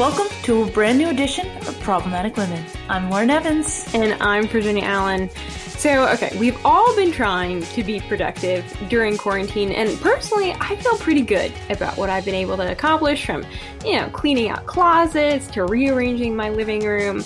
Welcome 0.00 0.28
to 0.44 0.62
a 0.62 0.66
brand 0.66 0.96
new 0.96 1.10
edition 1.10 1.46
of 1.68 1.78
Problematic 1.80 2.38
Women. 2.38 2.64
I'm 2.88 3.10
Lauren 3.10 3.28
Evans. 3.28 3.86
And 3.94 4.14
I'm 4.22 4.46
Virginia 4.46 4.82
Allen. 4.82 5.28
So, 5.28 6.08
okay, 6.08 6.34
we've 6.38 6.56
all 6.64 6.96
been 6.96 7.12
trying 7.12 7.60
to 7.60 7.84
be 7.84 8.00
productive 8.00 8.64
during 8.88 9.18
quarantine, 9.18 9.72
and 9.72 10.00
personally, 10.00 10.52
I 10.58 10.76
feel 10.76 10.96
pretty 10.96 11.20
good 11.20 11.52
about 11.68 11.98
what 11.98 12.08
I've 12.08 12.24
been 12.24 12.34
able 12.34 12.56
to 12.56 12.72
accomplish 12.72 13.26
from, 13.26 13.44
you 13.84 13.96
know, 13.96 14.08
cleaning 14.08 14.48
out 14.48 14.64
closets 14.64 15.46
to 15.48 15.66
rearranging 15.66 16.34
my 16.34 16.48
living 16.48 16.82
room. 16.82 17.22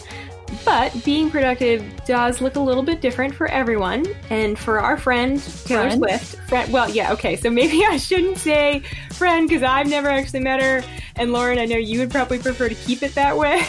But 0.65 1.05
being 1.05 1.31
productive 1.31 1.85
does 2.05 2.41
look 2.41 2.57
a 2.57 2.61
little 2.61 2.83
bit 2.83 3.01
different 3.01 3.35
for 3.35 3.47
everyone. 3.49 4.07
And 4.31 4.59
for 4.59 4.81
our 4.81 4.97
friend 4.97 5.43
Taylor 5.65 5.91
Friend? 5.91 5.99
Swift, 5.99 6.49
friend, 6.49 6.73
well, 6.73 6.91
yeah, 6.91 7.13
okay, 7.13 7.37
so 7.37 7.51
maybe 7.51 7.85
I 7.89 7.97
shouldn't 7.97 8.39
say 8.39 8.81
friend 9.13 9.49
because 9.49 9.63
I've 9.63 9.89
never 9.89 10.09
actually 10.09 10.41
met 10.41 10.63
her. 10.63 10.83
And 11.17 11.33
Lauren, 11.33 11.59
I 11.59 11.65
know 11.65 11.77
you 11.77 12.01
would 12.01 12.11
probably 12.11 12.39
prefer 12.39 12.69
to 12.69 12.75
keep 12.75 13.03
it 13.03 13.15
that 13.15 13.37
way. 13.37 13.63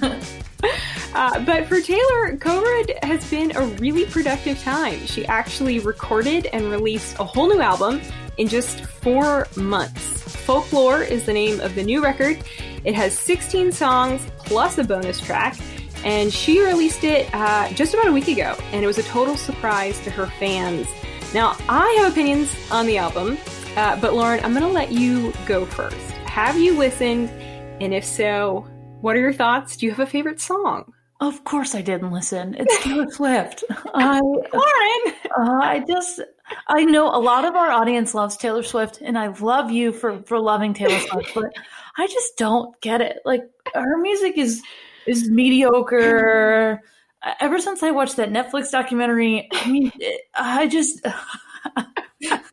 Uh, 1.12 1.40
but 1.40 1.66
for 1.66 1.80
Taylor, 1.80 2.36
COVID 2.36 3.02
has 3.02 3.28
been 3.28 3.54
a 3.56 3.66
really 3.80 4.04
productive 4.06 4.60
time. 4.62 5.06
She 5.06 5.26
actually 5.26 5.80
recorded 5.80 6.46
and 6.46 6.70
released 6.70 7.18
a 7.18 7.24
whole 7.24 7.48
new 7.48 7.60
album 7.60 8.00
in 8.38 8.46
just 8.46 8.80
four 8.80 9.48
months. 9.56 10.20
Folklore 10.46 11.02
is 11.02 11.26
the 11.26 11.32
name 11.32 11.60
of 11.60 11.74
the 11.74 11.82
new 11.82 12.02
record. 12.02 12.38
It 12.84 12.94
has 12.94 13.18
16 13.18 13.72
songs 13.72 14.24
plus 14.38 14.78
a 14.78 14.84
bonus 14.84 15.20
track, 15.20 15.56
and 16.04 16.32
she 16.32 16.60
released 16.60 17.04
it 17.04 17.28
uh, 17.34 17.70
just 17.72 17.94
about 17.94 18.08
a 18.08 18.12
week 18.12 18.28
ago, 18.28 18.56
and 18.72 18.82
it 18.82 18.86
was 18.86 18.98
a 18.98 19.02
total 19.04 19.36
surprise 19.36 20.00
to 20.00 20.10
her 20.10 20.26
fans. 20.26 20.86
Now, 21.34 21.56
I 21.68 21.88
have 21.98 22.12
opinions 22.12 22.54
on 22.70 22.86
the 22.86 22.98
album, 22.98 23.38
uh, 23.76 24.00
but 24.00 24.14
Lauren, 24.14 24.44
I'm 24.44 24.52
going 24.52 24.64
to 24.64 24.68
let 24.68 24.92
you 24.92 25.32
go 25.46 25.64
first. 25.64 26.10
Have 26.26 26.58
you 26.58 26.76
listened? 26.76 27.30
And 27.80 27.94
if 27.94 28.04
so, 28.04 28.66
what 29.00 29.16
are 29.16 29.20
your 29.20 29.32
thoughts? 29.32 29.76
Do 29.76 29.86
you 29.86 29.92
have 29.92 30.00
a 30.00 30.10
favorite 30.10 30.40
song? 30.40 30.92
Of 31.20 31.44
course, 31.44 31.74
I 31.74 31.82
didn't 31.82 32.12
listen. 32.12 32.56
It's 32.58 32.82
Taylor 32.82 33.06
Swift. 33.10 33.62
I, 33.94 34.20
Lauren! 34.20 35.14
uh, 35.38 35.60
I 35.62 35.84
just, 35.86 36.20
I 36.68 36.84
know 36.84 37.14
a 37.14 37.20
lot 37.20 37.44
of 37.44 37.54
our 37.54 37.70
audience 37.70 38.14
loves 38.14 38.36
Taylor 38.36 38.62
Swift, 38.62 39.00
and 39.02 39.18
I 39.18 39.28
love 39.28 39.70
you 39.70 39.92
for 39.92 40.22
for 40.22 40.40
loving 40.40 40.72
Taylor 40.72 40.98
Swift, 40.98 41.32
but 41.34 41.52
I 41.98 42.06
just 42.06 42.38
don't 42.38 42.78
get 42.80 43.02
it. 43.02 43.18
Like 43.26 43.42
her 43.74 43.98
music 43.98 44.38
is 44.38 44.62
is 45.10 45.28
mediocre. 45.30 46.80
Ever 47.40 47.58
since 47.58 47.82
I 47.82 47.90
watched 47.90 48.16
that 48.16 48.30
Netflix 48.30 48.70
documentary, 48.70 49.48
I 49.52 49.70
mean, 49.70 49.92
I 50.34 50.66
just. 50.68 51.04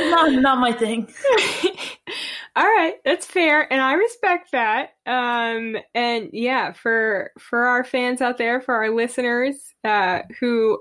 not, 0.00 0.32
not 0.32 0.58
my 0.58 0.72
thing. 0.72 1.12
All 2.56 2.64
right, 2.64 2.94
that's 3.04 3.26
fair, 3.26 3.72
and 3.72 3.80
I 3.80 3.92
respect 3.92 4.52
that. 4.52 4.90
Um, 5.06 5.76
and 5.94 6.30
yeah, 6.32 6.72
for 6.72 7.30
for 7.38 7.66
our 7.66 7.84
fans 7.84 8.20
out 8.20 8.38
there, 8.38 8.60
for 8.60 8.74
our 8.74 8.90
listeners 8.90 9.72
uh, 9.84 10.22
who 10.40 10.80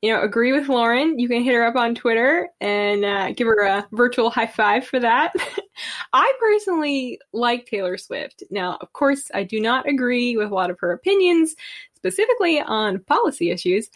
you 0.00 0.12
know 0.12 0.22
agree 0.22 0.52
with 0.52 0.68
Lauren, 0.68 1.18
you 1.18 1.28
can 1.28 1.42
hit 1.42 1.54
her 1.54 1.64
up 1.64 1.76
on 1.76 1.94
Twitter 1.94 2.48
and 2.60 3.04
uh, 3.04 3.32
give 3.32 3.46
her 3.46 3.60
a 3.62 3.86
virtual 3.92 4.30
high 4.30 4.46
five 4.46 4.86
for 4.86 4.98
that. 5.00 5.34
I 6.12 6.32
personally 6.38 7.18
like 7.32 7.66
Taylor 7.66 7.96
Swift. 7.96 8.42
Now, 8.50 8.78
of 8.80 8.92
course, 8.92 9.30
I 9.34 9.44
do 9.44 9.60
not 9.60 9.88
agree 9.88 10.36
with 10.36 10.50
a 10.50 10.54
lot 10.54 10.70
of 10.70 10.78
her 10.80 10.92
opinions, 10.92 11.54
specifically 11.96 12.60
on 12.60 13.00
policy 13.04 13.50
issues, 13.50 13.88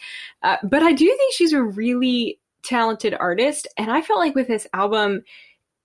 uh, 0.43 0.57
but 0.63 0.83
I 0.83 0.93
do 0.93 1.05
think 1.05 1.33
she's 1.33 1.53
a 1.53 1.61
really 1.61 2.39
talented 2.63 3.13
artist, 3.13 3.67
and 3.77 3.91
I 3.91 4.01
felt 4.01 4.19
like 4.19 4.35
with 4.35 4.47
this 4.47 4.67
album 4.73 5.23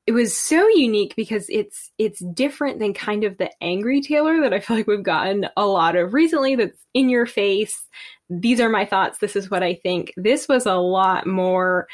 it 0.06 0.12
was 0.12 0.36
so 0.36 0.66
unique 0.68 1.14
because 1.14 1.46
it's 1.48 1.92
it's 1.96 2.18
different 2.34 2.80
than 2.80 2.92
kind 2.92 3.22
of 3.22 3.38
the 3.38 3.50
angry 3.62 4.00
Taylor 4.00 4.40
that 4.40 4.52
I 4.52 4.58
feel 4.58 4.76
like 4.76 4.88
we've 4.88 5.02
gotten 5.02 5.46
a 5.56 5.64
lot 5.64 5.94
of 5.94 6.12
recently 6.12 6.56
that's 6.56 6.78
in 6.92 7.08
your 7.08 7.26
face. 7.26 7.86
These 8.28 8.60
are 8.60 8.68
my 8.68 8.84
thoughts, 8.84 9.18
this 9.18 9.36
is 9.36 9.50
what 9.50 9.62
I 9.62 9.74
think. 9.74 10.12
This 10.16 10.48
was 10.48 10.66
a 10.66 10.74
lot 10.74 11.26
more 11.26 11.86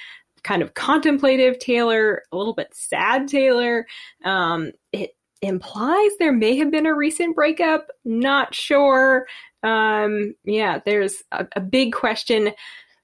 kind 0.43 0.63
of 0.63 0.75
contemplative 0.75 1.59
Taylor, 1.59 2.23
a 2.33 2.37
little 2.37 2.55
bit 2.55 2.69
sad 2.73 3.29
Taylor. 3.29 3.87
Um, 4.25 4.73
it 4.93 5.17
implies 5.43 6.11
there 6.19 6.33
may 6.33 6.57
have 6.57 6.71
been 6.71 6.87
a 6.87 6.95
recent 6.95 7.35
breakup, 7.35 7.89
not 8.05 8.55
sure. 8.55 9.27
Um, 9.63 10.35
yeah, 10.45 10.81
there's 10.85 11.23
a, 11.33 11.47
a 11.57 11.61
big 11.61 11.93
question 11.93 12.53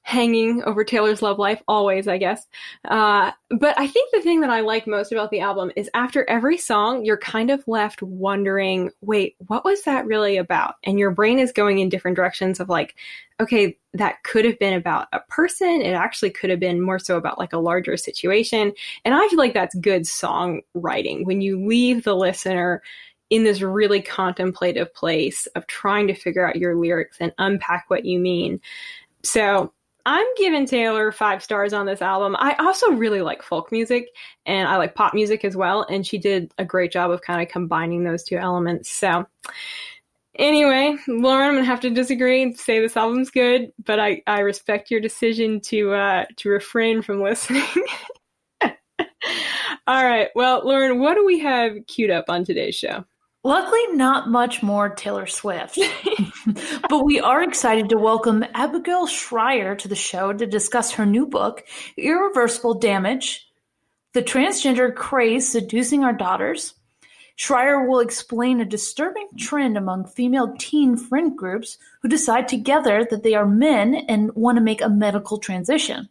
hanging 0.04 0.62
over 0.65 0.84
Taylor's 0.84 1.22
love 1.22 1.38
life, 1.38 1.62
always, 1.66 2.06
I 2.06 2.19
guess. 2.19 2.47
Uh, 2.84 3.32
but 3.48 3.76
I 3.78 3.87
think 3.87 4.12
the 4.12 4.20
thing 4.20 4.42
that 4.42 4.50
I 4.50 4.60
like 4.60 4.87
most 4.87 5.10
about 5.12 5.31
the 5.31 5.41
album 5.41 5.72
is 5.76 5.88
after 5.94 6.28
every 6.28 6.59
song, 6.59 7.06
you're 7.06 7.16
kind 7.16 7.50
of 7.50 7.66
left 7.66 8.03
wondering, 8.03 8.91
wait, 9.00 9.34
what 9.47 9.65
was 9.65 9.82
that 9.84 10.04
really 10.04 10.37
about? 10.37 10.75
And 10.84 10.98
your 10.98 11.10
brain 11.10 11.38
is 11.38 11.53
going 11.53 11.78
in 11.78 11.88
different 11.88 12.16
directions 12.16 12.60
of 12.60 12.69
like, 12.69 12.97
okay, 13.41 13.78
that 13.94 14.22
could 14.25 14.44
have 14.44 14.59
been 14.59 14.75
about 14.75 15.09
a 15.15 15.20
person. 15.20 15.81
It 15.81 15.94
actually 15.94 16.31
could 16.31 16.50
have 16.50 16.60
been 16.60 16.82
more 16.82 16.98
so 16.98 17.16
about 17.16 17.38
like 17.38 17.54
a 17.54 17.59
larger 17.59 17.97
situation. 17.97 18.75
And 19.06 19.15
I 19.15 19.26
feel 19.28 19.38
like 19.38 19.54
that's 19.54 19.75
good 19.76 20.03
songwriting 20.03 21.25
when 21.25 21.41
you 21.41 21.66
leave 21.66 22.04
the 22.04 22.15
listener 22.15 22.82
in 23.31 23.42
this 23.42 23.62
really 23.62 24.03
contemplative 24.03 24.92
place 24.92 25.47
of 25.56 25.66
trying 25.66 26.09
to 26.09 26.15
figure 26.15 26.47
out 26.47 26.56
your 26.56 26.76
lyrics 26.76 27.16
and 27.21 27.32
unpack 27.38 27.86
what 27.88 28.04
you 28.04 28.19
mean. 28.19 28.60
So 29.22 29.72
I'm 30.06 30.26
giving 30.37 30.66
Taylor 30.66 31.10
five 31.12 31.42
stars 31.42 31.72
on 31.72 31.87
this 31.87 32.03
album. 32.03 32.37
I 32.38 32.54
also 32.59 32.92
really 32.92 33.22
like 33.22 33.42
folk 33.42 33.72
music 33.72 34.09
and 34.44 34.69
I 34.69 34.76
like 34.76 34.94
pop 34.94 35.15
music 35.15 35.44
as 35.44 35.56
well. 35.56 35.87
And 35.88 36.06
she 36.06 36.19
did 36.19 36.53
a 36.59 36.65
great 36.65 36.92
job 36.92 37.10
of 37.10 37.22
kind 37.22 37.41
of 37.41 37.48
combining 37.48 38.04
those 38.04 38.22
two 38.22 38.37
elements. 38.37 38.91
So, 38.91 39.26
anyway, 40.37 40.97
Lauren, 41.09 41.48
I'm 41.48 41.54
gonna 41.54 41.65
have 41.65 41.81
to 41.81 41.91
disagree 41.91 42.42
and 42.42 42.59
say 42.59 42.81
this 42.81 42.97
album's 42.97 43.31
good, 43.31 43.72
but 43.84 43.98
I, 43.98 44.22
I 44.26 44.41
respect 44.41 44.91
your 44.91 45.00
decision 45.00 45.60
to 45.62 45.94
uh, 45.94 46.25
to 46.36 46.50
refrain 46.50 47.00
from 47.00 47.22
listening. 47.22 47.65
All 49.86 50.04
right. 50.04 50.28
Well, 50.34 50.66
Lauren, 50.66 50.98
what 50.98 51.15
do 51.15 51.25
we 51.25 51.38
have 51.41 51.86
queued 51.86 52.10
up 52.10 52.26
on 52.28 52.44
today's 52.44 52.75
show? 52.75 53.04
Luckily, 53.42 53.86
not 53.92 54.31
much 54.31 54.62
more 54.62 54.88
Taylor 54.88 55.26
Swift. 55.26 55.78
but 56.88 57.04
we 57.04 57.20
are 57.20 57.42
excited 57.42 57.88
to 57.88 57.97
welcome 57.97 58.44
Abigail 58.54 59.06
Shrier 59.06 59.75
to 59.76 59.88
the 59.88 59.97
show 59.97 60.32
to 60.32 60.47
discuss 60.47 60.92
her 60.92 61.06
new 61.06 61.26
book, 61.26 61.65
Irreversible 61.97 62.75
Damage 62.75 63.48
The 64.12 64.22
Transgender 64.22 64.94
Craze 64.94 65.48
Seducing 65.48 66.04
Our 66.04 66.12
Daughters. 66.12 66.75
Shrier 67.37 67.88
will 67.88 68.00
explain 68.00 68.60
a 68.60 68.65
disturbing 68.65 69.28
trend 69.38 69.76
among 69.76 70.06
female 70.06 70.54
teen 70.59 70.97
friend 70.97 71.37
groups 71.37 71.78
who 72.03 72.09
decide 72.09 72.47
together 72.47 73.06
that 73.10 73.25
they 73.25 73.34
are 73.34 73.47
men 73.47 73.94
and 74.09 74.32
want 74.34 74.56
to 74.56 74.62
make 74.62 74.81
a 74.81 74.88
medical 74.88 75.38
transition. 75.38 76.09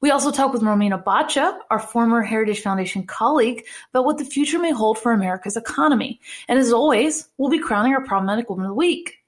We 0.00 0.10
also 0.10 0.32
talk 0.32 0.52
with 0.52 0.62
Romina 0.62 1.02
Boccia, 1.04 1.58
our 1.70 1.78
former 1.78 2.22
Heritage 2.22 2.62
Foundation 2.62 3.06
colleague, 3.06 3.66
about 3.90 4.06
what 4.06 4.18
the 4.18 4.24
future 4.24 4.58
may 4.58 4.72
hold 4.72 4.98
for 4.98 5.12
America's 5.12 5.58
economy. 5.58 6.20
And 6.48 6.58
as 6.58 6.72
always, 6.72 7.28
we'll 7.36 7.50
be 7.50 7.58
crowning 7.58 7.92
our 7.92 8.04
problematic 8.04 8.48
woman 8.48 8.64
of 8.64 8.70
the 8.70 8.74
week. 8.74 9.19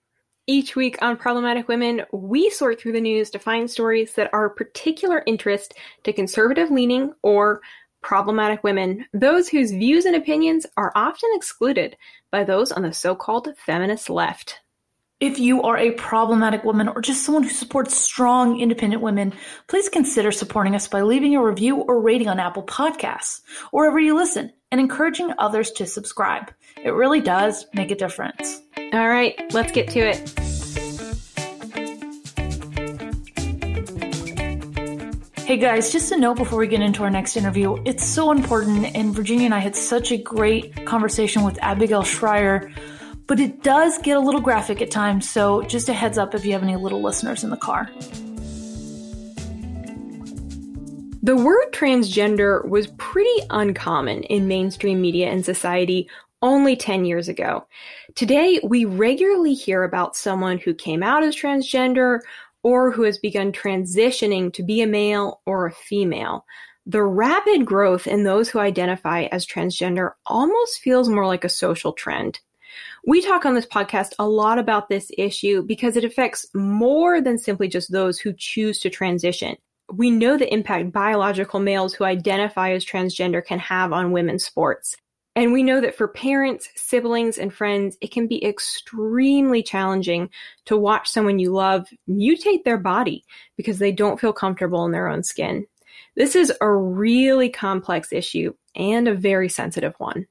Each 0.48 0.74
week 0.74 0.98
on 1.00 1.16
Problematic 1.16 1.68
Women, 1.68 2.02
we 2.10 2.50
sort 2.50 2.80
through 2.80 2.92
the 2.92 3.00
news 3.00 3.30
to 3.30 3.38
find 3.38 3.70
stories 3.70 4.14
that 4.14 4.28
are 4.32 4.46
of 4.46 4.56
particular 4.56 5.22
interest 5.24 5.74
to 6.02 6.12
conservative 6.12 6.68
leaning 6.68 7.12
or 7.22 7.60
problematic 8.00 8.64
women, 8.64 9.06
those 9.12 9.48
whose 9.48 9.70
views 9.70 10.04
and 10.04 10.16
opinions 10.16 10.66
are 10.76 10.90
often 10.96 11.30
excluded 11.34 11.96
by 12.32 12.42
those 12.42 12.72
on 12.72 12.82
the 12.82 12.92
so 12.92 13.14
called 13.14 13.56
feminist 13.56 14.10
left. 14.10 14.58
If 15.20 15.38
you 15.38 15.62
are 15.62 15.78
a 15.78 15.92
problematic 15.92 16.64
woman 16.64 16.88
or 16.88 17.00
just 17.00 17.24
someone 17.24 17.44
who 17.44 17.50
supports 17.50 17.96
strong, 17.96 18.58
independent 18.58 19.00
women, 19.00 19.34
please 19.68 19.88
consider 19.88 20.32
supporting 20.32 20.74
us 20.74 20.88
by 20.88 21.02
leaving 21.02 21.36
a 21.36 21.44
review 21.44 21.76
or 21.76 22.00
rating 22.00 22.26
on 22.26 22.40
Apple 22.40 22.64
Podcasts 22.64 23.42
or 23.70 23.82
wherever 23.82 24.00
you 24.00 24.16
listen 24.16 24.52
and 24.72 24.80
encouraging 24.80 25.30
others 25.38 25.70
to 25.72 25.86
subscribe. 25.86 26.50
It 26.82 26.90
really 26.90 27.20
does 27.20 27.66
make 27.74 27.90
a 27.90 27.94
difference. 27.94 28.60
All 28.92 29.08
right, 29.08 29.40
let's 29.52 29.70
get 29.70 29.88
to 29.90 30.00
it. 30.00 30.32
Hey 35.46 35.58
guys, 35.58 35.92
just 35.92 36.10
a 36.12 36.16
note 36.16 36.38
before 36.38 36.58
we 36.58 36.66
get 36.66 36.80
into 36.80 37.02
our 37.02 37.10
next 37.10 37.36
interview. 37.36 37.76
It's 37.84 38.02
so 38.02 38.30
important, 38.30 38.96
and 38.96 39.14
Virginia 39.14 39.44
and 39.44 39.54
I 39.54 39.58
had 39.58 39.76
such 39.76 40.10
a 40.10 40.16
great 40.16 40.86
conversation 40.86 41.44
with 41.44 41.58
Abigail 41.60 42.02
Shrier, 42.02 42.72
but 43.26 43.38
it 43.38 43.62
does 43.62 43.98
get 43.98 44.16
a 44.16 44.20
little 44.20 44.40
graphic 44.40 44.80
at 44.80 44.90
times, 44.90 45.28
so 45.28 45.60
just 45.62 45.90
a 45.90 45.92
heads 45.92 46.16
up 46.16 46.34
if 46.34 46.46
you 46.46 46.52
have 46.52 46.62
any 46.62 46.76
little 46.76 47.02
listeners 47.02 47.44
in 47.44 47.50
the 47.50 47.58
car. 47.58 47.90
The 51.24 51.36
word 51.36 51.70
transgender 51.70 52.68
was 52.68 52.88
pretty 52.98 53.46
uncommon 53.48 54.24
in 54.24 54.48
mainstream 54.48 55.00
media 55.00 55.28
and 55.28 55.44
society 55.44 56.08
only 56.42 56.74
10 56.74 57.04
years 57.04 57.28
ago. 57.28 57.64
Today, 58.16 58.58
we 58.64 58.84
regularly 58.84 59.54
hear 59.54 59.84
about 59.84 60.16
someone 60.16 60.58
who 60.58 60.74
came 60.74 61.00
out 61.00 61.22
as 61.22 61.36
transgender 61.36 62.18
or 62.64 62.90
who 62.90 63.02
has 63.02 63.18
begun 63.18 63.52
transitioning 63.52 64.52
to 64.52 64.64
be 64.64 64.82
a 64.82 64.86
male 64.88 65.40
or 65.46 65.66
a 65.66 65.72
female. 65.72 66.44
the 66.84 67.02
rapid 67.02 67.64
growth 67.64 68.08
in 68.08 68.24
those 68.24 68.48
who 68.48 68.58
identify 68.58 69.22
as 69.30 69.46
transgender 69.46 70.14
almost 70.26 70.80
feels 70.80 71.08
more 71.08 71.26
like 71.26 71.44
a 71.44 71.48
social 71.48 71.92
trend. 71.92 72.40
We 73.06 73.22
talk 73.22 73.46
on 73.46 73.54
this 73.54 73.66
podcast 73.66 74.14
a 74.18 74.28
lot 74.28 74.58
about 74.58 74.88
this 74.88 75.10
issue 75.16 75.62
because 75.62 75.96
it 75.96 76.04
affects 76.04 76.46
more 76.54 77.20
than 77.20 77.38
simply 77.38 77.68
just 77.68 77.92
those 77.92 78.18
who 78.18 78.32
choose 78.36 78.80
to 78.80 78.90
transition. 78.90 79.56
We 79.92 80.10
know 80.10 80.38
the 80.38 80.52
impact 80.52 80.90
biological 80.90 81.60
males 81.60 81.92
who 81.92 82.04
identify 82.04 82.72
as 82.72 82.84
transgender 82.84 83.44
can 83.44 83.58
have 83.58 83.92
on 83.92 84.12
women's 84.12 84.44
sports. 84.44 84.96
And 85.34 85.52
we 85.52 85.62
know 85.62 85.80
that 85.80 85.96
for 85.96 86.08
parents, 86.08 86.68
siblings, 86.76 87.38
and 87.38 87.52
friends, 87.52 87.96
it 88.00 88.10
can 88.10 88.26
be 88.26 88.44
extremely 88.44 89.62
challenging 89.62 90.30
to 90.66 90.76
watch 90.76 91.08
someone 91.08 91.38
you 91.38 91.52
love 91.52 91.88
mutate 92.08 92.64
their 92.64 92.78
body 92.78 93.24
because 93.56 93.78
they 93.78 93.92
don't 93.92 94.20
feel 94.20 94.32
comfortable 94.32 94.84
in 94.84 94.92
their 94.92 95.08
own 95.08 95.22
skin. 95.22 95.66
This 96.16 96.36
is 96.36 96.52
a 96.60 96.70
really 96.70 97.48
complex 97.48 98.12
issue 98.12 98.54
and 98.74 99.08
a 99.08 99.14
very 99.14 99.48
sensitive 99.48 99.94
one. 99.98 100.26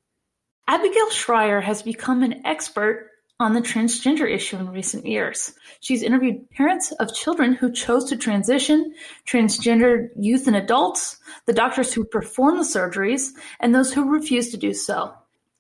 Abigail 0.68 1.10
Shrier 1.10 1.62
has 1.62 1.82
become 1.82 2.24
an 2.24 2.46
expert 2.46 3.11
on 3.42 3.54
the 3.54 3.62
transgender 3.62 4.30
issue 4.30 4.58
in 4.58 4.70
recent 4.70 5.06
years. 5.06 5.54
She's 5.80 6.04
interviewed 6.04 6.50
parents 6.52 6.92
of 6.94 7.14
children 7.14 7.54
who 7.54 7.72
chose 7.72 8.06
to 8.06 8.16
transition, 8.16 8.94
transgender 9.26 10.10
youth 10.16 10.48
and 10.48 10.56
adults, 10.56 11.18
the 11.48 11.54
doctors 11.54 11.92
who 11.94 12.04
perform 12.04 12.58
the 12.58 12.64
surgeries, 12.64 13.32
and 13.60 13.74
those 13.74 13.92
who 13.92 14.10
refuse 14.10 14.52
to 14.52 14.58
do 14.58 14.74
so. 14.74 15.14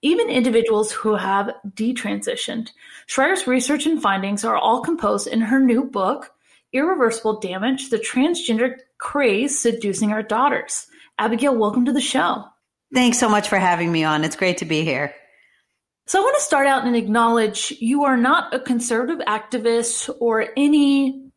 Even 0.04 0.30
individuals 0.30 0.92
who 0.92 1.16
have 1.16 1.54
detransitioned. 1.74 2.69
Shrier's 3.07 3.48
research 3.48 3.86
and 3.86 4.01
findings 4.01 4.45
are 4.45 4.56
all 4.56 4.81
composed 4.81 5.27
in 5.27 5.42
her 5.42 5.60
new 5.60 5.84
book, 5.84 6.31
Irreversible 6.74 7.39
Damage 7.39 7.89
The 7.89 7.98
Transgender 7.98 8.77
Craze 8.98 9.60
Seducing 9.60 10.12
Our 10.12 10.24
Daughters. 10.24 10.88
Abigail, 11.19 11.56
welcome 11.56 11.86
to 11.86 11.94
the 11.94 12.01
show. 12.01 12.45
Thanks 12.94 13.19
so 13.19 13.30
much 13.30 13.50
for 13.50 13.57
having 13.57 13.92
me 13.92 14.04
on. 14.04 14.24
It's 14.24 14.36
great 14.36 14.57
to 14.60 14.66
be 14.66 14.84
here. 14.84 15.13
So 16.12 16.19
I 16.19 16.24
want 16.24 16.36
to 16.40 16.44
start 16.44 16.68
out 16.68 16.86
and 16.86 16.94
acknowledge 16.94 17.72
you 17.80 18.04
are 18.04 18.18
not 18.18 18.54
a 18.54 18.60
conservative 18.60 19.19
activist 19.19 20.13
or 20.19 20.50
any 20.58 21.31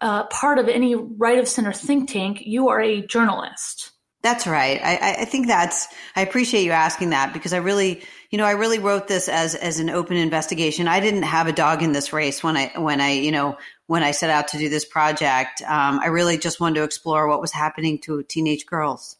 uh, 0.00 0.28
part 0.28 0.60
of 0.60 0.68
any 0.68 0.94
right 0.94 1.40
of 1.40 1.48
center 1.48 1.72
think 1.72 2.08
tank. 2.08 2.42
You 2.46 2.68
are 2.68 2.80
a 2.80 3.04
journalist. 3.04 3.90
That's 4.22 4.46
right. 4.46 4.80
I, 4.80 5.22
I 5.22 5.24
think 5.24 5.48
that's. 5.48 5.88
I 6.14 6.20
appreciate 6.20 6.62
you 6.62 6.70
asking 6.70 7.10
that 7.10 7.32
because 7.32 7.52
I 7.52 7.56
really, 7.56 8.04
you 8.30 8.38
know, 8.38 8.44
I 8.44 8.52
really 8.52 8.78
wrote 8.78 9.08
this 9.08 9.28
as 9.28 9.56
as 9.56 9.80
an 9.80 9.90
open 9.90 10.16
investigation. 10.16 10.86
I 10.86 11.00
didn't 11.00 11.24
have 11.24 11.48
a 11.48 11.52
dog 11.52 11.82
in 11.82 11.90
this 11.90 12.12
race 12.12 12.44
when 12.44 12.56
I 12.56 12.70
when 12.76 13.00
I 13.00 13.14
you 13.14 13.32
know 13.32 13.56
when 13.88 14.04
I 14.04 14.12
set 14.12 14.30
out 14.30 14.46
to 14.48 14.56
do 14.56 14.68
this 14.68 14.84
project. 14.84 15.62
Um, 15.62 15.98
I 15.98 16.06
really 16.06 16.38
just 16.38 16.60
wanted 16.60 16.76
to 16.76 16.84
explore 16.84 17.26
what 17.26 17.40
was 17.40 17.50
happening 17.50 17.98
to 18.02 18.22
teenage 18.22 18.66
girls. 18.66 19.16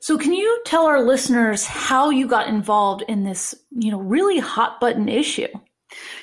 So 0.00 0.16
can 0.16 0.32
you 0.32 0.60
tell 0.64 0.86
our 0.86 1.02
listeners 1.02 1.64
how 1.64 2.10
you 2.10 2.28
got 2.28 2.48
involved 2.48 3.02
in 3.08 3.24
this, 3.24 3.54
you 3.70 3.90
know, 3.90 3.98
really 3.98 4.38
hot 4.38 4.80
button 4.80 5.08
issue? 5.08 5.48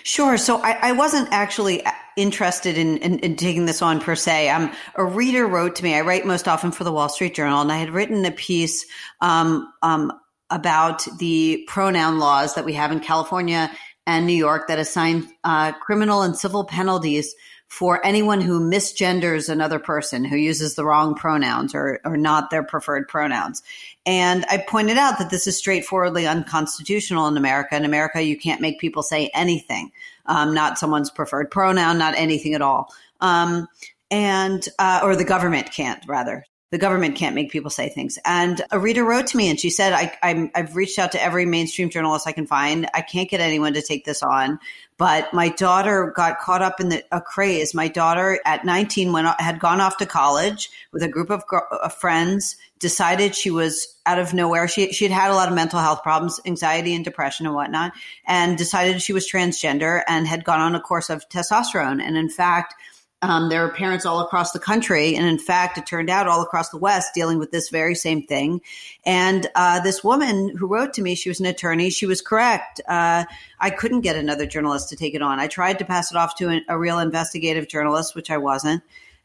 Sure. 0.04 0.38
So 0.38 0.62
I, 0.62 0.77
I 0.81 0.92
wasn't 0.94 1.27
actually 1.31 1.83
interested 2.16 2.77
in, 2.77 2.98
in, 2.98 3.19
in, 3.19 3.36
taking 3.36 3.66
this 3.66 3.81
on 3.81 4.00
per 4.00 4.16
se. 4.16 4.50
Um, 4.50 4.72
a 4.95 5.04
reader 5.04 5.48
wrote 5.48 5.75
to 5.77 5.83
me. 5.83 5.95
I 5.95 6.01
write 6.01 6.25
most 6.25 6.48
often 6.48 6.72
for 6.72 6.83
the 6.83 6.92
Wall 6.92 7.10
Street 7.10 7.36
Journal, 7.36 7.62
and 7.62 7.72
I 7.72 7.77
had 7.77 7.89
written 7.89 8.24
a 8.24 8.31
piece 8.31 8.86
um, 9.22 9.72
um, 9.81 10.13
about 10.50 11.06
the 11.18 11.66
pronoun 11.68 12.19
laws 12.19 12.56
that 12.56 12.63
we 12.63 12.74
have 12.74 12.92
in 12.92 13.00
California 13.00 13.72
and 14.07 14.25
New 14.25 14.33
York 14.33 14.68
that 14.68 14.80
assign 14.80 15.27
uh, 15.44 15.74
criminal 15.74 16.22
and 16.22 16.38
civil 16.38 16.63
penalties 16.63 17.33
for 17.67 18.06
anyone 18.06 18.41
who 18.41 18.59
misgenders 18.59 19.50
another 19.50 19.79
person 19.79 20.23
who 20.23 20.38
uses 20.38 20.75
the 20.75 20.85
wrong 20.85 21.15
pronouns 21.15 21.75
or, 21.75 22.00
or 22.06 22.15
not 22.15 22.50
their 22.50 22.63
preferred 22.63 23.07
pronouns. 23.07 23.63
And 24.06 24.45
I 24.50 24.57
pointed 24.57 24.97
out 24.97 25.17
that 25.19 25.29
this 25.29 25.47
is 25.47 25.57
straightforwardly 25.57 26.27
unconstitutional 26.27 27.27
in 27.27 27.38
America. 27.38 27.75
In 27.75 27.85
America, 27.85 28.21
you 28.21 28.38
can't 28.38 28.62
make 28.62 28.79
people 28.79 29.03
say 29.03 29.29
anything, 29.33 29.91
um, 30.25 30.53
not 30.53 30.77
someone's 30.77 31.09
preferred 31.09 31.51
pronoun, 31.51 31.97
not 31.97 32.15
anything 32.17 32.53
at 32.53 32.62
all. 32.62 32.94
Um, 33.19 33.67
and, 34.12 34.65
uh, 34.77 35.01
or 35.03 35.15
the 35.15 35.25
government 35.25 35.71
can't 35.71 36.03
rather 36.07 36.45
the 36.75 36.80
government 36.80 37.16
can't 37.16 37.36
make 37.36 37.51
people 37.51 37.72
say 37.72 37.88
things. 37.88 38.19
And 38.25 38.62
a 38.69 38.77
reader 38.77 39.06
wrote 39.06 39.27
to 39.27 39.38
me 39.38 39.50
and 39.50 39.57
she 39.57 39.69
said, 39.69 39.94
I, 40.22 40.51
have 40.54 40.75
reached 40.75 41.00
out 41.00 41.13
to 41.13 41.24
every 41.24 41.45
mainstream 41.45 41.89
journalist 41.89 42.27
I 42.27 42.33
can 42.33 42.45
find. 42.45 42.86
I 42.94 43.00
can't 43.00 43.30
get 43.30 43.39
anyone 43.39 43.75
to 43.75 43.81
take 43.81 44.04
this 44.04 44.22
on. 44.22 44.60
But 44.98 45.33
my 45.33 45.48
daughter 45.48 46.12
got 46.13 46.39
caught 46.39 46.62
up 46.62 46.81
in 46.81 46.89
the, 46.89 47.01
a 47.13 47.22
craze. 47.22 47.74
My 47.74 47.88
daughter 47.88 48.42
at 48.44 48.66
19 48.66 49.13
went, 49.13 49.25
had 49.39 49.62
gone 49.62 49.80
off 49.80 49.95
to 50.00 50.06
college 50.06 50.69
with 50.92 51.01
a 51.01 51.07
group 51.07 51.30
of, 51.30 51.45
of 51.81 51.94
friends, 51.94 52.57
decided 52.80 53.36
she 53.36 53.51
was 53.51 53.95
out 54.06 54.19
of 54.19 54.33
nowhere. 54.33 54.68
She, 54.68 54.92
she 54.92 55.06
had 55.06 55.13
had 55.13 55.31
a 55.31 55.36
lot 55.36 55.48
of 55.48 55.56
mental 55.56 55.80
health 55.80 56.04
problems, 56.04 56.42
anxiety 56.45 56.94
and 56.94 57.06
depression 57.06 57.45
and 57.45 57.56
whatnot, 57.56 57.94
and 58.27 58.57
decided 58.57 59.01
she 59.01 59.13
was 59.13 59.31
transgender 59.31 60.01
and 60.10 60.27
had 60.27 60.44
gone 60.44 60.60
on 60.60 60.75
a 60.75 60.81
course 60.81 61.10
of 61.10 61.30
testosterone. 61.30 62.01
And 62.01 62.18
in 62.18 62.27
fact, 62.27 62.74
um, 63.21 63.50
there 63.50 63.65
are 63.65 63.71
parents 63.71 64.06
all 64.06 64.19
across 64.19 64.51
the 64.51 64.59
country, 64.59 65.15
and 65.15 65.25
in 65.25 65.39
fact, 65.39 65.77
it 65.77 65.85
turned 65.85 66.09
out 66.09 66.27
all 66.27 66.41
across 66.41 66.69
the 66.69 66.77
West 66.77 67.13
dealing 67.13 67.39
with 67.39 67.51
this 67.51 67.69
very 67.69 67.95
same 67.95 68.21
thing. 68.21 68.62
And 69.06 69.47
uh, 69.56 69.79
this 69.79 70.03
woman 70.03 70.56
who 70.56 70.67
wrote 70.67 70.94
to 70.95 71.01
me, 71.01 71.15
she 71.15 71.29
was 71.29 71.39
an 71.39 71.45
attorney. 71.45 71.89
She 71.89 72.06
was 72.06 72.21
correct. 72.21 72.81
Uh, 72.88 73.25
I 73.59 73.69
couldn't 73.69 74.01
get 74.01 74.15
another 74.15 74.45
journalist 74.45 74.89
to 74.89 74.95
take 74.95 75.15
it 75.15 75.21
on. 75.21 75.39
I 75.39 75.47
tried 75.47 75.79
to 75.79 75.85
pass 75.85 76.12
it 76.12 76.17
off 76.17 76.35
to 76.35 76.62
a 76.67 76.77
real 76.77 77.00
investigative 77.00 77.67
journalist, 77.67 78.15
which 78.15 78.29
I 78.29 78.38
wasn't. 78.38 78.83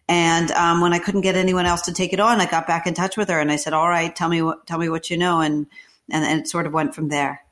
And 0.09 0.51
um, 0.53 0.81
when 0.81 0.93
I 0.93 0.99
couldn't 0.99 1.21
get 1.21 1.37
anyone 1.37 1.67
else 1.67 1.83
to 1.83 1.93
take 1.93 2.13
it 2.13 2.21
on, 2.21 2.41
I 2.41 2.47
got 2.47 2.67
back 2.67 2.87
in 2.87 2.95
touch 2.95 3.17
with 3.17 3.29
her, 3.29 3.39
and 3.39 3.53
I 3.53 3.57
said, 3.57 3.75
"All 3.75 3.89
right, 3.89 4.15
tell 4.15 4.29
me 4.29 4.43
what 4.43 4.67
tell 4.67 4.79
me 4.79 4.89
what 4.89 5.11
you 5.11 5.17
know," 5.17 5.41
and 5.41 5.67
and, 6.11 6.25
and 6.25 6.41
it 6.41 6.49
sort 6.49 6.67
of 6.67 6.73
went 6.73 6.95
from 6.95 7.09
there. 7.09 7.43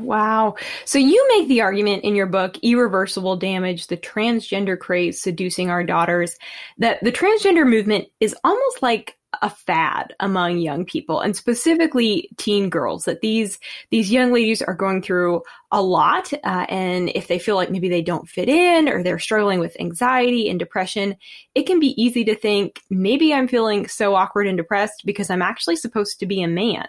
Wow. 0.00 0.54
So 0.84 0.98
you 0.98 1.26
make 1.36 1.48
the 1.48 1.60
argument 1.60 2.04
in 2.04 2.14
your 2.14 2.26
book, 2.26 2.56
Irreversible 2.62 3.36
Damage, 3.36 3.88
the 3.88 3.96
transgender 3.96 4.78
craze 4.78 5.20
seducing 5.20 5.70
our 5.70 5.82
daughters, 5.82 6.36
that 6.78 7.02
the 7.02 7.10
transgender 7.10 7.68
movement 7.68 8.06
is 8.20 8.34
almost 8.44 8.80
like 8.80 9.17
a 9.42 9.50
fad 9.50 10.14
among 10.20 10.58
young 10.58 10.84
people 10.84 11.20
and 11.20 11.36
specifically 11.36 12.30
teen 12.38 12.70
girls 12.70 13.04
that 13.04 13.20
these 13.20 13.58
these 13.90 14.10
young 14.10 14.32
ladies 14.32 14.62
are 14.62 14.74
going 14.74 15.02
through 15.02 15.42
a 15.70 15.82
lot 15.82 16.32
uh, 16.32 16.64
and 16.70 17.10
if 17.14 17.28
they 17.28 17.38
feel 17.38 17.54
like 17.54 17.70
maybe 17.70 17.90
they 17.90 18.00
don't 18.00 18.28
fit 18.28 18.48
in 18.48 18.88
or 18.88 19.02
they're 19.02 19.18
struggling 19.18 19.60
with 19.60 19.78
anxiety 19.78 20.48
and 20.48 20.58
depression 20.58 21.14
it 21.54 21.64
can 21.64 21.78
be 21.78 22.00
easy 22.02 22.24
to 22.24 22.34
think 22.34 22.80
maybe 22.88 23.34
i'm 23.34 23.46
feeling 23.46 23.86
so 23.86 24.14
awkward 24.14 24.46
and 24.46 24.56
depressed 24.56 25.02
because 25.04 25.28
i'm 25.28 25.42
actually 25.42 25.76
supposed 25.76 26.18
to 26.20 26.26
be 26.26 26.42
a 26.42 26.48
man. 26.48 26.86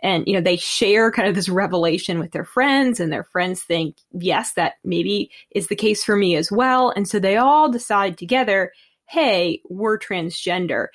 And 0.00 0.24
you 0.26 0.34
know 0.34 0.40
they 0.40 0.56
share 0.56 1.10
kind 1.10 1.28
of 1.28 1.34
this 1.34 1.48
revelation 1.48 2.18
with 2.20 2.30
their 2.30 2.44
friends 2.44 3.00
and 3.00 3.12
their 3.12 3.24
friends 3.24 3.62
think 3.62 3.96
yes 4.12 4.52
that 4.54 4.74
maybe 4.84 5.30
is 5.50 5.66
the 5.66 5.76
case 5.76 6.04
for 6.04 6.16
me 6.16 6.36
as 6.36 6.52
well. 6.52 6.90
And 6.90 7.08
so 7.08 7.18
they 7.18 7.36
all 7.36 7.70
decide 7.70 8.16
together 8.16 8.72
hey 9.06 9.60
we're 9.68 9.98
transgender 9.98 10.88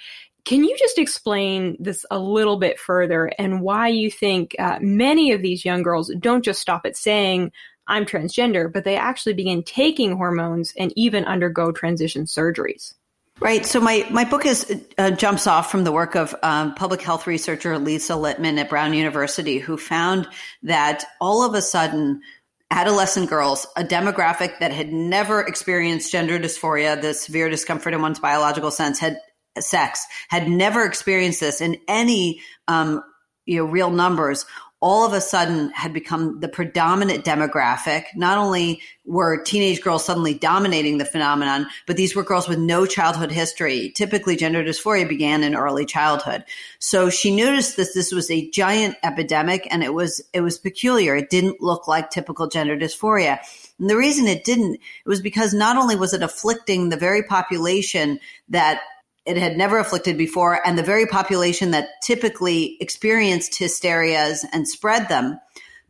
can 0.45 0.63
you 0.63 0.75
just 0.77 0.97
explain 0.97 1.77
this 1.79 2.05
a 2.12 2.19
little 2.19 2.57
bit 2.57 2.79
further 2.79 3.31
and 3.38 3.62
why 3.62 3.88
you 3.88 4.12
think 4.12 4.55
uh, 4.59 4.77
many 4.81 5.31
of 5.31 5.41
these 5.41 5.63
young 5.63 5.83
girls 5.83 6.13
don't 6.19 6.43
just 6.43 6.62
stop 6.62 6.85
at 6.85 6.97
saying 6.97 7.51
i'm 7.88 8.05
transgender 8.05 8.71
but 8.71 8.83
they 8.83 8.95
actually 8.95 9.33
begin 9.33 9.63
taking 9.63 10.15
hormones 10.15 10.73
and 10.77 10.93
even 10.95 11.25
undergo 11.25 11.71
transition 11.71 12.25
surgeries 12.25 12.93
Right. 13.39 13.65
So 13.65 13.81
my, 13.81 14.07
my 14.12 14.25
book 14.25 14.45
is 14.45 14.83
uh, 14.97 15.12
jumps 15.12 15.47
off 15.47 15.71
from 15.71 15.83
the 15.83 15.91
work 15.91 16.15
of 16.15 16.35
um, 16.43 16.75
public 16.75 17.01
health 17.01 17.25
researcher 17.25 17.77
Lisa 17.79 18.13
Littman 18.13 18.59
at 18.59 18.69
Brown 18.69 18.93
University, 18.93 19.57
who 19.57 19.75
found 19.75 20.27
that 20.62 21.03
all 21.19 21.43
of 21.43 21.55
a 21.55 21.62
sudden, 21.62 22.21
adolescent 22.69 23.29
girls, 23.29 23.67
a 23.75 23.83
demographic 23.83 24.59
that 24.59 24.71
had 24.71 24.93
never 24.93 25.41
experienced 25.41 26.12
gender 26.12 26.39
dysphoria, 26.39 27.01
the 27.01 27.13
severe 27.13 27.50
discomfort 27.50 27.93
in 27.93 28.01
one's 28.01 28.19
biological 28.19 28.71
sense, 28.71 29.00
had 29.00 29.19
sex, 29.60 30.05
had 30.29 30.50
never 30.50 30.86
experienced 30.86 31.39
this 31.39 31.62
in 31.62 31.77
any 31.88 32.41
um, 32.67 33.03
you 33.45 33.57
know 33.57 33.65
real 33.65 33.89
numbers 33.89 34.45
all 34.83 35.05
of 35.05 35.13
a 35.13 35.22
sudden 35.22 35.69
had 35.69 35.93
become 35.93 36.41
the 36.41 36.50
predominant 36.50 37.24
demographic. 37.24 38.03
Not 38.17 38.38
only 38.38 38.81
were 39.05 39.41
teenage 39.41 39.81
girls 39.81 40.03
suddenly 40.03 40.33
dominating 40.33 40.98
the 40.98 41.05
phenomenon, 41.05 41.67
but 41.88 41.95
these 41.95 42.17
were 42.17 42.22
girls 42.22 42.50
with 42.50 42.60
no 42.60 42.86
childhood 42.86 43.31
history. 43.31 43.93
Typically, 43.95 44.36
gender 44.36 44.62
dysphoria 44.62 45.07
began 45.07 45.41
in 45.41 45.55
early 45.55 45.86
childhood. 45.86 46.43
So 46.79 47.10
she 47.10 47.33
noticed 47.33 47.77
that 47.77 47.93
this 47.93 48.12
was 48.12 48.29
a 48.29 48.50
giant 48.50 48.98
epidemic 49.03 49.65
and 49.72 49.86
it 49.86 49.93
was, 49.93 50.22
it 50.33 50.41
was 50.41 50.57
peculiar. 50.57 51.15
It 51.15 51.29
didn't 51.29 51.62
look 51.62 51.88
like 51.88 52.10
typical 52.10 52.48
gender 52.48 52.75
dysphoria. 52.75 53.39
And 53.79 53.89
the 53.89 53.95
reason 53.95 54.27
it 54.27 54.43
didn't, 54.43 54.75
it 54.75 55.10
was 55.10 55.22
because 55.22 55.53
not 55.53 55.77
only 55.77 55.95
was 55.95 56.13
it 56.13 56.22
afflicting 56.22 56.89
the 56.89 56.98
very 56.98 57.24
population 57.24 58.19
that 58.50 58.81
it 59.25 59.38
had 59.38 59.58
never 59.58 59.77
afflicted 59.77 60.18
before, 60.18 60.60
and 60.65 60.77
the 60.77 60.84
very 60.84 61.06
population 61.06 61.72
that 61.72 62.01
typically 62.01 62.77
experienced 62.80 63.58
hysterias 63.58 64.46
and 64.51 64.68
spread 64.68 65.08
them, 65.08 65.39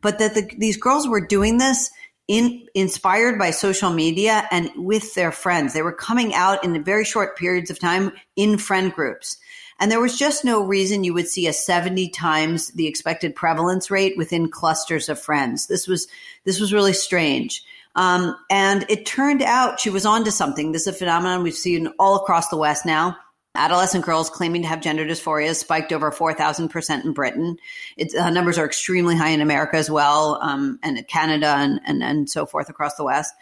but 0.00 0.18
that 0.18 0.34
the, 0.34 0.48
these 0.58 0.76
girls 0.76 1.08
were 1.08 1.26
doing 1.26 1.58
this 1.58 1.90
in, 2.28 2.66
inspired 2.74 3.38
by 3.38 3.50
social 3.50 3.90
media 3.90 4.46
and 4.50 4.70
with 4.76 5.14
their 5.14 5.32
friends. 5.32 5.74
They 5.74 5.82
were 5.82 5.92
coming 5.92 6.34
out 6.34 6.64
in 6.64 6.82
very 6.84 7.04
short 7.04 7.36
periods 7.36 7.70
of 7.70 7.78
time 7.78 8.12
in 8.36 8.58
friend 8.58 8.92
groups. 8.92 9.36
And 9.80 9.90
there 9.90 10.00
was 10.00 10.16
just 10.16 10.44
no 10.44 10.62
reason 10.62 11.02
you 11.02 11.14
would 11.14 11.28
see 11.28 11.48
a 11.48 11.52
70 11.52 12.10
times 12.10 12.68
the 12.68 12.86
expected 12.86 13.34
prevalence 13.34 13.90
rate 13.90 14.16
within 14.16 14.48
clusters 14.48 15.08
of 15.08 15.20
friends. 15.20 15.66
This 15.66 15.88
was, 15.88 16.06
this 16.44 16.60
was 16.60 16.72
really 16.72 16.92
strange. 16.92 17.64
Um, 17.96 18.36
and 18.50 18.86
it 18.88 19.06
turned 19.06 19.42
out 19.42 19.80
she 19.80 19.90
was 19.90 20.06
onto 20.06 20.30
something. 20.30 20.72
This 20.72 20.82
is 20.82 20.94
a 20.94 20.98
phenomenon 20.98 21.42
we've 21.42 21.54
seen 21.54 21.88
all 21.98 22.16
across 22.16 22.48
the 22.48 22.56
West 22.56 22.86
now. 22.86 23.16
Adolescent 23.56 24.04
girls 24.04 24.30
claiming 24.30 24.62
to 24.62 24.68
have 24.68 24.80
gender 24.80 25.04
dysphoria 25.04 25.54
spiked 25.54 25.92
over 25.92 26.10
4,000% 26.10 27.04
in 27.04 27.12
Britain. 27.12 27.56
Its 27.96 28.14
uh, 28.14 28.30
numbers 28.30 28.58
are 28.58 28.66
extremely 28.66 29.16
high 29.16 29.28
in 29.28 29.40
America 29.40 29.76
as 29.76 29.88
well, 29.88 30.38
um, 30.42 30.78
and 30.82 31.06
Canada 31.06 31.54
and, 31.58 31.80
and, 31.84 32.02
and 32.02 32.28
so 32.28 32.46
forth 32.46 32.68
across 32.68 32.96
the 32.96 33.04
West. 33.04 33.32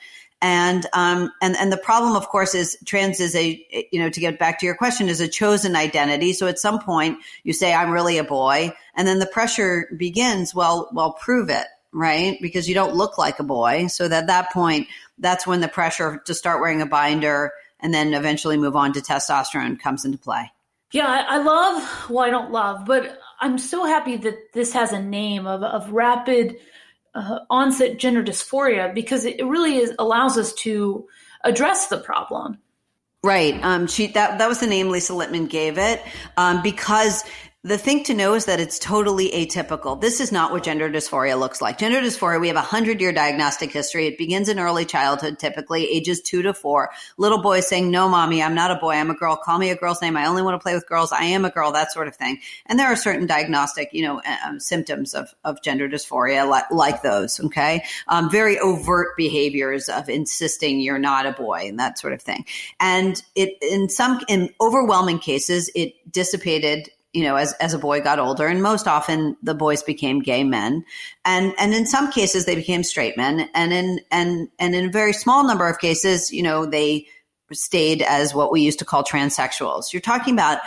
And, 0.42 0.84
um, 0.92 1.30
and, 1.40 1.56
and 1.56 1.72
the 1.72 1.78
problem, 1.78 2.16
of 2.16 2.28
course, 2.28 2.54
is 2.54 2.76
trans 2.84 3.20
is 3.20 3.34
a, 3.36 3.64
you 3.92 4.00
know, 4.00 4.10
to 4.10 4.20
get 4.20 4.40
back 4.40 4.58
to 4.58 4.66
your 4.66 4.74
question, 4.74 5.08
is 5.08 5.20
a 5.20 5.28
chosen 5.28 5.76
identity. 5.76 6.32
So 6.32 6.48
at 6.48 6.58
some 6.58 6.80
point 6.80 7.18
you 7.44 7.52
say, 7.52 7.72
I'm 7.72 7.92
really 7.92 8.18
a 8.18 8.24
boy. 8.24 8.74
And 8.96 9.06
then 9.06 9.20
the 9.20 9.26
pressure 9.26 9.88
begins, 9.96 10.52
well, 10.52 10.90
well, 10.92 11.12
prove 11.12 11.48
it, 11.48 11.66
right? 11.92 12.38
Because 12.42 12.68
you 12.68 12.74
don't 12.74 12.96
look 12.96 13.18
like 13.18 13.38
a 13.38 13.44
boy. 13.44 13.86
So 13.86 14.06
at 14.06 14.26
that 14.26 14.52
point, 14.52 14.88
that's 15.16 15.46
when 15.46 15.60
the 15.60 15.68
pressure 15.68 16.20
to 16.26 16.34
start 16.34 16.60
wearing 16.60 16.82
a 16.82 16.86
binder 16.86 17.52
and 17.82 17.92
then 17.92 18.14
eventually 18.14 18.56
move 18.56 18.76
on 18.76 18.92
to 18.92 19.00
testosterone 19.00 19.78
comes 19.78 20.04
into 20.04 20.18
play. 20.18 20.50
Yeah, 20.92 21.24
I, 21.28 21.38
love, 21.38 22.10
well, 22.10 22.24
I 22.24 22.30
don't 22.30 22.52
love, 22.52 22.84
but 22.84 23.18
I'm 23.40 23.58
so 23.58 23.84
happy 23.84 24.16
that 24.18 24.52
this 24.52 24.72
has 24.74 24.92
a 24.92 25.00
name 25.02 25.46
of, 25.46 25.62
of 25.62 25.90
rapid 25.90 26.56
uh, 27.14 27.40
onset 27.50 27.98
gender 27.98 28.22
dysphoria 28.22 28.94
because 28.94 29.24
it 29.24 29.44
really 29.44 29.78
is, 29.78 29.94
allows 29.98 30.36
us 30.36 30.52
to 30.54 31.06
address 31.44 31.88
the 31.88 31.98
problem. 31.98 32.58
Right. 33.24 33.62
Um, 33.62 33.86
she 33.86 34.08
that 34.08 34.38
that 34.38 34.48
was 34.48 34.58
the 34.58 34.66
name 34.66 34.90
Lisa 34.90 35.12
Littman 35.12 35.48
gave 35.48 35.78
it 35.78 36.02
um, 36.36 36.60
because 36.60 37.22
the 37.64 37.78
thing 37.78 38.02
to 38.02 38.12
know 38.12 38.34
is 38.34 38.46
that 38.46 38.58
it's 38.58 38.76
totally 38.76 39.30
atypical. 39.30 40.00
This 40.00 40.18
is 40.18 40.32
not 40.32 40.50
what 40.50 40.64
gender 40.64 40.90
dysphoria 40.90 41.38
looks 41.38 41.62
like. 41.62 41.78
Gender 41.78 42.00
dysphoria, 42.00 42.40
we 42.40 42.48
have 42.48 42.56
a 42.56 42.60
hundred 42.60 43.00
year 43.00 43.12
diagnostic 43.12 43.70
history. 43.70 44.08
It 44.08 44.18
begins 44.18 44.48
in 44.48 44.58
early 44.58 44.84
childhood, 44.84 45.38
typically 45.38 45.88
ages 45.88 46.20
two 46.20 46.42
to 46.42 46.54
four. 46.54 46.90
Little 47.18 47.40
boys 47.40 47.68
saying, 47.68 47.88
no, 47.88 48.08
mommy, 48.08 48.42
I'm 48.42 48.56
not 48.56 48.72
a 48.72 48.74
boy. 48.74 48.94
I'm 48.94 49.10
a 49.10 49.14
girl. 49.14 49.36
Call 49.36 49.58
me 49.58 49.70
a 49.70 49.76
girl's 49.76 50.02
name. 50.02 50.16
I 50.16 50.26
only 50.26 50.42
want 50.42 50.60
to 50.60 50.62
play 50.62 50.74
with 50.74 50.88
girls. 50.88 51.12
I 51.12 51.22
am 51.22 51.44
a 51.44 51.50
girl, 51.50 51.70
that 51.70 51.92
sort 51.92 52.08
of 52.08 52.16
thing. 52.16 52.40
And 52.66 52.80
there 52.80 52.88
are 52.88 52.96
certain 52.96 53.28
diagnostic, 53.28 53.90
you 53.92 54.02
know, 54.02 54.20
um, 54.44 54.58
symptoms 54.58 55.14
of, 55.14 55.32
of 55.44 55.62
gender 55.62 55.88
dysphoria 55.88 56.48
like, 56.48 56.68
like 56.72 57.02
those. 57.02 57.38
Okay. 57.38 57.84
Um, 58.08 58.28
very 58.28 58.58
overt 58.58 59.16
behaviors 59.16 59.88
of 59.88 60.08
insisting 60.08 60.80
you're 60.80 60.98
not 60.98 61.26
a 61.26 61.32
boy 61.32 61.68
and 61.68 61.78
that 61.78 61.96
sort 61.96 62.12
of 62.12 62.20
thing. 62.20 62.44
And 62.80 63.22
it, 63.36 63.56
in 63.62 63.88
some, 63.88 64.20
in 64.26 64.50
overwhelming 64.60 65.20
cases, 65.20 65.70
it 65.76 65.94
dissipated 66.10 66.90
you 67.12 67.22
know, 67.24 67.36
as, 67.36 67.52
as 67.54 67.74
a 67.74 67.78
boy 67.78 68.00
got 68.00 68.18
older. 68.18 68.46
And 68.46 68.62
most 68.62 68.88
often 68.88 69.36
the 69.42 69.54
boys 69.54 69.82
became 69.82 70.20
gay 70.20 70.44
men. 70.44 70.84
And, 71.24 71.52
and 71.58 71.74
in 71.74 71.86
some 71.86 72.10
cases 72.10 72.46
they 72.46 72.54
became 72.54 72.82
straight 72.82 73.16
men. 73.16 73.48
And 73.54 73.72
in, 73.72 74.00
and, 74.10 74.48
and 74.58 74.74
in 74.74 74.86
a 74.86 74.90
very 74.90 75.12
small 75.12 75.46
number 75.46 75.68
of 75.68 75.78
cases, 75.78 76.32
you 76.32 76.42
know, 76.42 76.64
they 76.64 77.06
stayed 77.52 78.02
as 78.02 78.34
what 78.34 78.50
we 78.50 78.62
used 78.62 78.78
to 78.78 78.84
call 78.84 79.04
transsexuals. 79.04 79.92
You're 79.92 80.00
talking 80.00 80.32
about 80.32 80.60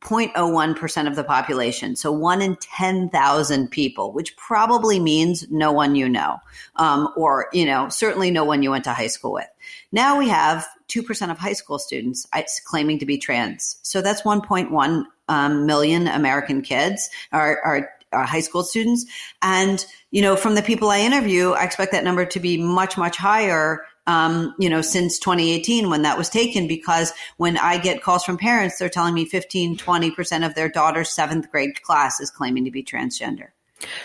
0.01% 0.00 1.06
of 1.06 1.16
the 1.16 1.24
population. 1.24 1.96
So 1.96 2.12
one 2.12 2.42
in 2.42 2.56
10,000 2.56 3.70
people, 3.70 4.12
which 4.12 4.36
probably 4.36 5.00
means 5.00 5.50
no 5.50 5.72
one 5.72 5.94
you 5.94 6.08
know, 6.08 6.38
um, 6.76 7.08
or, 7.16 7.48
you 7.54 7.64
know, 7.64 7.88
certainly 7.88 8.30
no 8.30 8.44
one 8.44 8.62
you 8.62 8.70
went 8.70 8.84
to 8.84 8.92
high 8.92 9.06
school 9.06 9.32
with. 9.32 9.48
Now 9.90 10.18
we 10.18 10.28
have 10.28 10.66
2% 10.88 11.30
of 11.30 11.38
high 11.38 11.54
school 11.54 11.78
students 11.78 12.26
claiming 12.66 12.98
to 12.98 13.06
be 13.06 13.16
trans. 13.16 13.78
So 13.82 14.02
that's 14.02 14.22
1.1 14.22 15.04
um, 15.28 15.66
million 15.66 16.08
American 16.08 16.62
kids 16.62 17.08
are, 17.32 17.60
are, 17.64 17.90
are 18.12 18.24
high 18.24 18.40
school 18.40 18.62
students. 18.62 19.06
And, 19.42 19.84
you 20.10 20.22
know, 20.22 20.36
from 20.36 20.54
the 20.54 20.62
people 20.62 20.90
I 20.90 21.00
interview, 21.00 21.50
I 21.52 21.64
expect 21.64 21.92
that 21.92 22.04
number 22.04 22.24
to 22.26 22.40
be 22.40 22.56
much, 22.60 22.96
much 22.96 23.16
higher 23.16 23.84
um, 24.08 24.54
you 24.58 24.70
know, 24.70 24.80
since 24.80 25.18
2018 25.18 25.90
when 25.90 26.02
that 26.02 26.16
was 26.16 26.30
taken, 26.30 26.66
because 26.66 27.12
when 27.36 27.58
I 27.58 27.76
get 27.76 28.02
calls 28.02 28.24
from 28.24 28.38
parents, 28.38 28.78
they're 28.78 28.88
telling 28.88 29.12
me 29.12 29.26
15, 29.26 29.76
20% 29.76 30.46
of 30.46 30.54
their 30.54 30.70
daughter's 30.70 31.10
seventh 31.10 31.50
grade 31.52 31.82
class 31.82 32.18
is 32.18 32.30
claiming 32.30 32.64
to 32.64 32.70
be 32.70 32.82
transgender. 32.82 33.48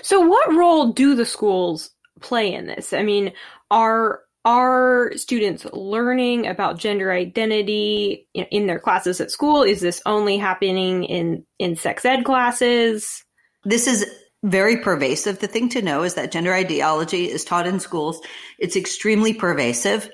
So 0.02 0.20
what 0.20 0.54
role 0.54 0.92
do 0.92 1.16
the 1.16 1.26
schools 1.26 1.92
play 2.20 2.54
in 2.54 2.68
this? 2.68 2.92
I 2.92 3.02
mean, 3.02 3.32
are 3.72 4.20
are 4.46 5.12
students 5.16 5.66
learning 5.72 6.48
about 6.48 6.78
gender 6.78 7.12
identity 7.12 8.28
in 8.34 8.68
their 8.68 8.80
classes 8.80 9.22
at 9.22 9.32
school? 9.32 9.64
Is 9.64 9.82
this 9.82 10.02
only 10.06 10.38
happening 10.38 11.04
in, 11.06 11.46
in 11.60 11.76
sex 11.76 12.04
ed 12.04 12.26
classes? 12.26 13.24
This 13.64 13.88
is 13.88 14.06
very 14.44 14.78
pervasive. 14.78 15.40
The 15.40 15.48
thing 15.48 15.70
to 15.70 15.82
know 15.82 16.04
is 16.04 16.16
that 16.16 16.32
gender 16.32 16.54
ideology 16.54 17.30
is 17.30 17.46
taught 17.46 17.68
in 17.68 17.80
schools. 17.80 18.22
It's 18.60 18.76
extremely 18.76 19.34
pervasive. 19.34 20.10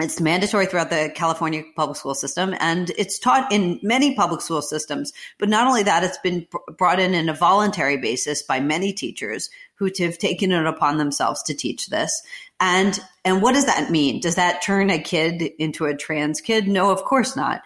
It's 0.00 0.20
mandatory 0.20 0.66
throughout 0.66 0.90
the 0.90 1.12
California 1.14 1.62
public 1.76 1.96
school 1.96 2.14
system 2.14 2.54
and 2.58 2.90
it's 2.96 3.18
taught 3.18 3.52
in 3.52 3.78
many 3.82 4.14
public 4.14 4.40
school 4.40 4.62
systems. 4.62 5.12
But 5.38 5.48
not 5.48 5.66
only 5.66 5.82
that, 5.82 6.04
it's 6.04 6.18
been 6.18 6.46
brought 6.78 7.00
in 7.00 7.14
in 7.14 7.28
a 7.28 7.34
voluntary 7.34 7.98
basis 7.98 8.42
by 8.42 8.60
many 8.60 8.92
teachers 8.92 9.50
who 9.74 9.90
have 9.98 10.18
taken 10.18 10.52
it 10.52 10.66
upon 10.66 10.98
themselves 10.98 11.42
to 11.44 11.54
teach 11.54 11.88
this. 11.88 12.22
And, 12.60 12.98
and 13.24 13.42
what 13.42 13.54
does 13.54 13.66
that 13.66 13.90
mean? 13.90 14.20
Does 14.20 14.36
that 14.36 14.62
turn 14.62 14.90
a 14.90 14.98
kid 14.98 15.42
into 15.58 15.86
a 15.86 15.96
trans 15.96 16.40
kid? 16.40 16.66
No, 16.68 16.90
of 16.90 17.02
course 17.04 17.36
not. 17.36 17.62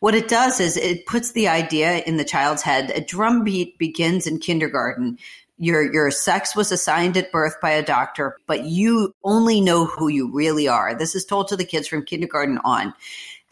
What 0.00 0.14
it 0.14 0.28
does 0.28 0.60
is 0.60 0.76
it 0.76 1.06
puts 1.06 1.32
the 1.32 1.48
idea 1.48 1.98
in 1.98 2.18
the 2.18 2.24
child's 2.24 2.60
head. 2.60 2.90
A 2.90 3.00
drum 3.00 3.42
beat 3.42 3.78
begins 3.78 4.26
in 4.26 4.38
kindergarten 4.38 5.18
your 5.58 5.92
your 5.92 6.10
sex 6.10 6.56
was 6.56 6.72
assigned 6.72 7.16
at 7.16 7.32
birth 7.32 7.60
by 7.60 7.70
a 7.70 7.84
doctor, 7.84 8.36
but 8.46 8.64
you 8.64 9.14
only 9.22 9.60
know 9.60 9.86
who 9.86 10.08
you 10.08 10.32
really 10.32 10.68
are. 10.68 10.94
This 10.94 11.14
is 11.14 11.24
told 11.24 11.48
to 11.48 11.56
the 11.56 11.64
kids 11.64 11.86
from 11.86 12.04
kindergarten 12.04 12.58
on. 12.64 12.94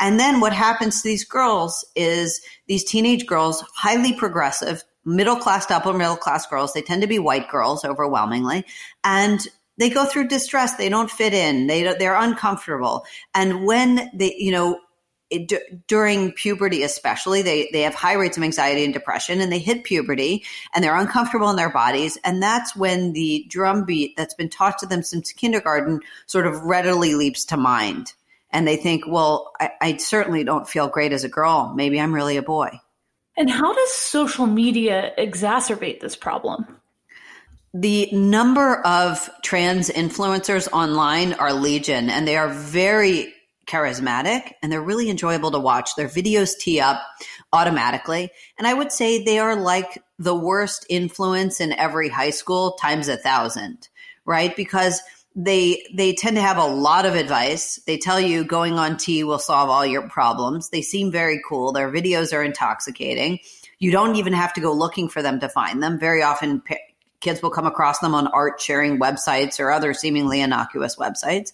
And 0.00 0.18
then 0.18 0.40
what 0.40 0.52
happens 0.52 1.00
to 1.00 1.08
these 1.08 1.24
girls 1.24 1.84
is 1.94 2.40
these 2.66 2.82
teenage 2.82 3.26
girls, 3.26 3.64
highly 3.76 4.12
progressive, 4.12 4.82
middle 5.04 5.36
class 5.36 5.70
upper 5.70 5.92
middle 5.92 6.16
class 6.16 6.46
girls, 6.46 6.72
they 6.72 6.82
tend 6.82 7.02
to 7.02 7.08
be 7.08 7.18
white 7.18 7.48
girls 7.48 7.84
overwhelmingly, 7.84 8.64
and 9.04 9.46
they 9.78 9.88
go 9.88 10.04
through 10.04 10.28
distress. 10.28 10.76
They 10.76 10.88
don't 10.88 11.10
fit 11.10 11.32
in. 11.32 11.66
They 11.66 11.82
they're 11.98 12.16
uncomfortable. 12.16 13.04
And 13.34 13.64
when 13.64 14.10
they, 14.12 14.34
you 14.36 14.50
know, 14.50 14.80
d- 15.38 15.58
during 15.86 16.32
puberty, 16.32 16.82
especially, 16.82 17.42
they, 17.42 17.68
they 17.72 17.82
have 17.82 17.94
high 17.94 18.14
rates 18.14 18.36
of 18.36 18.42
anxiety 18.42 18.84
and 18.84 18.94
depression 18.94 19.40
and 19.40 19.52
they 19.52 19.58
hit 19.58 19.84
puberty 19.84 20.44
and 20.74 20.82
they're 20.82 20.96
uncomfortable 20.96 21.50
in 21.50 21.56
their 21.56 21.70
bodies. 21.70 22.18
And 22.24 22.42
that's 22.42 22.74
when 22.76 23.12
the 23.12 23.46
drum 23.48 23.84
beat 23.84 24.16
that's 24.16 24.34
been 24.34 24.48
taught 24.48 24.78
to 24.78 24.86
them 24.86 25.02
since 25.02 25.32
kindergarten 25.32 26.00
sort 26.26 26.46
of 26.46 26.62
readily 26.62 27.14
leaps 27.14 27.44
to 27.46 27.56
mind. 27.56 28.12
And 28.50 28.68
they 28.68 28.76
think, 28.76 29.04
well, 29.06 29.52
I, 29.60 29.70
I 29.80 29.96
certainly 29.96 30.44
don't 30.44 30.68
feel 30.68 30.88
great 30.88 31.12
as 31.12 31.24
a 31.24 31.28
girl. 31.28 31.72
Maybe 31.74 32.00
I'm 32.00 32.14
really 32.14 32.36
a 32.36 32.42
boy. 32.42 32.80
And 33.36 33.50
how 33.50 33.72
does 33.72 33.92
social 33.92 34.46
media 34.46 35.12
exacerbate 35.18 36.00
this 36.00 36.16
problem? 36.16 36.66
The 37.74 38.10
number 38.12 38.82
of 38.82 39.30
trans 39.42 39.88
influencers 39.88 40.70
online 40.70 41.32
are 41.32 41.54
legion, 41.54 42.10
and 42.10 42.28
they 42.28 42.36
are 42.36 42.50
very 42.50 43.32
charismatic 43.66 44.52
and 44.62 44.70
they're 44.70 44.82
really 44.82 45.10
enjoyable 45.10 45.50
to 45.50 45.58
watch. 45.58 45.94
Their 45.96 46.08
videos 46.08 46.58
tee 46.58 46.80
up 46.80 47.02
automatically. 47.52 48.30
And 48.58 48.66
I 48.66 48.74
would 48.74 48.92
say 48.92 49.22
they 49.22 49.38
are 49.38 49.56
like 49.56 50.02
the 50.18 50.34
worst 50.34 50.86
influence 50.88 51.60
in 51.60 51.72
every 51.72 52.08
high 52.08 52.30
school 52.30 52.72
times 52.72 53.08
a 53.08 53.16
thousand, 53.16 53.88
right? 54.24 54.54
Because 54.54 55.00
they 55.34 55.82
they 55.94 56.12
tend 56.12 56.36
to 56.36 56.42
have 56.42 56.58
a 56.58 56.66
lot 56.66 57.06
of 57.06 57.14
advice. 57.14 57.80
They 57.86 57.96
tell 57.96 58.20
you 58.20 58.44
going 58.44 58.74
on 58.74 58.96
T 58.96 59.24
will 59.24 59.38
solve 59.38 59.70
all 59.70 59.86
your 59.86 60.08
problems. 60.08 60.70
They 60.70 60.82
seem 60.82 61.10
very 61.10 61.40
cool. 61.46 61.72
Their 61.72 61.90
videos 61.90 62.36
are 62.36 62.42
intoxicating. 62.42 63.38
You 63.78 63.90
don't 63.90 64.16
even 64.16 64.32
have 64.34 64.52
to 64.54 64.60
go 64.60 64.72
looking 64.72 65.08
for 65.08 65.22
them 65.22 65.40
to 65.40 65.48
find 65.48 65.82
them. 65.82 65.98
Very 65.98 66.22
often 66.22 66.62
kids 67.22 67.40
will 67.40 67.50
come 67.50 67.66
across 67.66 68.00
them 68.00 68.14
on 68.14 68.26
art 68.26 68.60
sharing 68.60 68.98
websites 68.98 69.58
or 69.58 69.70
other 69.70 69.94
seemingly 69.94 70.40
innocuous 70.40 70.96
websites. 70.96 71.52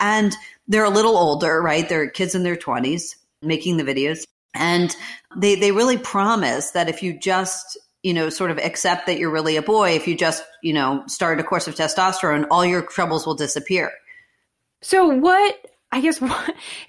And 0.00 0.34
they're 0.66 0.84
a 0.84 0.90
little 0.90 1.16
older, 1.16 1.62
right? 1.62 1.88
They're 1.88 2.10
kids 2.10 2.34
in 2.34 2.42
their 2.42 2.56
20s 2.56 3.14
making 3.42 3.76
the 3.76 3.84
videos. 3.84 4.26
And 4.54 4.94
they, 5.36 5.54
they 5.54 5.70
really 5.70 5.98
promise 5.98 6.72
that 6.72 6.88
if 6.88 7.02
you 7.02 7.16
just, 7.16 7.78
you 8.02 8.14
know, 8.14 8.30
sort 8.30 8.50
of 8.50 8.58
accept 8.58 9.06
that 9.06 9.18
you're 9.18 9.30
really 9.30 9.56
a 9.56 9.62
boy, 9.62 9.90
if 9.90 10.08
you 10.08 10.16
just, 10.16 10.42
you 10.62 10.72
know, 10.72 11.04
start 11.06 11.38
a 11.38 11.44
course 11.44 11.68
of 11.68 11.76
testosterone, 11.76 12.46
all 12.50 12.64
your 12.64 12.82
troubles 12.82 13.26
will 13.26 13.36
disappear. 13.36 13.92
So 14.82 15.06
what 15.06 15.54
I 15.92 16.00
guess 16.00 16.22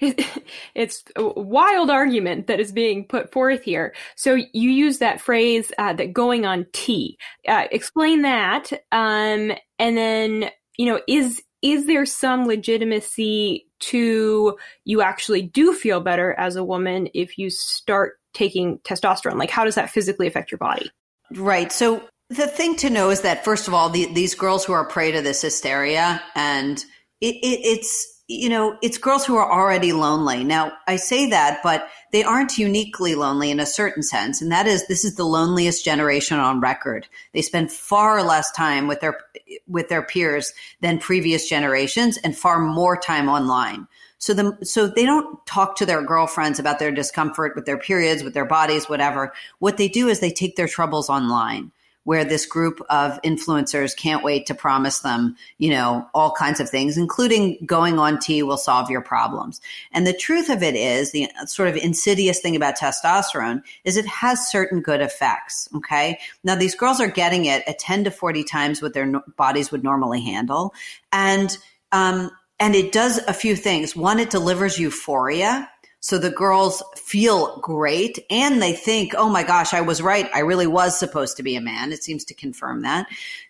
it's 0.74 1.04
a 1.16 1.28
wild 1.40 1.90
argument 1.90 2.46
that 2.46 2.60
is 2.60 2.72
being 2.72 3.04
put 3.04 3.32
forth 3.32 3.62
here. 3.62 3.94
So 4.16 4.34
you 4.34 4.70
use 4.70 4.98
that 4.98 5.20
phrase 5.20 5.72
uh, 5.78 5.92
that 5.94 6.12
going 6.12 6.46
on 6.46 6.66
T. 6.72 7.18
Uh, 7.46 7.64
explain 7.70 8.22
that, 8.22 8.72
um, 8.92 9.52
and 9.78 9.96
then 9.96 10.50
you 10.76 10.86
know 10.86 11.00
is 11.08 11.42
is 11.62 11.86
there 11.86 12.06
some 12.06 12.46
legitimacy 12.46 13.66
to 13.78 14.56
you 14.84 15.02
actually 15.02 15.42
do 15.42 15.72
feel 15.72 16.00
better 16.00 16.32
as 16.34 16.56
a 16.56 16.64
woman 16.64 17.08
if 17.14 17.38
you 17.38 17.50
start 17.50 18.18
taking 18.34 18.78
testosterone? 18.78 19.38
Like, 19.38 19.50
how 19.50 19.64
does 19.64 19.76
that 19.76 19.90
physically 19.90 20.26
affect 20.26 20.50
your 20.50 20.58
body? 20.58 20.90
Right. 21.32 21.72
So 21.72 22.02
the 22.30 22.46
thing 22.46 22.76
to 22.76 22.90
know 22.90 23.10
is 23.10 23.22
that 23.22 23.44
first 23.44 23.68
of 23.68 23.74
all, 23.74 23.90
the, 23.90 24.12
these 24.12 24.34
girls 24.34 24.64
who 24.64 24.72
are 24.72 24.84
prey 24.84 25.12
to 25.12 25.22
this 25.22 25.42
hysteria, 25.42 26.22
and 26.34 26.78
it, 27.20 27.34
it, 27.36 27.60
it's 27.64 28.11
you 28.28 28.48
know, 28.48 28.78
it's 28.82 28.98
girls 28.98 29.26
who 29.26 29.36
are 29.36 29.50
already 29.50 29.92
lonely. 29.92 30.44
Now, 30.44 30.72
I 30.86 30.96
say 30.96 31.28
that, 31.30 31.60
but 31.62 31.88
they 32.12 32.22
aren't 32.22 32.56
uniquely 32.56 33.14
lonely 33.14 33.50
in 33.50 33.60
a 33.60 33.66
certain 33.66 34.02
sense. 34.02 34.40
And 34.40 34.50
that 34.52 34.66
is, 34.66 34.86
this 34.86 35.04
is 35.04 35.16
the 35.16 35.24
loneliest 35.24 35.84
generation 35.84 36.38
on 36.38 36.60
record. 36.60 37.08
They 37.32 37.42
spend 37.42 37.72
far 37.72 38.22
less 38.22 38.50
time 38.52 38.86
with 38.86 39.00
their, 39.00 39.18
with 39.66 39.88
their 39.88 40.02
peers 40.02 40.52
than 40.80 40.98
previous 40.98 41.48
generations 41.48 42.16
and 42.18 42.36
far 42.36 42.60
more 42.60 42.96
time 42.96 43.28
online. 43.28 43.88
So 44.18 44.34
the, 44.34 44.56
so 44.64 44.86
they 44.86 45.04
don't 45.04 45.44
talk 45.46 45.74
to 45.76 45.86
their 45.86 46.02
girlfriends 46.02 46.60
about 46.60 46.78
their 46.78 46.92
discomfort 46.92 47.56
with 47.56 47.66
their 47.66 47.78
periods, 47.78 48.22
with 48.22 48.34
their 48.34 48.44
bodies, 48.44 48.88
whatever. 48.88 49.32
What 49.58 49.78
they 49.78 49.88
do 49.88 50.06
is 50.08 50.20
they 50.20 50.30
take 50.30 50.54
their 50.54 50.68
troubles 50.68 51.10
online 51.10 51.72
where 52.04 52.24
this 52.24 52.46
group 52.46 52.80
of 52.90 53.20
influencers 53.22 53.96
can't 53.96 54.24
wait 54.24 54.46
to 54.46 54.54
promise 54.54 55.00
them, 55.00 55.36
you 55.58 55.70
know, 55.70 56.06
all 56.14 56.32
kinds 56.32 56.58
of 56.60 56.68
things, 56.68 56.96
including 56.96 57.58
going 57.64 57.98
on 57.98 58.18
T 58.18 58.42
will 58.42 58.56
solve 58.56 58.90
your 58.90 59.00
problems. 59.00 59.60
And 59.92 60.06
the 60.06 60.12
truth 60.12 60.50
of 60.50 60.62
it 60.62 60.74
is 60.74 61.12
the 61.12 61.28
sort 61.46 61.68
of 61.68 61.76
insidious 61.76 62.40
thing 62.40 62.56
about 62.56 62.76
testosterone 62.76 63.62
is 63.84 63.96
it 63.96 64.06
has 64.06 64.48
certain 64.48 64.80
good 64.80 65.00
effects. 65.00 65.68
Okay. 65.76 66.18
Now 66.42 66.56
these 66.56 66.74
girls 66.74 67.00
are 67.00 67.08
getting 67.08 67.44
it 67.44 67.62
at 67.66 67.78
10 67.78 68.04
to 68.04 68.10
40 68.10 68.44
times 68.44 68.82
what 68.82 68.94
their 68.94 69.06
no- 69.06 69.22
bodies 69.36 69.70
would 69.70 69.84
normally 69.84 70.22
handle. 70.22 70.74
And, 71.12 71.56
um, 71.92 72.30
and 72.58 72.74
it 72.74 72.92
does 72.92 73.18
a 73.18 73.32
few 73.32 73.56
things. 73.56 73.94
One, 73.94 74.18
it 74.18 74.30
delivers 74.30 74.78
euphoria 74.78 75.68
so 76.02 76.18
the 76.18 76.30
girls 76.30 76.82
feel 76.96 77.58
great 77.60 78.18
and 78.28 78.60
they 78.60 78.72
think, 78.72 79.14
oh 79.16 79.28
my 79.28 79.44
gosh, 79.44 79.72
I 79.72 79.82
was 79.82 80.02
right. 80.02 80.28
I 80.34 80.40
really 80.40 80.66
was 80.66 80.98
supposed 80.98 81.36
to 81.36 81.44
be 81.44 81.54
a 81.54 81.60
man. 81.60 81.92
It 81.92 82.02
seems 82.02 82.24
to 82.24 82.34
confirm 82.34 82.82
that. 82.82 83.06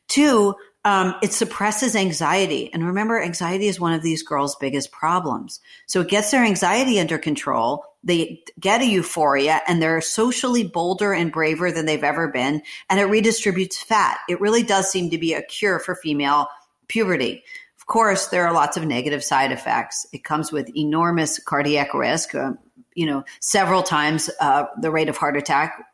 Two, 0.06 0.54
um, 0.84 1.14
it 1.22 1.32
suppresses 1.32 1.96
anxiety. 1.96 2.70
And 2.70 2.84
remember, 2.84 3.22
anxiety 3.22 3.68
is 3.68 3.80
one 3.80 3.94
of 3.94 4.02
these 4.02 4.22
girls' 4.22 4.54
biggest 4.56 4.92
problems. 4.92 5.60
So 5.86 6.02
it 6.02 6.08
gets 6.08 6.30
their 6.30 6.44
anxiety 6.44 7.00
under 7.00 7.16
control. 7.16 7.86
They 8.04 8.42
get 8.60 8.82
a 8.82 8.86
euphoria 8.86 9.62
and 9.66 9.80
they're 9.80 10.02
socially 10.02 10.62
bolder 10.62 11.14
and 11.14 11.32
braver 11.32 11.72
than 11.72 11.86
they've 11.86 12.04
ever 12.04 12.28
been. 12.28 12.60
And 12.90 13.00
it 13.00 13.08
redistributes 13.08 13.78
fat. 13.78 14.18
It 14.28 14.42
really 14.42 14.62
does 14.62 14.90
seem 14.90 15.08
to 15.08 15.18
be 15.18 15.32
a 15.32 15.42
cure 15.42 15.78
for 15.78 15.94
female 15.94 16.48
puberty. 16.86 17.44
Course, 17.92 18.28
there 18.28 18.46
are 18.46 18.54
lots 18.54 18.78
of 18.78 18.86
negative 18.86 19.22
side 19.22 19.52
effects. 19.52 20.06
It 20.14 20.24
comes 20.24 20.50
with 20.50 20.74
enormous 20.74 21.38
cardiac 21.38 21.92
risk, 21.92 22.34
uh, 22.34 22.52
you 22.94 23.04
know, 23.04 23.22
several 23.42 23.82
times 23.82 24.30
uh, 24.40 24.64
the 24.80 24.90
rate 24.90 25.10
of 25.10 25.18
heart 25.18 25.36
attack 25.36 25.84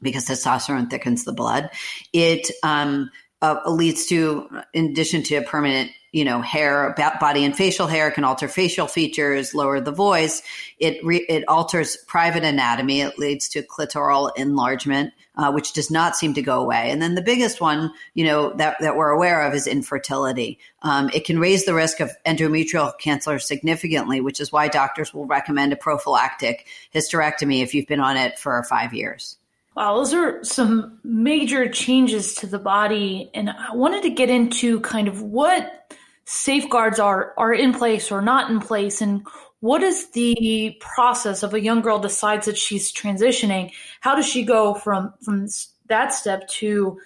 because 0.00 0.24
testosterone 0.24 0.88
thickens 0.88 1.24
the 1.24 1.34
blood. 1.34 1.68
It 2.14 2.50
um, 2.62 3.10
uh, 3.42 3.60
leads 3.66 4.06
to, 4.06 4.48
in 4.72 4.86
addition 4.86 5.22
to 5.24 5.34
a 5.34 5.42
permanent 5.42 5.90
you 6.12 6.24
know, 6.24 6.42
hair, 6.42 6.94
body 7.20 7.44
and 7.44 7.56
facial 7.56 7.86
hair 7.86 8.10
can 8.10 8.22
alter 8.22 8.46
facial 8.46 8.86
features, 8.86 9.54
lower 9.54 9.80
the 9.80 9.92
voice. 9.92 10.42
It 10.78 11.02
re- 11.04 11.26
it 11.28 11.44
alters 11.48 11.96
private 12.06 12.44
anatomy. 12.44 13.00
It 13.00 13.18
leads 13.18 13.48
to 13.50 13.62
clitoral 13.62 14.30
enlargement, 14.36 15.14
uh, 15.36 15.50
which 15.52 15.72
does 15.72 15.90
not 15.90 16.14
seem 16.14 16.34
to 16.34 16.42
go 16.42 16.60
away. 16.60 16.90
And 16.90 17.00
then 17.00 17.14
the 17.14 17.22
biggest 17.22 17.62
one, 17.62 17.92
you 18.12 18.24
know, 18.24 18.52
that 18.54 18.76
that 18.80 18.94
we're 18.94 19.08
aware 19.08 19.42
of 19.42 19.54
is 19.54 19.66
infertility. 19.66 20.58
Um, 20.82 21.08
it 21.14 21.24
can 21.24 21.38
raise 21.38 21.64
the 21.64 21.74
risk 21.74 22.00
of 22.00 22.12
endometrial 22.26 22.96
cancer 22.98 23.38
significantly, 23.38 24.20
which 24.20 24.38
is 24.38 24.52
why 24.52 24.68
doctors 24.68 25.14
will 25.14 25.26
recommend 25.26 25.72
a 25.72 25.76
prophylactic 25.76 26.66
hysterectomy 26.94 27.62
if 27.62 27.74
you've 27.74 27.86
been 27.86 28.00
on 28.00 28.18
it 28.18 28.38
for 28.38 28.62
five 28.64 28.92
years. 28.92 29.38
Wow, 29.74 29.96
those 29.96 30.12
are 30.12 30.44
some 30.44 30.98
major 31.02 31.66
changes 31.70 32.34
to 32.36 32.46
the 32.46 32.58
body. 32.58 33.30
And 33.32 33.48
I 33.48 33.74
wanted 33.74 34.02
to 34.02 34.10
get 34.10 34.28
into 34.28 34.80
kind 34.80 35.08
of 35.08 35.22
what 35.22 35.94
safeguards 36.24 36.98
are 36.98 37.34
are 37.36 37.52
in 37.52 37.72
place 37.72 38.10
or 38.10 38.22
not 38.22 38.50
in 38.50 38.60
place? 38.60 39.00
And 39.00 39.26
what 39.60 39.82
is 39.82 40.10
the 40.10 40.76
process 40.80 41.42
of 41.42 41.54
a 41.54 41.60
young 41.60 41.82
girl 41.82 41.98
decides 41.98 42.46
that 42.46 42.58
she's 42.58 42.92
transitioning? 42.92 43.72
How 44.00 44.14
does 44.14 44.26
she 44.26 44.42
go 44.44 44.74
from 44.74 45.14
from 45.22 45.48
that 45.86 46.12
step 46.12 46.48
to 46.48 46.98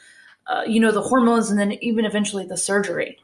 uh, 0.46 0.62
you 0.66 0.80
know 0.80 0.92
the 0.92 1.02
hormones 1.02 1.50
and 1.50 1.58
then 1.58 1.72
even 1.82 2.04
eventually 2.04 2.46
the 2.46 2.56
surgery? 2.56 3.18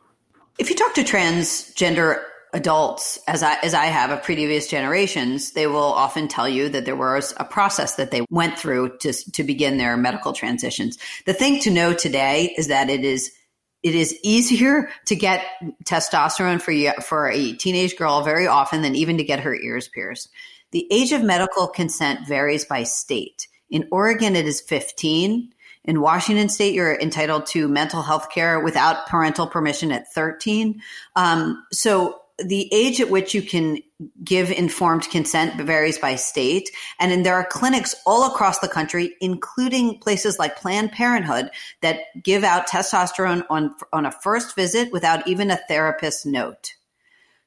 If 0.58 0.68
you 0.68 0.76
talk 0.76 0.94
to 0.94 1.02
transgender 1.02 2.22
adults 2.52 3.18
as 3.26 3.42
I 3.42 3.56
as 3.62 3.74
I 3.74 3.86
have 3.86 4.10
of 4.10 4.22
previous 4.22 4.68
generations, 4.68 5.52
they 5.52 5.66
will 5.66 5.78
often 5.78 6.28
tell 6.28 6.48
you 6.48 6.68
that 6.68 6.84
there 6.84 6.96
was 6.96 7.32
a 7.38 7.44
process 7.44 7.94
that 7.96 8.10
they 8.10 8.26
went 8.30 8.58
through 8.58 8.98
to 8.98 9.12
to 9.32 9.42
begin 9.42 9.78
their 9.78 9.96
medical 9.96 10.32
transitions. 10.32 10.98
The 11.24 11.32
thing 11.32 11.60
to 11.60 11.70
know 11.70 11.94
today 11.94 12.54
is 12.56 12.68
that 12.68 12.90
it 12.90 13.04
is 13.04 13.32
it 13.82 13.94
is 13.94 14.16
easier 14.22 14.90
to 15.06 15.16
get 15.16 15.44
testosterone 15.84 16.60
for 16.60 17.02
for 17.02 17.28
a 17.28 17.52
teenage 17.54 17.96
girl 17.96 18.22
very 18.22 18.46
often 18.46 18.82
than 18.82 18.94
even 18.94 19.18
to 19.18 19.24
get 19.24 19.40
her 19.40 19.54
ears 19.54 19.88
pierced. 19.88 20.28
The 20.70 20.86
age 20.90 21.12
of 21.12 21.22
medical 21.22 21.66
consent 21.66 22.26
varies 22.26 22.64
by 22.64 22.84
state. 22.84 23.48
In 23.70 23.88
Oregon, 23.90 24.36
it 24.36 24.46
is 24.46 24.60
15. 24.60 25.52
In 25.84 26.00
Washington 26.00 26.48
state, 26.48 26.74
you're 26.74 26.98
entitled 26.98 27.46
to 27.46 27.68
mental 27.68 28.02
health 28.02 28.30
care 28.30 28.60
without 28.60 29.06
parental 29.08 29.46
permission 29.46 29.90
at 29.90 30.12
13. 30.12 30.80
Um, 31.16 31.62
so 31.72 32.20
the 32.38 32.72
age 32.72 33.00
at 33.00 33.10
which 33.10 33.34
you 33.34 33.42
can 33.42 33.78
give 34.24 34.50
informed 34.50 35.08
consent 35.10 35.60
varies 35.60 35.98
by 35.98 36.16
state. 36.16 36.70
And 36.98 37.24
there 37.24 37.34
are 37.34 37.44
clinics 37.44 37.94
all 38.06 38.32
across 38.32 38.58
the 38.60 38.68
country, 38.68 39.14
including 39.20 39.98
places 39.98 40.38
like 40.38 40.56
Planned 40.56 40.92
Parenthood 40.92 41.50
that 41.80 42.00
give 42.22 42.44
out 42.44 42.68
testosterone 42.68 43.44
on, 43.50 43.74
on 43.92 44.06
a 44.06 44.12
first 44.12 44.54
visit 44.54 44.92
without 44.92 45.26
even 45.26 45.50
a 45.50 45.60
therapist 45.68 46.26
note. 46.26 46.74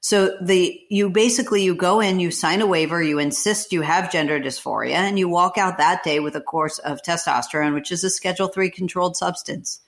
So 0.01 0.37
the, 0.39 0.79
you 0.89 1.09
basically, 1.09 1.63
you 1.63 1.73
go 1.73 1.99
in, 1.99 2.19
you 2.19 2.29
sign 2.29 2.61
a 2.61 2.67
waiver, 2.67 3.01
you 3.01 3.17
insist 3.17 3.73
you 3.73 3.81
have 3.81 4.11
gender 4.11 4.39
dysphoria 4.39 4.93
and 4.93 5.17
you 5.17 5.27
walk 5.27 5.57
out 5.57 5.79
that 5.79 6.03
day 6.03 6.19
with 6.19 6.35
a 6.35 6.41
course 6.41 6.77
of 6.77 7.01
testosterone, 7.01 7.73
which 7.73 7.91
is 7.91 8.03
a 8.03 8.11
schedule 8.11 8.47
three 8.47 8.69
controlled 8.69 9.17
substance. 9.17 9.81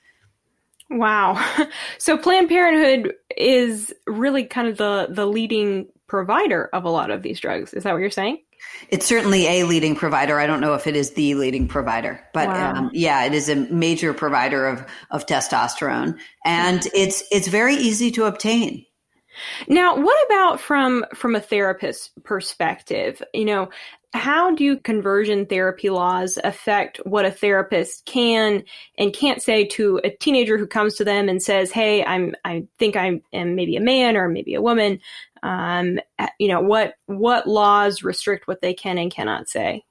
Wow. 0.90 1.44
So 2.00 2.18
Planned 2.18 2.50
Parenthood 2.50 3.14
is 3.36 3.94
really 4.06 4.46
kind 4.46 4.68
of 4.68 4.78
the 4.78 5.08
the 5.10 5.26
leading 5.26 5.88
provider 6.08 6.70
of 6.74 6.86
a 6.86 6.90
lot 6.90 7.12
of 7.12 7.22
these 7.22 7.40
drugs. 7.40 7.74
Is 7.74 7.84
that 7.84 7.92
what 7.92 8.00
you're 8.00 8.10
saying? 8.10 8.40
It's 8.90 9.06
certainly 9.06 9.46
a 9.48 9.64
leading 9.66 9.96
provider. 9.96 10.40
I 10.40 10.48
don't 10.48 10.62
know 10.62 10.74
if 10.74 10.88
it 10.88 10.96
is 10.96 11.12
the 11.12 11.36
leading 11.36 11.68
provider, 11.68 12.20
but 12.34 12.48
wow. 12.48 12.74
um, 12.74 12.90
yeah, 12.94 13.24
it 13.26 13.34
is 13.34 13.50
a 13.50 13.56
major 13.56 14.14
provider 14.14 14.68
of 14.68 14.86
of 15.12 15.26
testosterone, 15.28 16.18
and 16.44 16.88
it's 16.96 17.24
it's 17.32 17.48
very 17.48 17.76
easy 17.76 18.10
to 18.12 18.26
obtain. 18.26 18.84
Now, 19.68 19.96
what 19.98 20.18
about 20.28 20.60
from 20.60 21.06
from 21.14 21.36
a 21.36 21.40
therapist 21.40 22.12
perspective? 22.24 23.22
You 23.34 23.46
know, 23.46 23.70
how 24.14 24.56
do 24.56 24.78
conversion 24.78 25.46
therapy 25.46 25.90
laws 25.90 26.38
affect 26.44 26.98
what 27.06 27.26
a 27.26 27.32
therapist 27.32 28.06
can 28.06 28.64
and 28.98 29.14
can't 29.14 29.42
say 29.42 29.66
to 29.66 30.00
a 30.04 30.10
teenager 30.10 30.58
who 30.58 30.68
comes 30.68 30.96
to 30.96 31.04
them 31.04 31.30
and 31.30 31.42
says, 31.42 31.72
"Hey, 31.72 32.04
I'm 32.04 32.36
I 32.46 32.66
think 32.80 32.96
I 32.96 33.22
am 33.34 33.56
maybe 33.56 33.76
a 33.76 33.82
man 33.82 34.16
or 34.16 34.30
maybe 34.30 34.54
a 34.54 34.62
woman." 34.62 35.00
Um, 35.44 36.00
you 36.40 36.48
know 36.48 36.62
what 36.62 36.96
what 37.06 37.48
laws 37.48 38.04
restrict 38.04 38.48
what 38.48 38.62
they 38.62 38.74
can 38.74 38.98
and 38.98 39.12
cannot 39.12 39.50
say. 39.50 39.84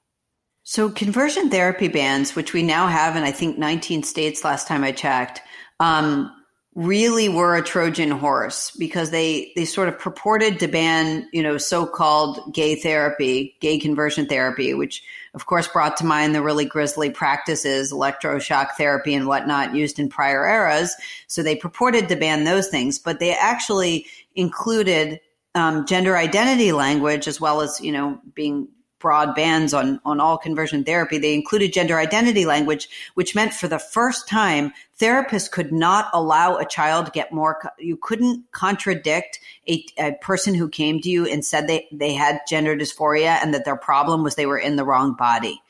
So 0.63 0.89
conversion 0.89 1.49
therapy 1.49 1.87
bans, 1.87 2.35
which 2.35 2.51
we 2.51 2.61
now 2.61 2.87
have 2.87 3.15
in 3.15 3.23
I 3.23 3.31
think 3.31 3.57
19 3.57 4.03
states 4.03 4.43
last 4.43 4.67
time 4.67 4.83
I 4.83 4.91
checked, 4.91 5.41
um, 5.79 6.29
really 6.77 7.27
were 7.27 7.55
a 7.55 7.63
Trojan 7.63 8.11
horse 8.11 8.69
because 8.77 9.09
they 9.09 9.51
they 9.55 9.65
sort 9.65 9.89
of 9.89 9.97
purported 9.97 10.59
to 10.59 10.67
ban 10.67 11.27
you 11.33 11.41
know 11.41 11.57
so-called 11.57 12.53
gay 12.53 12.75
therapy, 12.75 13.57
gay 13.59 13.79
conversion 13.79 14.27
therapy, 14.27 14.75
which 14.75 15.03
of 15.33 15.47
course 15.47 15.67
brought 15.67 15.97
to 15.97 16.05
mind 16.05 16.35
the 16.35 16.41
really 16.43 16.65
grisly 16.65 17.09
practices, 17.09 17.91
electroshock 17.91 18.73
therapy 18.77 19.15
and 19.15 19.25
whatnot 19.25 19.73
used 19.73 19.97
in 19.97 20.07
prior 20.07 20.47
eras. 20.47 20.95
So 21.25 21.41
they 21.41 21.55
purported 21.55 22.09
to 22.09 22.15
ban 22.15 22.43
those 22.43 22.67
things, 22.67 22.99
but 22.99 23.19
they 23.19 23.33
actually 23.33 24.05
included 24.35 25.19
um, 25.55 25.87
gender 25.87 26.15
identity 26.15 26.73
language 26.73 27.27
as 27.27 27.41
well 27.41 27.61
as 27.61 27.81
you 27.81 27.91
know 27.91 28.21
being 28.35 28.67
broad 28.99 29.35
bans 29.35 29.73
on, 29.73 29.99
on 30.05 30.19
all 30.19 30.37
conversion 30.37 30.83
therapy. 30.83 31.17
They 31.17 31.33
included 31.33 31.73
gender 31.73 31.97
identity 31.97 32.45
language, 32.45 32.89
which 33.13 33.35
meant 33.35 33.53
for 33.53 33.67
the 33.67 33.79
first 33.79 34.27
time, 34.27 34.73
therapists 34.99 35.51
could 35.51 35.71
not 35.71 36.09
allow 36.13 36.57
a 36.57 36.65
child 36.65 37.05
to 37.05 37.11
get 37.11 37.31
more, 37.31 37.71
you 37.77 37.97
couldn't 37.97 38.51
contradict 38.51 39.39
a, 39.67 39.85
a 39.97 40.13
person 40.21 40.55
who 40.55 40.67
came 40.67 40.99
to 41.01 41.09
you 41.09 41.25
and 41.25 41.45
said 41.45 41.67
they, 41.67 41.87
they 41.91 42.13
had 42.13 42.39
gender 42.47 42.75
dysphoria 42.75 43.39
and 43.41 43.53
that 43.53 43.65
their 43.65 43.77
problem 43.77 44.23
was 44.23 44.35
they 44.35 44.45
were 44.45 44.57
in 44.57 44.75
the 44.75 44.85
wrong 44.85 45.13
body. 45.13 45.61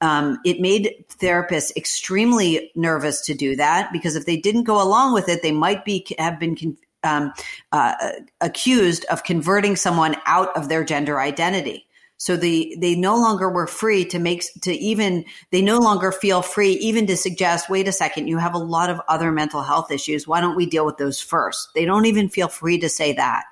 Um, 0.00 0.38
it 0.44 0.60
made 0.60 1.04
therapists 1.08 1.74
extremely 1.76 2.72
nervous 2.74 3.20
to 3.22 3.34
do 3.34 3.56
that 3.56 3.92
because 3.92 4.16
if 4.16 4.26
they 4.26 4.36
didn't 4.36 4.64
go 4.64 4.82
along 4.82 5.14
with 5.14 5.28
it, 5.28 5.40
they 5.42 5.52
might 5.52 5.84
be 5.84 6.04
have 6.18 6.38
been 6.38 6.76
um, 7.04 7.32
uh, 7.72 7.94
accused 8.40 9.04
of 9.06 9.24
converting 9.24 9.76
someone 9.76 10.16
out 10.26 10.54
of 10.56 10.68
their 10.68 10.84
gender 10.84 11.20
identity. 11.20 11.83
So 12.16 12.36
the 12.36 12.76
they 12.78 12.94
no 12.94 13.16
longer 13.16 13.50
were 13.50 13.66
free 13.66 14.04
to 14.06 14.18
make 14.18 14.44
to 14.62 14.72
even 14.72 15.24
they 15.50 15.62
no 15.62 15.78
longer 15.78 16.12
feel 16.12 16.42
free 16.42 16.72
even 16.72 17.06
to 17.08 17.16
suggest, 17.16 17.68
wait 17.68 17.88
a 17.88 17.92
second, 17.92 18.28
you 18.28 18.38
have 18.38 18.54
a 18.54 18.58
lot 18.58 18.90
of 18.90 19.00
other 19.08 19.32
mental 19.32 19.62
health 19.62 19.90
issues. 19.90 20.26
Why 20.26 20.40
don't 20.40 20.56
we 20.56 20.66
deal 20.66 20.86
with 20.86 20.96
those 20.96 21.20
first? 21.20 21.68
They 21.74 21.84
don't 21.84 22.06
even 22.06 22.28
feel 22.28 22.48
free 22.48 22.78
to 22.78 22.88
say 22.88 23.12
that. 23.14 23.44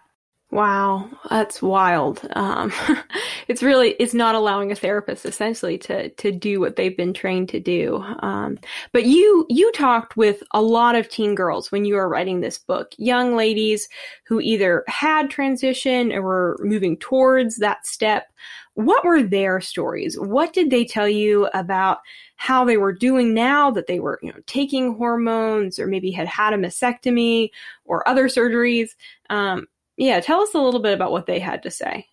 Wow, 0.52 1.08
that's 1.30 1.62
wild. 1.62 2.28
Um, 2.36 2.70
it's 3.48 3.62
really 3.62 3.92
it's 3.92 4.12
not 4.12 4.34
allowing 4.34 4.70
a 4.70 4.74
therapist 4.74 5.24
essentially 5.24 5.78
to 5.78 6.10
to 6.10 6.30
do 6.30 6.60
what 6.60 6.76
they've 6.76 6.96
been 6.96 7.14
trained 7.14 7.48
to 7.50 7.58
do. 7.58 8.04
Um, 8.18 8.58
but 8.92 9.06
you 9.06 9.46
you 9.48 9.72
talked 9.72 10.14
with 10.14 10.42
a 10.52 10.60
lot 10.60 10.94
of 10.94 11.08
teen 11.08 11.34
girls 11.34 11.72
when 11.72 11.86
you 11.86 11.94
were 11.94 12.06
writing 12.06 12.40
this 12.42 12.58
book, 12.58 12.92
young 12.98 13.34
ladies 13.34 13.88
who 14.26 14.40
either 14.42 14.84
had 14.88 15.30
transition 15.30 16.12
or 16.12 16.20
were 16.20 16.58
moving 16.60 16.98
towards 16.98 17.56
that 17.56 17.86
step. 17.86 18.26
What 18.74 19.06
were 19.06 19.22
their 19.22 19.58
stories? 19.62 20.18
What 20.18 20.52
did 20.52 20.68
they 20.70 20.84
tell 20.84 21.08
you 21.08 21.48
about 21.54 22.00
how 22.36 22.64
they 22.66 22.76
were 22.76 22.92
doing 22.92 23.32
now 23.32 23.70
that 23.70 23.86
they 23.86 24.00
were, 24.00 24.18
you 24.22 24.30
know, 24.32 24.40
taking 24.46 24.96
hormones 24.96 25.78
or 25.78 25.86
maybe 25.86 26.10
had 26.10 26.26
had 26.26 26.52
a 26.52 26.58
mastectomy 26.58 27.48
or 27.86 28.06
other 28.06 28.28
surgeries? 28.28 28.90
Um, 29.30 29.66
yeah, 30.02 30.18
tell 30.20 30.40
us 30.42 30.52
a 30.52 30.58
little 30.58 30.80
bit 30.80 30.94
about 30.94 31.12
what 31.12 31.26
they 31.26 31.38
had 31.38 31.62
to 31.62 31.70
say. 31.70 32.08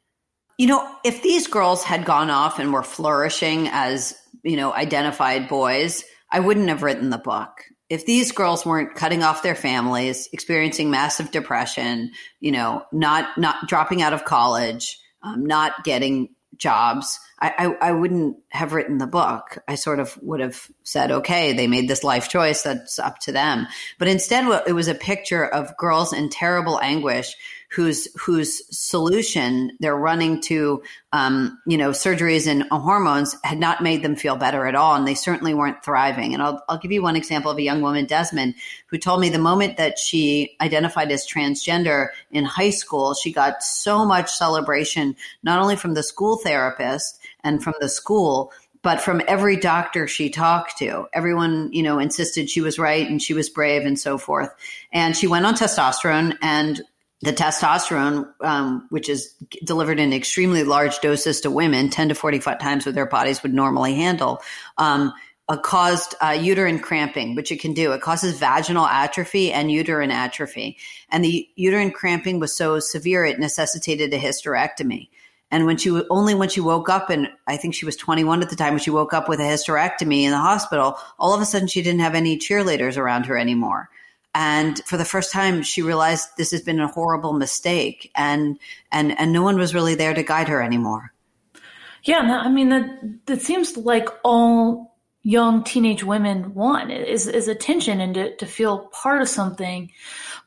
You 0.58 0.68
know, 0.68 0.96
if 1.04 1.24
these 1.24 1.48
girls 1.48 1.84
had 1.84 2.06
gone 2.06 2.30
off 2.30 2.60
and 2.60 2.72
were 2.72 2.84
flourishing 2.84 3.68
as, 3.72 4.16
you 4.44 4.58
know, 4.58 4.74
identified 4.74 5.50
boys, 5.50 6.04
I 6.32 6.40
wouldn't 6.40 6.70
have 6.70 6.84
written 6.84 7.10
the 7.10 7.18
book. 7.18 7.64
If 7.90 8.06
these 8.06 8.32
girls 8.32 8.66
weren't 8.66 8.94
cutting 8.94 9.24
off 9.24 9.42
their 9.42 9.56
families, 9.56 10.30
experiencing 10.32 10.92
massive 10.92 11.32
depression, 11.32 12.12
you 12.40 12.52
know, 12.52 12.84
not 12.92 13.36
not 13.40 13.68
dropping 13.68 14.04
out 14.04 14.14
of 14.14 14.26
college, 14.26 15.00
um, 15.24 15.46
not 15.48 15.84
getting 15.84 16.30
jobs, 16.58 17.20
I, 17.40 17.54
I, 17.82 17.90
I, 17.90 17.92
wouldn't 17.94 18.38
have 18.50 18.74
written 18.74 18.98
the 18.98 19.08
book. 19.08 19.58
I 19.68 19.76
sort 19.76 20.00
of 20.00 20.18
would 20.22 20.42
have 20.42 20.68
said, 20.84 21.10
okay, 21.10 21.54
they 21.54 21.68
made 21.68 21.88
this 21.88 22.04
life 22.04 22.28
choice. 22.28 22.64
That's 22.64 23.00
up 23.00 23.20
to 23.20 23.32
them. 23.32 23.66
But 23.98 24.10
instead, 24.10 24.46
it 24.68 24.74
was 24.74 24.90
a 24.90 24.94
picture 24.94 25.46
of 25.46 25.78
girls 25.78 26.12
in 26.12 26.30
terrible 26.30 26.80
anguish 26.82 27.34
whose 27.70 28.08
whose 28.20 28.62
solution 28.76 29.72
they're 29.80 29.96
running 29.96 30.42
to, 30.42 30.82
um, 31.14 31.60
you 31.68 31.78
know, 31.78 31.92
surgeries 31.92 32.48
and 32.48 32.64
hormones 32.64 33.36
had 33.44 33.60
not 33.60 33.84
made 33.84 34.02
them 34.02 34.16
feel 34.16 34.36
better 34.36 34.66
at 34.66 34.74
all, 34.74 34.96
and 34.96 35.08
they 35.08 35.14
certainly 35.14 35.54
weren't 35.54 35.84
thriving. 35.84 36.34
And 36.34 36.42
I'll 36.42 36.64
I'll 36.68 36.80
give 36.80 36.92
you 36.92 37.04
one 37.04 37.16
example 37.16 37.52
of 37.52 37.58
a 37.58 37.64
young 37.64 37.82
woman, 37.82 38.06
Desmond, 38.06 38.56
who 38.88 38.98
told 38.98 39.22
me 39.22 39.30
the 39.30 39.38
moment 39.38 39.78
that 39.78 40.00
she 40.00 40.56
identified 40.60 41.12
as 41.12 41.28
transgender 41.28 42.08
in 42.32 42.44
high 42.44 42.72
school, 42.72 43.14
she 43.14 43.32
got 43.32 43.62
so 43.62 44.04
much 44.04 44.32
celebration, 44.32 45.16
not 45.44 45.62
only 45.62 45.76
from 45.76 45.94
the 45.94 46.04
school 46.04 46.38
therapist 46.38 47.20
and 47.44 47.64
from 47.64 47.76
the 47.80 47.90
school, 47.90 48.52
but 48.82 49.02
from 49.02 49.22
every 49.28 49.58
doctor 49.58 50.08
she 50.08 50.30
talked 50.30 50.78
to, 50.78 51.08
everyone, 51.14 51.70
you 51.74 51.84
know, 51.84 52.00
insisted 52.00 52.50
she 52.50 52.62
was 52.62 52.80
right 52.80 53.08
and 53.08 53.22
she 53.22 53.34
was 53.34 53.50
brave 53.50 53.86
and 53.86 54.00
so 54.00 54.18
forth. 54.18 54.50
And 54.94 55.16
she 55.16 55.28
went 55.28 55.46
on 55.46 55.56
testosterone 55.56 56.38
and 56.42 56.82
the 57.22 57.34
testosterone, 57.34 58.30
um, 58.42 58.88
which 58.90 59.10
is 59.10 59.34
delivered 59.64 60.00
in 60.00 60.14
extremely 60.14 60.64
large 60.64 61.00
doses 61.00 61.42
to 61.42 61.52
women, 61.52 61.90
10 61.90 62.10
to 62.10 62.16
45 62.16 62.60
times 62.60 62.86
what 62.86 62.96
their 62.96 63.06
bodies 63.06 63.44
would 63.44 63.54
normally 63.54 63.96
handle, 63.96 64.42
um, 64.78 65.14
uh, 65.50 65.58
caused 65.58 66.16
uh, 66.22 66.30
uterine 66.30 66.80
cramping, 66.80 67.36
which 67.36 67.52
it 67.52 67.60
can 67.60 67.74
do. 67.74 67.92
It 67.92 68.02
causes 68.02 68.38
vaginal 68.38 68.86
atrophy 68.86 69.52
and 69.52 69.72
uterine 69.72 70.12
atrophy. 70.12 70.78
And 71.10 71.24
the 71.24 71.50
uterine 71.56 71.92
cramping 71.92 72.40
was 72.40 72.56
so 72.56 72.80
severe, 72.80 73.26
it 73.26 73.40
necessitated 73.40 74.14
a 74.14 74.20
hysterectomy. 74.20 75.10
And 75.52 75.66
when 75.66 75.78
she 75.78 75.90
only 76.12 76.36
when 76.36 76.50
she 76.50 76.62
woke 76.62 76.90
up, 76.90 77.10
and 77.10 77.28
I 77.48 77.58
think 77.58 77.74
she 77.74 77.86
was 77.86 77.96
21 77.96 78.44
at 78.44 78.52
the 78.52 78.56
time, 78.56 78.74
when 78.74 78.80
she 78.80 78.92
woke 78.92 79.14
up 79.14 79.28
with 79.28 79.40
a 79.40 79.44
hysterectomy 79.44 80.22
in 80.22 80.32
the 80.32 80.38
hospital, 80.38 81.00
all 81.18 81.34
of 81.34 81.42
a 81.42 81.46
sudden 81.46 81.68
she 81.68 81.82
didn't 81.82 82.02
have 82.02 82.14
any 82.14 82.38
cheerleaders 82.38 82.98
around 82.98 83.26
her 83.26 83.38
anymore. 83.38 83.90
And 84.36 84.80
for 84.86 84.98
the 84.98 85.06
first 85.06 85.32
time, 85.32 85.64
she 85.64 85.82
realized 85.82 86.30
this 86.38 86.52
has 86.52 86.62
been 86.62 86.80
a 86.80 86.88
horrible 86.88 87.34
mistake, 87.34 88.12
and 88.16 88.60
and 88.92 89.18
and 89.20 89.34
no 89.34 89.42
one 89.42 89.58
was 89.58 89.74
really 89.74 89.96
there 89.96 90.14
to 90.14 90.24
guide 90.24 90.48
her 90.50 90.62
anymore. 90.62 91.14
Yeah, 92.04 92.22
no, 92.22 92.38
I 92.38 92.50
mean 92.50 92.70
that 92.70 93.26
that 93.26 93.42
seems 93.42 93.76
like 93.76 94.08
all 94.24 94.96
young 95.24 95.64
teenage 95.64 96.04
women 96.04 96.54
want 96.54 96.92
is 96.92 97.28
is 97.28 97.48
attention 97.48 98.00
and 98.00 98.14
to, 98.14 98.36
to 98.38 98.46
feel 98.46 98.90
part 98.90 99.22
of 99.22 99.30
something. 99.30 99.92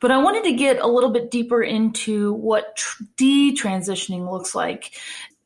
But 0.00 0.10
I 0.10 0.18
wanted 0.18 0.44
to 0.44 0.52
get 0.52 0.78
a 0.78 0.86
little 0.86 1.10
bit 1.10 1.30
deeper 1.30 1.62
into 1.62 2.34
what 2.34 2.76
tr- 2.76 3.02
detransitioning 3.16 4.30
looks 4.30 4.54
like. 4.54 4.92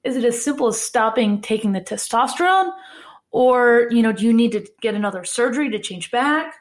Is 0.04 0.16
it 0.16 0.24
as 0.24 0.42
simple 0.44 0.68
as 0.68 0.80
stopping 0.80 1.40
taking 1.40 1.72
the 1.72 1.80
testosterone, 1.80 2.70
or 3.30 3.88
you 3.90 4.02
know, 4.02 4.12
do 4.12 4.24
you 4.24 4.32
need 4.32 4.52
to 4.52 4.66
get 4.80 4.94
another 4.94 5.24
surgery 5.24 5.70
to 5.70 5.78
change 5.78 6.10
back? 6.10 6.54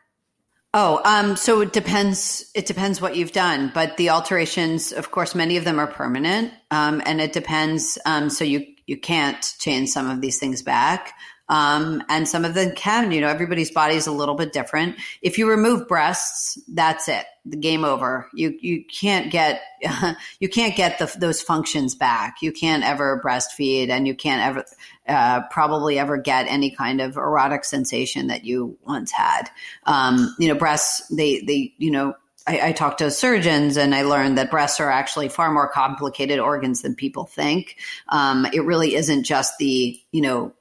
Oh, 0.77 0.99
um, 1.05 1.37
so 1.37 1.61
it 1.61 1.71
depends. 1.71 2.51
It 2.53 2.65
depends 2.65 2.99
what 2.99 3.15
you've 3.15 3.31
done, 3.31 3.71
but 3.73 3.95
the 3.95 4.09
alterations, 4.09 4.91
of 4.91 5.09
course, 5.09 5.33
many 5.33 5.55
of 5.55 5.63
them 5.63 5.79
are 5.79 5.87
permanent, 5.87 6.51
um, 6.69 7.01
and 7.05 7.21
it 7.21 7.31
depends. 7.31 7.97
Um, 8.05 8.29
so 8.29 8.43
you 8.43 8.65
you 8.85 8.97
can't 8.97 9.41
change 9.57 9.87
some 9.87 10.09
of 10.09 10.19
these 10.19 10.37
things 10.37 10.61
back. 10.61 11.13
Um, 11.47 12.03
and 12.09 12.27
some 12.27 12.43
of 12.43 12.53
them 12.53 12.73
can. 12.75 13.11
You 13.11 13.21
know, 13.21 13.27
everybody's 13.27 13.71
body 13.71 13.95
is 13.95 14.07
a 14.07 14.11
little 14.11 14.35
bit 14.35 14.53
different. 14.53 14.95
If 15.21 15.37
you 15.37 15.49
remove 15.49 15.87
breasts, 15.87 16.59
that's 16.67 17.07
it. 17.07 17.25
The 17.45 17.57
game 17.57 17.85
over. 17.85 18.27
You 18.33 18.57
you 18.59 18.83
can't 18.85 19.31
get 19.31 19.61
you 20.39 20.49
can't 20.49 20.75
get 20.75 20.97
the, 20.97 21.13
those 21.17 21.41
functions 21.41 21.93
back. 21.93 22.41
You 22.41 22.51
can't 22.51 22.83
ever 22.83 23.21
breastfeed, 23.23 23.89
and 23.89 24.07
you 24.07 24.15
can't 24.15 24.41
ever 24.41 24.65
uh, 25.07 25.41
probably 25.51 25.99
ever 25.99 26.17
get 26.17 26.47
any 26.47 26.71
kind 26.71 27.01
of 27.01 27.17
erotic 27.17 27.65
sensation 27.65 28.27
that 28.27 28.45
you 28.45 28.77
once 28.83 29.11
had. 29.11 29.49
Um, 29.85 30.35
you 30.39 30.47
know, 30.47 30.55
breasts. 30.55 31.07
They 31.09 31.41
they 31.41 31.73
you 31.77 31.91
know 31.91 32.15
I, 32.47 32.69
I 32.69 32.71
talked 32.71 32.99
to 32.99 33.11
surgeons 33.11 33.77
and 33.77 33.95
I 33.95 34.03
learned 34.03 34.37
that 34.37 34.51
breasts 34.51 34.79
are 34.79 34.89
actually 34.89 35.29
far 35.29 35.51
more 35.51 35.67
complicated 35.67 36.39
organs 36.39 36.81
than 36.81 36.95
people 36.95 37.25
think. 37.25 37.77
Um, 38.09 38.45
it 38.53 38.63
really 38.63 38.95
isn't 38.95 39.23
just 39.23 39.57
the, 39.57 39.99
you 40.11 40.21
know, 40.21 40.53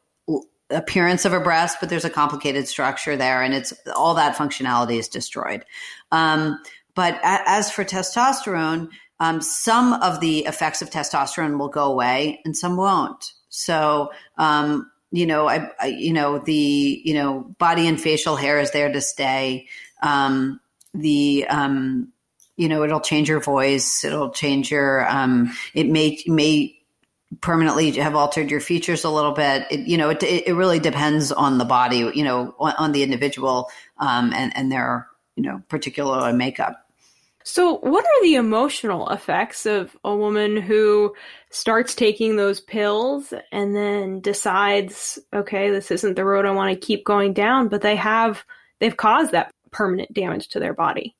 appearance 0.74 1.24
of 1.24 1.32
a 1.32 1.40
breast, 1.40 1.78
but 1.80 1.88
there's 1.88 2.04
a 2.04 2.10
complicated 2.10 2.68
structure 2.68 3.16
there, 3.16 3.42
and 3.42 3.54
it's 3.54 3.72
all 3.94 4.14
that 4.14 4.36
functionality 4.36 4.98
is 4.98 5.08
destroyed. 5.08 5.64
Um, 6.12 6.60
but 6.94 7.14
a, 7.14 7.40
as 7.46 7.70
for 7.70 7.84
testosterone, 7.84 8.88
um, 9.20 9.40
some 9.40 9.94
of 9.94 10.20
the 10.20 10.40
effects 10.40 10.82
of 10.82 10.90
testosterone 10.90 11.58
will 11.58 11.68
go 11.68 11.90
away, 11.90 12.40
and 12.44 12.56
some 12.56 12.76
won't. 12.76 13.32
So, 13.48 14.12
um, 14.36 14.90
you 15.10 15.26
know, 15.26 15.48
I, 15.48 15.70
I, 15.80 15.86
you 15.86 16.12
know, 16.12 16.38
the 16.38 17.02
you 17.04 17.14
know, 17.14 17.54
body 17.58 17.86
and 17.86 18.00
facial 18.00 18.36
hair 18.36 18.58
is 18.58 18.72
there 18.72 18.92
to 18.92 19.00
stay. 19.00 19.68
Um, 20.02 20.60
the 20.92 21.46
um, 21.48 22.12
you 22.56 22.68
know, 22.68 22.84
it'll 22.84 23.00
change 23.00 23.28
your 23.28 23.40
voice. 23.40 24.04
It'll 24.04 24.30
change 24.30 24.70
your. 24.70 25.08
Um, 25.08 25.52
it 25.74 25.88
may 25.88 26.18
may 26.26 26.76
permanently 27.40 27.90
have 27.92 28.14
altered 28.14 28.50
your 28.50 28.60
features 28.60 29.04
a 29.04 29.10
little 29.10 29.32
bit. 29.32 29.66
It, 29.70 29.80
you 29.80 29.96
know, 29.96 30.10
it, 30.10 30.22
it 30.22 30.54
really 30.54 30.78
depends 30.78 31.32
on 31.32 31.58
the 31.58 31.64
body, 31.64 32.10
you 32.14 32.24
know, 32.24 32.54
on, 32.58 32.74
on 32.78 32.92
the 32.92 33.02
individual 33.02 33.70
um, 33.98 34.32
and, 34.32 34.56
and 34.56 34.70
their, 34.70 35.06
you 35.36 35.42
know, 35.42 35.62
particular 35.68 36.32
makeup. 36.32 36.80
So, 37.46 37.76
what 37.76 38.04
are 38.04 38.22
the 38.22 38.36
emotional 38.36 39.10
effects 39.10 39.66
of 39.66 39.94
a 40.02 40.16
woman 40.16 40.56
who 40.56 41.14
starts 41.50 41.94
taking 41.94 42.36
those 42.36 42.58
pills 42.58 43.34
and 43.52 43.76
then 43.76 44.20
decides, 44.20 45.18
okay, 45.30 45.70
this 45.70 45.90
isn't 45.90 46.14
the 46.14 46.24
road 46.24 46.46
I 46.46 46.52
want 46.52 46.72
to 46.72 46.86
keep 46.86 47.04
going 47.04 47.34
down, 47.34 47.68
but 47.68 47.82
they 47.82 47.96
have, 47.96 48.44
they've 48.80 48.96
caused 48.96 49.32
that 49.32 49.50
permanent 49.72 50.14
damage 50.14 50.48
to 50.48 50.58
their 50.58 50.72
body? 50.72 51.16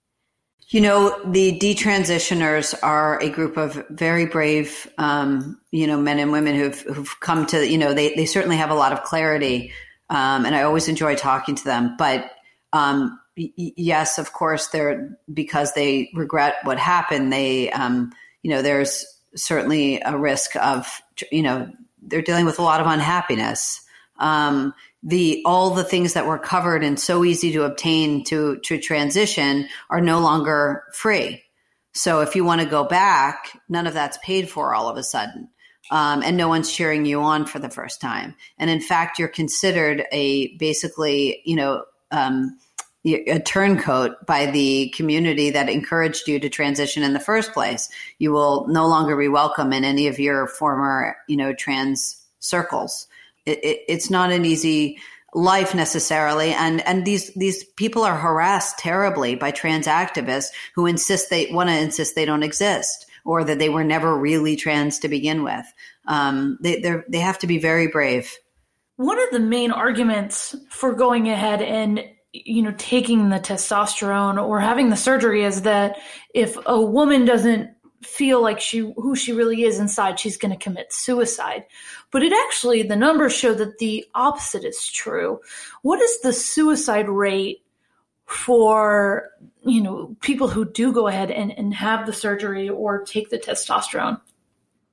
You 0.74 0.80
know, 0.80 1.16
the 1.24 1.56
detransitioners 1.56 2.74
are 2.82 3.22
a 3.22 3.30
group 3.30 3.56
of 3.56 3.86
very 3.90 4.26
brave, 4.26 4.90
um, 4.98 5.60
you 5.70 5.86
know, 5.86 5.96
men 5.96 6.18
and 6.18 6.32
women 6.32 6.56
who've, 6.56 6.80
who've 6.80 7.20
come 7.20 7.46
to, 7.46 7.64
you 7.64 7.78
know, 7.78 7.94
they, 7.94 8.12
they 8.16 8.26
certainly 8.26 8.56
have 8.56 8.72
a 8.72 8.74
lot 8.74 8.92
of 8.92 9.04
clarity. 9.04 9.70
Um, 10.10 10.44
and 10.44 10.52
I 10.52 10.62
always 10.62 10.88
enjoy 10.88 11.14
talking 11.14 11.54
to 11.54 11.62
them. 11.62 11.94
But 11.96 12.28
um, 12.72 13.20
y- 13.36 13.52
yes, 13.56 14.18
of 14.18 14.32
course, 14.32 14.66
they're 14.66 15.16
because 15.32 15.72
they 15.74 16.10
regret 16.12 16.56
what 16.64 16.80
happened. 16.80 17.32
They, 17.32 17.70
um, 17.70 18.12
you 18.42 18.50
know, 18.50 18.60
there's 18.60 19.06
certainly 19.36 20.00
a 20.04 20.18
risk 20.18 20.56
of, 20.56 21.00
you 21.30 21.44
know, 21.44 21.70
they're 22.02 22.20
dealing 22.20 22.46
with 22.46 22.58
a 22.58 22.62
lot 22.62 22.80
of 22.80 22.88
unhappiness. 22.88 23.80
Um, 24.18 24.74
the 25.04 25.42
all 25.44 25.70
the 25.70 25.84
things 25.84 26.14
that 26.14 26.26
were 26.26 26.38
covered 26.38 26.82
and 26.82 26.98
so 26.98 27.24
easy 27.24 27.52
to 27.52 27.64
obtain 27.64 28.24
to 28.24 28.58
to 28.60 28.78
transition 28.78 29.68
are 29.90 30.00
no 30.00 30.18
longer 30.20 30.82
free. 30.92 31.42
So 31.92 32.22
if 32.22 32.34
you 32.34 32.44
want 32.44 32.62
to 32.62 32.66
go 32.66 32.84
back, 32.84 33.60
none 33.68 33.86
of 33.86 33.94
that's 33.94 34.18
paid 34.24 34.48
for 34.48 34.74
all 34.74 34.88
of 34.88 34.96
a 34.96 35.02
sudden. 35.02 35.48
Um, 35.90 36.22
and 36.22 36.36
no 36.36 36.48
one's 36.48 36.72
cheering 36.72 37.04
you 37.04 37.20
on 37.20 37.44
for 37.44 37.58
the 37.58 37.68
first 37.68 38.00
time. 38.00 38.34
And 38.58 38.70
in 38.70 38.80
fact, 38.80 39.18
you're 39.18 39.28
considered 39.28 40.04
a 40.10 40.56
basically, 40.56 41.42
you 41.44 41.56
know, 41.56 41.84
um, 42.10 42.58
a 43.04 43.38
turncoat 43.38 44.24
by 44.26 44.46
the 44.46 44.88
community 44.96 45.50
that 45.50 45.68
encouraged 45.68 46.26
you 46.26 46.40
to 46.40 46.48
transition 46.48 47.02
in 47.02 47.12
the 47.12 47.20
first 47.20 47.52
place. 47.52 47.90
You 48.18 48.32
will 48.32 48.66
no 48.68 48.88
longer 48.88 49.14
be 49.14 49.28
welcome 49.28 49.74
in 49.74 49.84
any 49.84 50.06
of 50.08 50.18
your 50.18 50.46
former, 50.46 51.16
you 51.28 51.36
know, 51.36 51.52
trans 51.52 52.18
circles. 52.38 53.06
It, 53.46 53.64
it, 53.64 53.80
it's 53.88 54.10
not 54.10 54.32
an 54.32 54.44
easy 54.44 54.98
life 55.34 55.74
necessarily. 55.74 56.52
And 56.52 56.80
and 56.86 57.04
these 57.04 57.32
these 57.34 57.64
people 57.64 58.02
are 58.02 58.16
harassed 58.16 58.78
terribly 58.78 59.34
by 59.34 59.50
trans 59.50 59.86
activists 59.86 60.48
who 60.74 60.86
insist 60.86 61.30
they 61.30 61.50
want 61.52 61.68
to 61.68 61.78
insist 61.78 62.14
they 62.14 62.24
don't 62.24 62.42
exist 62.42 63.06
or 63.24 63.42
that 63.44 63.58
they 63.58 63.68
were 63.68 63.84
never 63.84 64.16
really 64.16 64.54
trans 64.56 64.98
to 65.00 65.08
begin 65.08 65.42
with. 65.42 65.66
Um, 66.06 66.58
they 66.60 66.80
they 67.08 67.18
have 67.18 67.38
to 67.40 67.46
be 67.46 67.58
very 67.58 67.88
brave. 67.88 68.32
One 68.96 69.20
of 69.20 69.30
the 69.32 69.40
main 69.40 69.72
arguments 69.72 70.54
for 70.70 70.94
going 70.94 71.28
ahead 71.28 71.60
and 71.62 72.04
you 72.32 72.62
know 72.62 72.74
taking 72.78 73.28
the 73.28 73.40
testosterone 73.40 74.42
or 74.42 74.60
having 74.60 74.90
the 74.90 74.96
surgery 74.96 75.44
is 75.44 75.62
that 75.62 75.98
if 76.34 76.56
a 76.66 76.80
woman 76.80 77.24
doesn't 77.24 77.70
feel 78.04 78.42
like 78.42 78.60
she 78.60 78.78
who 78.78 79.16
she 79.16 79.32
really 79.32 79.64
is 79.64 79.78
inside 79.78 80.20
she's 80.20 80.36
going 80.36 80.52
to 80.52 80.62
commit 80.62 80.92
suicide. 80.92 81.64
But 82.10 82.22
it 82.22 82.32
actually 82.46 82.82
the 82.82 82.96
numbers 82.96 83.34
show 83.34 83.54
that 83.54 83.78
the 83.78 84.06
opposite 84.14 84.64
is 84.64 84.86
true. 84.86 85.40
What 85.82 86.00
is 86.00 86.20
the 86.20 86.32
suicide 86.32 87.08
rate 87.08 87.62
for 88.26 89.30
you 89.62 89.82
know 89.82 90.16
people 90.20 90.48
who 90.48 90.64
do 90.64 90.92
go 90.92 91.08
ahead 91.08 91.30
and, 91.30 91.50
and 91.56 91.74
have 91.74 92.06
the 92.06 92.12
surgery 92.12 92.68
or 92.68 93.04
take 93.04 93.30
the 93.30 93.38
testosterone? 93.38 94.20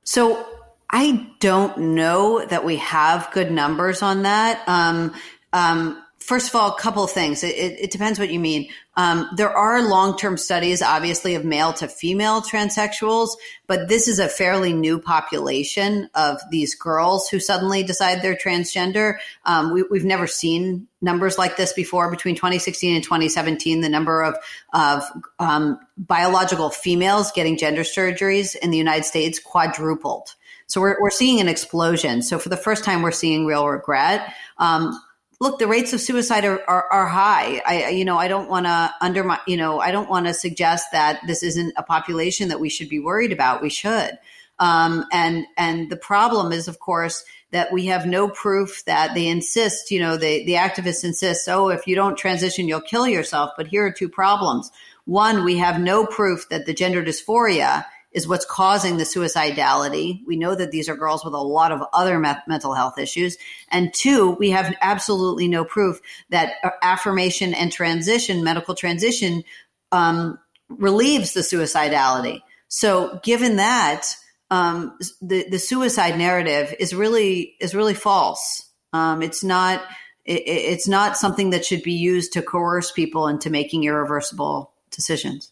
So 0.04 0.46
i 0.94 1.30
don't 1.40 1.78
know 1.78 2.46
that 2.46 2.66
we 2.66 2.76
have 2.78 3.30
good 3.34 3.52
numbers 3.52 4.02
on 4.02 4.24
that. 4.24 4.62
Um, 4.68 5.14
um, 5.54 6.02
first 6.22 6.50
of 6.50 6.56
all, 6.56 6.72
a 6.72 6.80
couple 6.80 7.04
of 7.04 7.12
things. 7.12 7.44
It, 7.44 7.56
it, 7.56 7.80
it 7.82 7.92
depends 7.92 8.20
what 8.20 8.32
you 8.32 8.40
mean. 8.40 8.70
Um, 8.96 9.28
there 9.36 9.50
are 9.50 9.82
long 9.82 10.18
term 10.18 10.38
studies, 10.38 10.82
obviously, 10.82 11.36
of 11.36 11.44
male 11.44 11.74
to 11.74 11.88
female 11.88 12.42
transsexuals, 12.42 13.30
but 13.66 13.88
this 13.88 14.08
is 14.08 14.20
a 14.20 14.28
fairly 14.28 14.74
new 14.74 15.00
population 15.00 16.10
of 16.14 16.40
these 16.52 16.76
girls 16.76 17.28
who 17.28 17.40
suddenly 17.40 17.84
decide 17.84 18.22
they're 18.22 18.36
transgender. 18.36 19.16
Um, 19.46 19.74
we, 19.74 19.84
have 19.98 20.06
never 20.06 20.28
seen 20.28 20.88
numbers 21.02 21.38
like 21.38 21.58
this 21.58 21.74
before. 21.74 22.12
Between 22.12 22.36
2016 22.36 22.96
and 22.96 23.04
2017, 23.04 23.82
the 23.82 23.90
number 23.90 24.22
of, 24.22 24.36
of 24.74 25.04
um, 25.40 25.80
biological 25.98 26.70
females 26.70 27.32
getting 27.32 27.58
gender 27.58 27.82
surgeries 27.82 28.56
in 28.56 28.70
the 28.72 28.78
United 28.78 29.06
States 29.06 29.40
quadrupled. 29.40 30.36
So 30.68 30.80
we're, 30.80 31.02
we're 31.02 31.10
seeing 31.10 31.42
an 31.42 31.50
explosion. 31.50 32.22
So 32.22 32.40
for 32.40 32.50
the 32.50 32.58
first 32.58 32.84
time, 32.84 33.02
we're 33.02 33.12
seeing 33.12 33.46
real 33.46 33.68
regret. 33.68 34.34
Um, 34.58 34.98
look, 35.42 35.58
the 35.58 35.68
rates 35.68 35.92
of 35.92 36.00
suicide 36.00 36.46
are, 36.46 36.62
are, 36.70 36.86
are 36.92 37.08
high. 37.08 37.60
I, 37.66 37.90
you 37.90 38.06
know, 38.06 38.16
I 38.16 38.28
don't 38.28 38.48
want 38.48 38.68
to 38.68 38.94
undermine, 39.02 39.40
you 39.48 39.58
know, 39.58 39.80
I 39.80 39.90
don't 39.90 40.08
want 40.08 40.28
to 40.28 40.36
suggest 40.36 40.92
that 40.92 41.20
this 41.26 41.42
isn't 41.42 41.74
a 41.76 41.82
population 41.82 42.50
that 42.50 42.60
we 42.60 42.70
should 42.70 42.90
be 42.90 43.00
worried 43.00 43.32
about. 43.32 43.64
We 43.64 43.72
should. 43.72 44.20
Um, 44.60 45.04
and, 45.12 45.48
and 45.58 45.90
the 45.90 45.98
problem 45.98 46.52
is, 46.52 46.68
of 46.68 46.78
course, 46.78 47.26
that 47.50 47.74
we 47.74 47.88
have 47.88 48.06
no 48.06 48.30
proof 48.30 48.86
that 48.86 49.16
they 49.16 49.28
insist, 49.28 49.90
you 49.90 50.00
know, 50.00 50.16
the, 50.16 50.46
the 50.46 50.54
activists 50.54 51.04
insist, 51.04 51.50
oh, 51.50 51.70
if 51.70 51.88
you 51.88 51.96
don't 51.96 52.20
transition, 52.20 52.68
you'll 52.68 52.80
kill 52.80 53.08
yourself. 53.08 53.50
But 53.58 53.66
here 53.66 53.84
are 53.84 53.92
two 53.92 54.10
problems. 54.10 54.72
One, 55.06 55.44
we 55.44 55.58
have 55.58 55.82
no 55.82 56.06
proof 56.06 56.48
that 56.50 56.68
the 56.68 56.74
gender 56.76 57.04
dysphoria 57.04 57.86
is 58.12 58.28
what's 58.28 58.46
causing 58.46 58.98
the 58.98 59.04
suicidality. 59.04 60.20
We 60.28 60.36
know 60.36 60.54
that 60.54 60.72
these 60.72 60.90
are 60.90 60.96
girls 60.96 61.24
with 61.24 61.34
a 61.34 61.38
lot 61.38 61.72
of 61.72 61.82
other 61.94 62.20
me- 62.20 62.34
mental 62.48 62.74
health 62.74 62.98
issues. 62.98 63.38
And 63.70 63.94
two, 63.94 64.32
we 64.32 64.50
have 64.50 64.76
absolutely 64.82 65.48
no 65.48 65.64
proof 65.64 66.02
that 66.30 66.56
affirmation 66.82 67.54
and 67.54 67.72
transition, 67.72 68.44
medical 68.44 68.76
transition, 68.76 69.44
um, 69.92 70.40
relieves 70.70 71.34
the 71.34 71.42
suicidality. 71.42 72.42
So 72.68 73.20
given 73.24 73.58
that, 73.58 74.08
um, 74.50 74.98
the, 75.22 75.48
the 75.50 75.60
suicide 75.60 76.18
narrative 76.18 76.76
is 76.80 76.94
really, 76.94 77.56
is 77.62 77.74
really 77.74 77.94
false. 77.94 78.70
Um, 78.92 79.22
it's 79.22 79.44
not, 79.44 79.82
it, 80.26 80.44
it's 80.46 80.88
not 80.88 81.18
something 81.18 81.52
that 81.52 81.66
should 81.66 81.84
be 81.84 81.94
used 81.94 82.34
to 82.34 82.42
coerce 82.42 82.92
people 82.92 83.28
into 83.28 83.50
making 83.50 83.86
irreversible 83.86 84.74
decisions. 84.90 85.52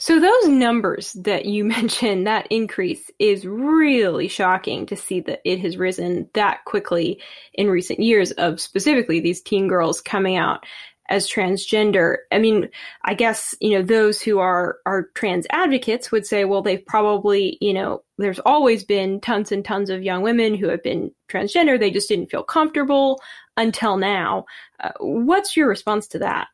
So 0.00 0.18
those 0.18 0.48
numbers 0.48 1.12
that 1.12 1.44
you 1.44 1.62
mentioned, 1.78 2.26
that 2.26 2.46
increase 2.50 3.10
is 3.18 3.46
really 3.46 4.28
shocking 4.28 4.86
to 4.86 4.96
see 4.96 5.20
that 5.20 5.42
it 5.44 5.60
has 5.60 5.76
risen 5.76 6.28
that 6.32 6.64
quickly 6.64 7.20
in 7.52 7.68
recent 7.68 8.00
years 8.00 8.32
of 8.32 8.60
specifically 8.60 9.20
these 9.20 9.42
teen 9.42 9.68
girls 9.68 10.00
coming 10.00 10.36
out 10.36 10.64
as 11.10 11.28
transgender. 11.28 12.18
I 12.32 12.38
mean, 12.38 12.70
I 13.04 13.12
guess, 13.12 13.54
you 13.60 13.76
know, 13.76 13.82
those 13.82 14.22
who 14.22 14.38
are 14.38 14.78
are 14.86 15.10
trans 15.14 15.46
advocates 15.50 16.10
would 16.10 16.24
say, 16.24 16.46
well, 16.46 16.62
they've 16.62 16.86
probably, 16.86 17.58
you 17.60 17.74
know, 17.74 18.02
there's 18.16 18.38
always 18.38 18.84
been 18.84 19.20
tons 19.20 19.52
and 19.52 19.62
tons 19.62 19.90
of 19.90 20.02
young 20.02 20.22
women 20.22 20.54
who 20.54 20.68
have 20.68 20.82
been 20.82 21.10
transgender. 21.28 21.78
They 21.78 21.90
just 21.90 22.08
didn't 22.08 22.30
feel 22.30 22.44
comfortable 22.44 23.20
until 23.58 23.98
now. 23.98 24.46
Uh, 24.82 24.92
what's 25.00 25.58
your 25.58 25.68
response 25.68 26.06
to 26.08 26.20
that? 26.20 26.48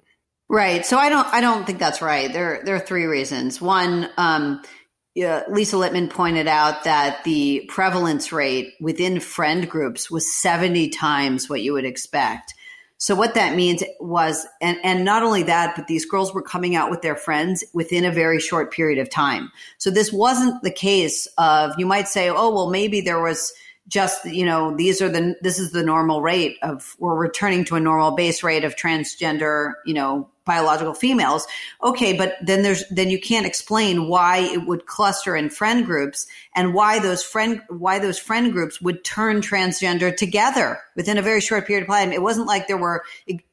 Right. 0.48 0.86
So 0.86 0.96
I 0.96 1.08
don't 1.08 1.26
I 1.26 1.40
don't 1.40 1.66
think 1.66 1.78
that's 1.78 2.00
right. 2.00 2.32
There 2.32 2.62
there 2.64 2.76
are 2.76 2.80
three 2.80 3.06
reasons. 3.06 3.60
One, 3.60 4.08
um, 4.16 4.62
yeah, 5.16 5.44
Lisa 5.48 5.76
Littman 5.76 6.10
pointed 6.10 6.46
out 6.46 6.84
that 6.84 7.24
the 7.24 7.64
prevalence 7.68 8.32
rate 8.32 8.74
within 8.80 9.18
friend 9.18 9.68
groups 9.68 10.10
was 10.10 10.30
70 10.30 10.90
times 10.90 11.48
what 11.48 11.62
you 11.62 11.72
would 11.72 11.86
expect. 11.86 12.52
So 12.98 13.14
what 13.14 13.34
that 13.34 13.56
means 13.56 13.82
was, 13.98 14.46
and, 14.60 14.78
and 14.82 15.04
not 15.04 15.22
only 15.22 15.42
that, 15.44 15.74
but 15.74 15.86
these 15.86 16.04
girls 16.04 16.34
were 16.34 16.42
coming 16.42 16.76
out 16.76 16.90
with 16.90 17.00
their 17.00 17.16
friends 17.16 17.64
within 17.74 18.04
a 18.04 18.12
very 18.12 18.38
short 18.40 18.72
period 18.72 18.98
of 18.98 19.10
time. 19.10 19.50
So 19.78 19.90
this 19.90 20.12
wasn't 20.12 20.62
the 20.62 20.70
case 20.70 21.26
of, 21.38 21.72
you 21.78 21.86
might 21.86 22.08
say, 22.08 22.28
oh, 22.28 22.54
well, 22.54 22.70
maybe 22.70 23.00
there 23.00 23.22
was 23.22 23.54
just, 23.88 24.24
you 24.26 24.44
know, 24.44 24.76
these 24.76 25.00
are 25.00 25.08
the, 25.08 25.34
this 25.42 25.58
is 25.58 25.72
the 25.72 25.82
normal 25.82 26.20
rate 26.20 26.56
of, 26.62 26.94
we're 26.98 27.14
returning 27.14 27.64
to 27.66 27.76
a 27.76 27.80
normal 27.80 28.12
base 28.12 28.42
rate 28.42 28.64
of 28.64 28.76
transgender, 28.76 29.72
you 29.84 29.94
know, 29.94 30.28
biological 30.46 30.94
females. 30.94 31.46
Okay, 31.82 32.16
but 32.16 32.36
then 32.40 32.62
there's 32.62 32.88
then 32.88 33.10
you 33.10 33.20
can't 33.20 33.44
explain 33.44 34.08
why 34.08 34.38
it 34.38 34.66
would 34.66 34.86
cluster 34.86 35.36
in 35.36 35.50
friend 35.50 35.84
groups 35.84 36.26
and 36.54 36.72
why 36.72 36.98
those 36.98 37.22
friend 37.22 37.60
why 37.68 37.98
those 37.98 38.18
friend 38.18 38.52
groups 38.52 38.80
would 38.80 39.04
turn 39.04 39.42
transgender 39.42 40.16
together 40.16 40.78
within 40.94 41.18
a 41.18 41.22
very 41.22 41.40
short 41.40 41.66
period 41.66 41.82
of 41.82 41.88
time. 41.88 42.12
It 42.12 42.22
wasn't 42.22 42.46
like 42.46 42.68
there 42.68 42.78
were 42.78 43.04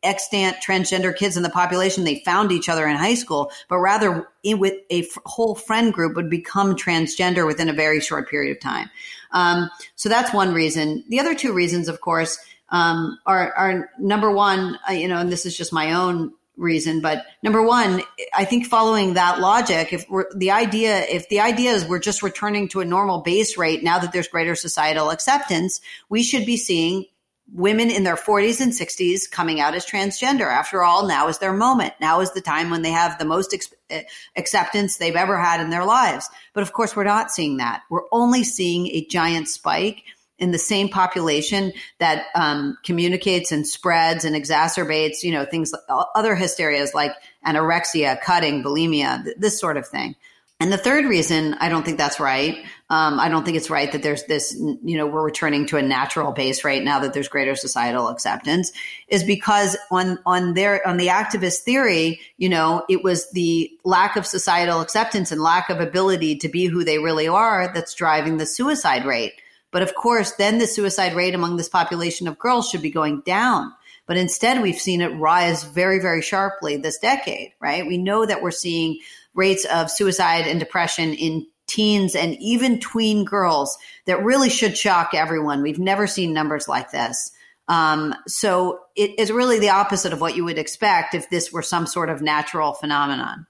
extant 0.04 0.58
transgender 0.66 1.14
kids 1.14 1.36
in 1.36 1.44
the 1.44 1.50
population 1.50 2.04
they 2.04 2.22
found 2.24 2.52
each 2.52 2.70
other 2.70 2.88
in 2.88 2.96
high 2.96 3.16
school, 3.16 3.52
but 3.68 3.80
rather 3.80 4.30
with 4.46 4.76
a 4.90 5.02
f- 5.02 5.18
whole 5.26 5.56
friend 5.56 5.92
group 5.92 6.16
would 6.16 6.30
become 6.30 6.76
transgender 6.76 7.46
within 7.46 7.70
a 7.70 7.74
very 7.74 8.00
short 8.00 8.30
period 8.30 8.56
of 8.56 8.62
time. 8.62 8.90
Um, 9.32 9.70
so 9.96 10.10
that's 10.10 10.34
one 10.34 10.54
reason. 10.54 11.04
The 11.10 11.20
other 11.20 11.34
two 11.34 11.54
reasons, 11.54 11.88
of 11.88 12.02
course, 12.02 12.38
um, 12.70 13.20
are, 13.26 13.54
are 13.54 13.90
number 14.00 14.32
one, 14.32 14.78
uh, 14.88 14.94
you 14.94 15.08
know, 15.08 15.18
and 15.18 15.32
this 15.32 15.46
is 15.46 15.58
just 15.58 15.74
my 15.74 15.94
own 15.94 16.34
reason. 16.58 17.02
But 17.02 17.26
number 17.42 17.62
one, 17.62 18.02
I 18.34 18.46
think 18.46 18.68
following 18.68 19.14
that 19.16 19.40
logic, 19.40 19.94
if 19.94 20.10
we're 20.10 20.26
the 20.36 20.52
idea, 20.52 21.02
if 21.02 21.30
the 21.30 21.40
idea 21.40 21.72
is 21.72 21.86
we're 21.86 22.00
just 22.00 22.24
returning 22.24 22.68
to 22.70 22.82
a 22.82 22.86
normal 22.86 23.22
base 23.22 23.58
rate 23.58 23.84
now 23.84 24.00
that 24.00 24.12
there's 24.12 24.28
greater 24.28 24.56
societal 24.56 25.10
acceptance, 25.10 25.82
we 26.10 26.24
should 26.24 26.46
be 26.46 26.58
seeing 26.58 27.06
women 27.52 27.92
in 27.92 28.04
their 28.04 28.16
40s 28.16 28.62
and 28.62 28.72
60s 28.72 29.30
coming 29.30 29.60
out 29.60 29.76
as 29.76 29.86
transgender. 29.86 30.48
After 30.48 30.82
all, 30.82 31.08
now 31.08 31.28
is 31.28 31.40
their 31.40 31.54
moment. 31.54 31.94
Now 32.00 32.22
is 32.22 32.32
the 32.32 32.42
time 32.42 32.70
when 32.70 32.82
they 32.82 32.92
have 32.92 33.20
the 33.20 33.26
most 33.26 33.54
ex- 33.54 33.74
eh, 33.90 34.04
acceptance 34.36 34.98
they've 34.98 35.16
ever 35.16 35.38
had 35.38 35.60
in 35.60 35.70
their 35.70 35.86
lives. 35.86 36.30
But 36.54 36.64
of 36.64 36.74
course, 36.74 36.96
we're 36.96 37.04
not 37.04 37.32
seeing 37.32 37.58
that. 37.58 37.84
We're 37.90 38.08
only 38.12 38.44
seeing 38.44 38.88
a 38.88 39.06
giant 39.06 39.50
spike 39.50 40.04
in 40.44 40.52
the 40.52 40.60
same 40.60 40.90
population 40.90 41.72
that 42.00 42.26
um, 42.36 42.78
communicates 42.84 43.54
and 43.54 43.66
spreads 43.66 44.26
and 44.26 44.36
exacerbates, 44.36 45.24
you 45.24 45.32
know, 45.32 45.46
things 45.46 45.74
other 45.90 46.36
hysterias 46.36 46.94
like 46.94 47.14
anorexia, 47.48 48.20
cutting, 48.20 48.62
bulimia, 48.62 49.24
th- 49.24 49.38
this 49.40 49.58
sort 49.58 49.78
of 49.78 49.88
thing. 49.88 50.16
And 50.60 50.72
the 50.72 50.78
third 50.78 51.06
reason 51.06 51.56
I 51.56 51.70
don't 51.70 51.84
think 51.84 51.98
that's 51.98 52.20
right, 52.20 52.58
um, 52.90 53.20
I 53.20 53.30
don't 53.30 53.46
think 53.46 53.56
it's 53.56 53.70
right 53.70 53.90
that 53.94 54.04
there's 54.04 54.26
this, 54.26 54.54
you 54.54 54.98
know, 54.98 55.08
we're 55.08 55.24
returning 55.24 55.66
to 55.68 55.78
a 55.78 55.82
natural 55.82 56.34
base 56.34 56.66
right 56.66 56.84
now 56.84 57.00
that 57.00 57.14
there's 57.14 57.30
greater 57.30 57.56
societal 57.56 58.10
acceptance, 58.10 58.74
is 59.08 59.24
because 59.24 59.78
on 59.92 60.20
on 60.26 60.56
their 60.56 60.86
on 60.86 60.98
the 60.98 61.08
activist 61.08 61.60
theory, 61.60 62.20
you 62.38 62.50
know, 62.50 62.84
it 62.90 63.02
was 63.02 63.32
the 63.32 63.72
lack 63.86 64.18
of 64.18 64.26
societal 64.26 64.82
acceptance 64.82 65.32
and 65.32 65.42
lack 65.42 65.70
of 65.70 65.80
ability 65.80 66.38
to 66.40 66.50
be 66.50 66.66
who 66.66 66.84
they 66.84 67.00
really 67.00 67.30
are 67.30 67.72
that's 67.74 67.94
driving 67.94 68.38
the 68.38 68.46
suicide 68.46 69.06
rate. 69.06 69.34
But 69.74 69.82
of 69.82 69.96
course, 69.96 70.32
then 70.34 70.60
the 70.60 70.68
suicide 70.68 71.16
rate 71.16 71.36
among 71.36 71.58
this 71.58 71.68
population 71.68 72.28
of 72.28 72.40
girls 72.40 72.70
should 72.70 72.82
be 72.82 72.92
going 72.92 73.22
down. 73.26 73.74
But 74.06 74.18
instead, 74.18 74.62
we've 74.62 74.80
seen 74.80 75.02
it 75.02 75.18
rise 75.18 75.64
very, 75.64 76.00
very 76.00 76.22
sharply 76.22 76.78
this 76.78 77.00
decade, 77.00 77.54
right? 77.60 77.86
We 77.86 77.98
know 77.98 78.26
that 78.26 78.42
we're 78.42 78.52
seeing 78.52 79.00
rates 79.34 79.66
of 79.66 79.90
suicide 79.90 80.46
and 80.46 80.60
depression 80.60 81.14
in 81.14 81.48
teens 81.68 82.14
and 82.14 82.38
even 82.40 82.80
tween 82.80 83.26
girls 83.26 83.78
that 84.06 84.24
really 84.24 84.50
should 84.50 84.78
shock 84.78 85.14
everyone. 85.14 85.64
We've 85.64 85.80
never 85.80 86.06
seen 86.06 86.34
numbers 86.34 86.68
like 86.68 86.92
this. 86.92 87.32
Um, 87.68 88.14
so 88.28 88.82
it 88.96 89.18
is 89.18 89.32
really 89.32 89.60
the 89.60 89.70
opposite 89.70 90.14
of 90.14 90.22
what 90.22 90.36
you 90.36 90.44
would 90.44 90.58
expect 90.58 91.16
if 91.16 91.30
this 91.30 91.52
were 91.52 91.62
some 91.62 91.88
sort 91.88 92.10
of 92.10 92.22
natural 92.22 92.74
phenomenon. 92.74 93.48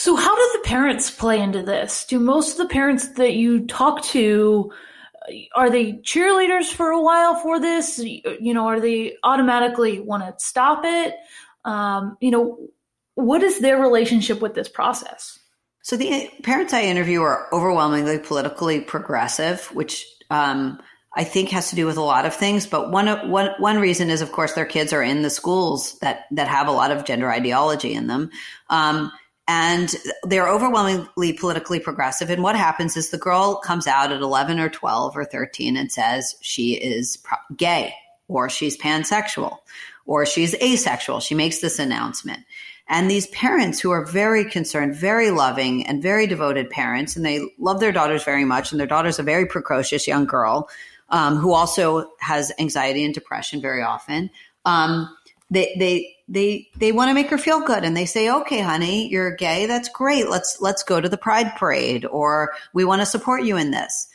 So, 0.00 0.16
how 0.16 0.34
do 0.34 0.50
the 0.54 0.66
parents 0.66 1.10
play 1.10 1.42
into 1.42 1.62
this? 1.62 2.06
Do 2.06 2.18
most 2.18 2.52
of 2.52 2.56
the 2.56 2.72
parents 2.72 3.08
that 3.16 3.34
you 3.34 3.66
talk 3.66 4.02
to 4.04 4.72
are 5.54 5.68
they 5.68 5.92
cheerleaders 5.92 6.72
for 6.72 6.88
a 6.88 7.02
while 7.02 7.34
for 7.34 7.60
this? 7.60 7.98
You 7.98 8.54
know, 8.54 8.66
are 8.66 8.80
they 8.80 9.18
automatically 9.22 10.00
want 10.00 10.22
to 10.22 10.42
stop 10.42 10.86
it? 10.86 11.16
Um, 11.66 12.16
you 12.18 12.30
know, 12.30 12.70
what 13.16 13.42
is 13.42 13.60
their 13.60 13.76
relationship 13.76 14.40
with 14.40 14.54
this 14.54 14.70
process? 14.70 15.38
So 15.82 15.98
the 15.98 16.30
parents 16.44 16.72
I 16.72 16.84
interview 16.84 17.20
are 17.20 17.52
overwhelmingly 17.52 18.20
politically 18.20 18.80
progressive, 18.80 19.66
which 19.74 20.06
um, 20.30 20.80
I 21.14 21.24
think 21.24 21.50
has 21.50 21.68
to 21.70 21.76
do 21.76 21.84
with 21.84 21.98
a 21.98 22.02
lot 22.02 22.24
of 22.24 22.34
things. 22.34 22.66
But 22.66 22.90
one 22.90 23.06
one 23.28 23.50
one 23.58 23.78
reason 23.78 24.08
is, 24.08 24.22
of 24.22 24.32
course, 24.32 24.54
their 24.54 24.64
kids 24.64 24.94
are 24.94 25.02
in 25.02 25.20
the 25.20 25.28
schools 25.28 25.98
that 25.98 26.24
that 26.30 26.48
have 26.48 26.68
a 26.68 26.72
lot 26.72 26.90
of 26.90 27.04
gender 27.04 27.30
ideology 27.30 27.92
in 27.92 28.06
them. 28.06 28.30
Um, 28.70 29.12
and 29.52 29.96
they're 30.22 30.48
overwhelmingly 30.48 31.32
politically 31.32 31.80
progressive. 31.80 32.30
And 32.30 32.40
what 32.40 32.54
happens 32.54 32.96
is 32.96 33.10
the 33.10 33.18
girl 33.18 33.56
comes 33.56 33.88
out 33.88 34.12
at 34.12 34.20
11 34.20 34.60
or 34.60 34.68
12 34.68 35.16
or 35.16 35.24
13 35.24 35.76
and 35.76 35.90
says 35.90 36.36
she 36.40 36.74
is 36.74 37.18
gay 37.56 37.92
or 38.28 38.48
she's 38.48 38.76
pansexual 38.76 39.58
or 40.06 40.24
she's 40.24 40.54
asexual. 40.62 41.18
She 41.18 41.34
makes 41.34 41.58
this 41.58 41.80
announcement. 41.80 42.44
And 42.86 43.10
these 43.10 43.26
parents 43.28 43.80
who 43.80 43.90
are 43.90 44.04
very 44.04 44.44
concerned, 44.44 44.94
very 44.94 45.32
loving, 45.32 45.84
and 45.84 46.00
very 46.00 46.28
devoted 46.28 46.70
parents, 46.70 47.16
and 47.16 47.26
they 47.26 47.40
love 47.58 47.80
their 47.80 47.92
daughters 47.92 48.22
very 48.22 48.44
much, 48.44 48.70
and 48.70 48.78
their 48.78 48.86
daughter's 48.86 49.18
a 49.18 49.24
very 49.24 49.46
precocious 49.46 50.06
young 50.06 50.26
girl 50.26 50.68
um, 51.08 51.36
who 51.36 51.52
also 51.52 52.08
has 52.20 52.52
anxiety 52.60 53.04
and 53.04 53.14
depression 53.14 53.60
very 53.60 53.82
often. 53.82 54.30
Um, 54.64 55.12
they 55.50 55.74
they 55.78 56.16
they 56.30 56.68
they 56.76 56.92
want 56.92 57.10
to 57.10 57.14
make 57.14 57.28
her 57.28 57.36
feel 57.36 57.60
good 57.60 57.84
and 57.84 57.96
they 57.96 58.06
say 58.06 58.30
okay 58.30 58.60
honey 58.60 59.08
you're 59.10 59.34
gay 59.34 59.66
that's 59.66 59.88
great 59.88 60.30
let's 60.30 60.58
let's 60.60 60.84
go 60.84 61.00
to 61.00 61.08
the 61.08 61.18
pride 61.18 61.56
parade 61.56 62.06
or 62.06 62.52
we 62.72 62.84
want 62.84 63.02
to 63.02 63.06
support 63.06 63.42
you 63.42 63.56
in 63.56 63.72
this. 63.72 64.06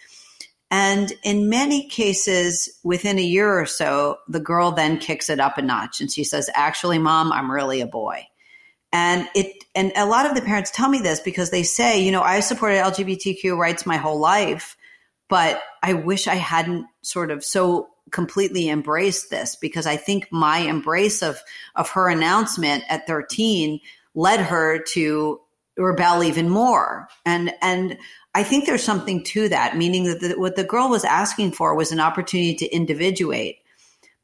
And 0.72 1.14
in 1.24 1.50
many 1.50 1.88
cases 1.88 2.70
within 2.84 3.20
a 3.20 3.24
year 3.24 3.60
or 3.60 3.66
so 3.66 4.18
the 4.28 4.40
girl 4.40 4.72
then 4.72 4.98
kicks 4.98 5.30
it 5.30 5.40
up 5.40 5.58
a 5.58 5.62
notch 5.62 6.02
and 6.02 6.12
she 6.12 6.24
says 6.24 6.50
actually 6.54 6.98
mom 6.98 7.32
i'm 7.32 7.52
really 7.52 7.82
a 7.82 7.88
boy. 7.88 8.26
And 8.94 9.28
it 9.36 9.66
and 9.76 9.92
a 9.98 10.06
lot 10.06 10.26
of 10.26 10.36
the 10.36 10.42
parents 10.42 10.72
tell 10.72 10.88
me 10.88 11.02
this 11.02 11.20
because 11.20 11.52
they 11.52 11.64
say 11.64 12.02
you 12.02 12.14
know 12.14 12.22
i 12.22 12.40
supported 12.40 12.78
lgbtq 12.78 13.58
rights 13.58 13.86
my 13.86 13.98
whole 13.98 14.20
life 14.20 14.78
but 15.28 15.62
i 15.84 15.94
wish 15.94 16.30
i 16.30 16.36
hadn't 16.36 16.86
sort 17.02 17.30
of 17.30 17.44
so 17.44 17.90
completely 18.12 18.70
embraced 18.70 19.30
this 19.30 19.56
because 19.56 19.86
I 19.86 19.98
think 19.98 20.28
my 20.32 20.60
embrace 20.60 21.22
of 21.22 21.40
of 21.76 21.90
her 21.92 22.10
announcement 22.10 22.84
at 22.90 23.08
13 23.08 23.80
led 24.14 24.40
her 24.40 24.80
to 24.94 25.42
rebel 25.78 26.24
even 26.24 26.50
more. 26.50 27.08
And 27.26 27.54
and 27.62 27.98
I 28.34 28.44
think 28.44 28.66
there's 28.66 28.84
something 28.84 29.24
to 29.26 29.50
that, 29.50 29.78
meaning 29.78 30.06
that 30.06 30.20
the, 30.20 30.34
what 30.40 30.56
the 30.56 30.64
girl 30.64 30.90
was 30.90 31.06
asking 31.06 31.54
for 31.54 31.76
was 31.76 31.92
an 31.92 32.00
opportunity 32.00 32.56
to 32.56 32.68
individuate. 32.68 33.60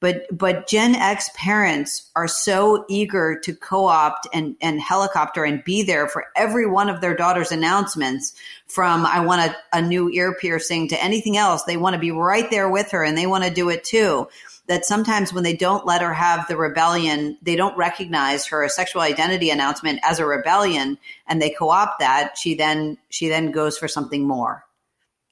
But 0.02 0.26
but 0.36 0.68
Gen 0.68 0.96
X 0.96 1.30
parents 1.36 2.10
are 2.16 2.28
so 2.28 2.86
eager 2.90 3.40
to 3.44 3.54
co-opt 3.54 4.28
and, 4.34 4.56
and 4.60 4.82
helicopter 4.82 5.46
and 5.46 5.64
be 5.64 5.84
there 5.84 6.08
for 6.08 6.26
every 6.36 6.66
one 6.66 6.90
of 6.90 7.02
their 7.02 7.16
daughter's 7.16 7.52
announcements 7.52 8.34
from 8.66 9.06
I 9.06 9.24
want 9.24 9.52
a, 9.52 9.78
a 9.78 9.82
new 9.82 10.10
ear 10.10 10.36
piercing 10.36 10.90
to 10.90 11.02
anything 11.02 11.38
else. 11.38 11.64
They 11.64 11.78
want 11.78 11.94
to 11.94 12.00
be 12.00 12.10
right 12.10 12.50
there 12.50 12.68
with 12.68 12.90
her 12.92 13.04
and 13.04 13.16
they 13.16 13.28
want 13.28 13.44
to 13.44 13.54
do 13.54 13.70
it 13.70 13.84
too. 13.84 14.28
That 14.68 14.86
sometimes 14.86 15.34
when 15.34 15.44
they 15.44 15.56
don't 15.56 15.86
let 15.86 16.02
her 16.02 16.14
have 16.14 16.48
the 16.48 16.58
rebellion, 16.58 17.38
they 17.44 17.56
don't 17.56 17.78
recognize 17.78 18.48
her 18.48 18.68
sexual 18.70 19.04
identity 19.04 19.52
announcement 19.52 20.00
as 20.02 20.18
a 20.18 20.26
rebellion 20.26 20.98
and 21.28 21.40
they 21.40 21.52
co-opt 21.52 22.00
that, 22.00 22.40
she 22.40 22.56
then 22.56 22.98
she 23.10 23.30
then 23.30 23.52
goes 23.52 23.78
for 23.78 23.88
something 23.88 24.28
more. 24.28 24.66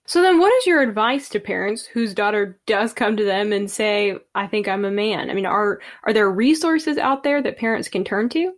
So 0.10 0.24
then 0.24 0.39
what 0.39 0.52
is 0.54 0.65
your 0.65 0.82
advice 0.82 1.30
to 1.30 1.39
parents 1.39 1.86
whose 1.86 2.15
daughter 2.15 2.60
does 2.65 2.93
come 2.93 3.15
to 3.17 3.24
them 3.24 3.54
and 3.54 3.69
say, 3.69 4.17
I 4.34 4.48
think 4.48 4.67
I'm 4.67 4.84
a 4.84 4.89
man? 4.89 5.30
I 5.30 5.36
mean, 5.36 5.45
are 5.45 5.82
are 6.04 6.13
there 6.13 6.28
resources 6.32 6.98
out 6.98 7.22
there 7.22 7.43
that 7.43 7.60
parents 7.60 7.89
can 7.89 8.04
turn 8.04 8.28
to? 8.30 8.54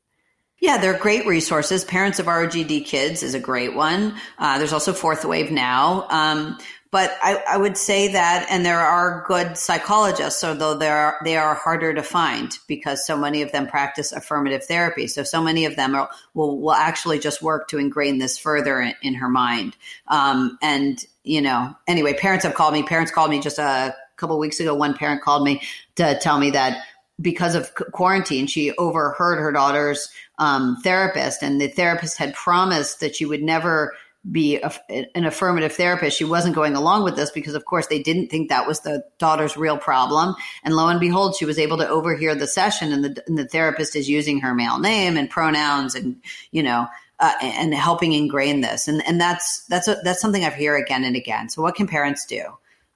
Yeah, 0.59 0.77
there 0.77 0.95
are 0.95 0.97
great 0.97 1.27
resources. 1.27 1.83
Parents 1.83 2.19
of 2.19 2.27
ROGD 2.27 2.85
Kids 2.85 3.21
is 3.21 3.33
a 3.33 3.39
great 3.39 3.75
one. 3.75 4.15
Uh, 4.39 4.59
there's 4.59 4.71
also 4.71 4.93
Fourth 4.93 5.25
Wave 5.25 5.51
Now. 5.51 6.07
Um, 6.09 6.57
but 6.89 7.17
I, 7.21 7.43
I, 7.47 7.57
would 7.57 7.77
say 7.77 8.11
that, 8.11 8.47
and 8.49 8.65
there 8.65 8.79
are 8.79 9.23
good 9.25 9.57
psychologists, 9.57 10.43
although 10.43 10.77
they 10.77 10.89
are 10.89 11.17
they 11.23 11.35
are 11.35 11.55
harder 11.55 11.93
to 11.93 12.03
find 12.03 12.57
because 12.67 13.05
so 13.05 13.17
many 13.17 13.41
of 13.41 13.51
them 13.51 13.67
practice 13.67 14.13
affirmative 14.13 14.65
therapy. 14.65 15.07
So 15.07 15.23
so 15.23 15.41
many 15.41 15.65
of 15.65 15.75
them 15.75 15.95
are, 15.95 16.09
will 16.33 16.61
will 16.61 16.73
actually 16.73 17.19
just 17.19 17.41
work 17.41 17.67
to 17.69 17.77
ingrain 17.77 18.19
this 18.19 18.37
further 18.37 18.79
in, 18.79 18.93
in 19.01 19.13
her 19.15 19.29
mind. 19.29 19.75
Um, 20.07 20.57
and 20.61 21.03
you 21.23 21.41
know, 21.41 21.75
anyway, 21.87 22.13
parents 22.13 22.45
have 22.45 22.55
called 22.55 22.73
me. 22.73 22.83
Parents 22.83 23.11
called 23.11 23.29
me 23.29 23.39
just 23.39 23.59
a 23.59 23.95
couple 24.17 24.37
weeks 24.39 24.59
ago. 24.59 24.73
One 24.73 24.95
parent 24.95 25.21
called 25.21 25.43
me 25.43 25.61
to 25.95 26.17
tell 26.19 26.39
me 26.39 26.51
that 26.51 26.83
because 27.19 27.55
of 27.55 27.73
quarantine, 27.75 28.47
she 28.47 28.71
overheard 28.73 29.39
her 29.39 29.51
daughter's 29.51 30.09
um, 30.39 30.77
therapist, 30.83 31.43
and 31.43 31.61
the 31.61 31.67
therapist 31.67 32.17
had 32.17 32.33
promised 32.33 32.99
that 32.99 33.15
she 33.15 33.25
would 33.25 33.43
never 33.43 33.93
be 34.29 34.57
a, 34.57 34.71
an 35.15 35.25
affirmative 35.25 35.73
therapist. 35.73 36.17
She 36.17 36.23
wasn't 36.23 36.53
going 36.53 36.75
along 36.75 37.03
with 37.03 37.15
this 37.15 37.31
because, 37.31 37.55
of 37.55 37.65
course, 37.65 37.87
they 37.87 38.01
didn't 38.01 38.27
think 38.27 38.49
that 38.49 38.67
was 38.67 38.81
the 38.81 39.03
daughter's 39.17 39.57
real 39.57 39.77
problem. 39.77 40.35
And 40.63 40.75
lo 40.75 40.87
and 40.87 40.99
behold, 40.99 41.35
she 41.35 41.45
was 41.45 41.57
able 41.57 41.77
to 41.77 41.89
overhear 41.89 42.35
the 42.35 42.47
session, 42.47 42.91
and 42.91 43.03
the, 43.03 43.23
and 43.27 43.37
the 43.37 43.47
therapist 43.47 43.95
is 43.95 44.09
using 44.09 44.39
her 44.41 44.53
male 44.53 44.79
name 44.79 45.17
and 45.17 45.29
pronouns, 45.29 45.95
and 45.95 46.21
you 46.51 46.63
know, 46.63 46.87
uh, 47.21 47.33
and 47.41 47.73
helping 47.73 48.13
ingrain 48.13 48.61
this. 48.61 48.87
And 48.87 49.01
and 49.07 49.21
that's 49.21 49.63
that's 49.65 49.87
a, 49.87 49.97
that's 50.03 50.19
something 50.19 50.43
I've 50.43 50.55
hear 50.55 50.75
again 50.75 51.03
and 51.05 51.15
again. 51.15 51.49
So, 51.49 51.61
what 51.61 51.75
can 51.75 51.87
parents 51.87 52.25
do? 52.25 52.43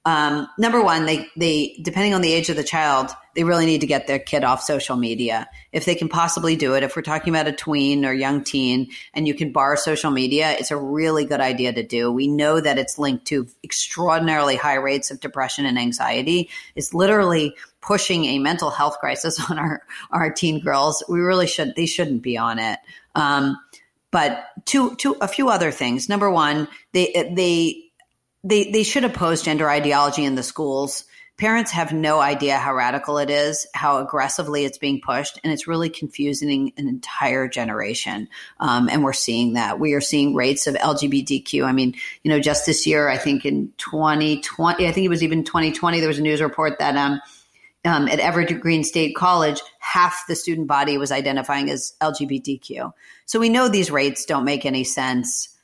Um, 0.04 0.48
number 0.58 0.84
one, 0.84 1.06
they 1.06 1.28
they 1.36 1.78
depending 1.82 2.14
on 2.14 2.22
the 2.22 2.32
age 2.34 2.50
of 2.50 2.56
the 2.56 2.64
child, 2.64 3.10
they 3.36 3.44
really 3.44 3.66
need 3.66 3.82
to 3.82 3.88
get 3.88 4.06
their 4.06 4.20
kid 4.20 4.44
off 4.44 4.62
social 4.62 4.96
media 4.96 5.48
if 5.72 5.86
they 5.86 5.96
can 5.96 6.10
possibly 6.10 6.56
do 6.56 6.76
it. 6.76 6.84
If 6.84 6.96
we're 6.96 7.02
talking 7.02 7.34
about 7.34 7.48
a 7.48 7.52
tween 7.52 8.06
or 8.06 8.14
young 8.14 8.44
teen, 8.44 8.90
and 9.14 9.28
you 9.28 9.34
can 9.34 9.52
bar 9.52 9.78
social 9.78 10.12
media, 10.12 10.56
it's 10.58 10.70
a 10.70 10.78
really 10.78 11.26
good 11.26 11.40
idea 11.40 11.74
to 11.74 11.84
do. 11.84 12.12
We 12.12 12.28
know 12.28 12.60
that 12.60 12.78
it's 12.78 13.00
linked 13.00 13.26
to 13.28 13.48
extraordinarily 13.64 14.56
high 14.56 14.76
rates 14.76 15.10
of 15.10 15.20
depression 15.20 15.66
and 15.66 15.78
anxiety. 15.78 16.50
It's 16.76 16.94
literally 16.94 17.56
pushing 17.82 18.26
a 18.26 18.40
mental 18.40 18.70
health 18.72 19.00
crisis 19.00 19.40
on 19.50 19.58
our 19.58 19.82
our 20.12 20.32
teen 20.32 20.62
girls. 20.62 21.04
We 21.10 21.20
really 21.20 21.48
should 21.48 21.76
they 21.76 21.88
shouldn't 21.88 22.22
be 22.22 22.38
on 22.38 22.60
it. 22.60 22.80
Um, 23.16 23.58
but 24.16 24.46
two, 24.64 24.96
two, 24.96 25.18
a 25.20 25.28
few 25.28 25.50
other 25.50 25.72
things. 25.72 26.08
Number 26.08 26.32
one, 26.32 26.70
they 26.94 27.12
they 27.36 27.84
they 28.46 28.72
they 28.72 28.84
should 28.84 29.04
oppose 29.04 29.42
gender 29.42 29.70
ideology 29.70 30.24
in 30.24 30.36
the 30.36 30.42
schools. 30.42 31.04
Parents 31.38 31.72
have 31.72 31.92
no 31.92 32.22
idea 32.22 32.58
how 32.58 32.74
radical 32.74 33.18
it 33.18 33.30
is, 33.30 33.68
how 33.74 33.98
aggressively 33.98 34.64
it's 34.64 34.78
being 34.78 35.02
pushed, 35.02 35.42
and 35.44 35.52
it's 35.52 35.68
really 35.68 35.90
confusing 35.90 36.72
an 36.78 36.88
entire 36.88 37.50
generation. 37.50 38.30
Um, 38.58 38.88
and 38.88 39.04
we're 39.04 39.12
seeing 39.12 39.56
that. 39.56 39.82
We 39.82 39.96
are 39.96 40.00
seeing 40.02 40.34
rates 40.34 40.66
of 40.66 40.76
LGBTQ. 40.76 41.66
I 41.66 41.74
mean, 41.74 41.96
you 42.24 42.32
know, 42.32 42.40
just 42.40 42.66
this 42.66 42.88
year, 42.88 43.10
I 43.10 43.18
think 43.18 43.46
in 43.46 43.74
2020, 43.80 44.88
I 44.88 44.92
think 44.94 45.04
it 45.04 45.10
was 45.10 45.24
even 45.24 45.44
2020, 45.44 46.00
there 46.00 46.08
was 46.08 46.20
a 46.20 46.22
news 46.22 46.40
report 46.40 46.80
that 46.80 46.96
um, 46.96 47.20
um, 47.84 48.08
at 48.08 48.20
Evergreen 48.20 48.86
State 48.86 49.14
College, 49.14 49.60
half 49.80 50.24
the 50.30 50.36
student 50.36 50.68
body 50.68 50.98
was 50.98 51.12
identifying 51.12 51.70
as 51.70 51.96
LGBTQ. 52.00 52.94
So 53.26 53.40
we 53.40 53.50
know 53.50 53.68
these 53.68 53.92
rates 53.92 54.26
don't 54.26 54.46
make 54.46 54.66
any 54.66 54.84
sense 54.84 55.56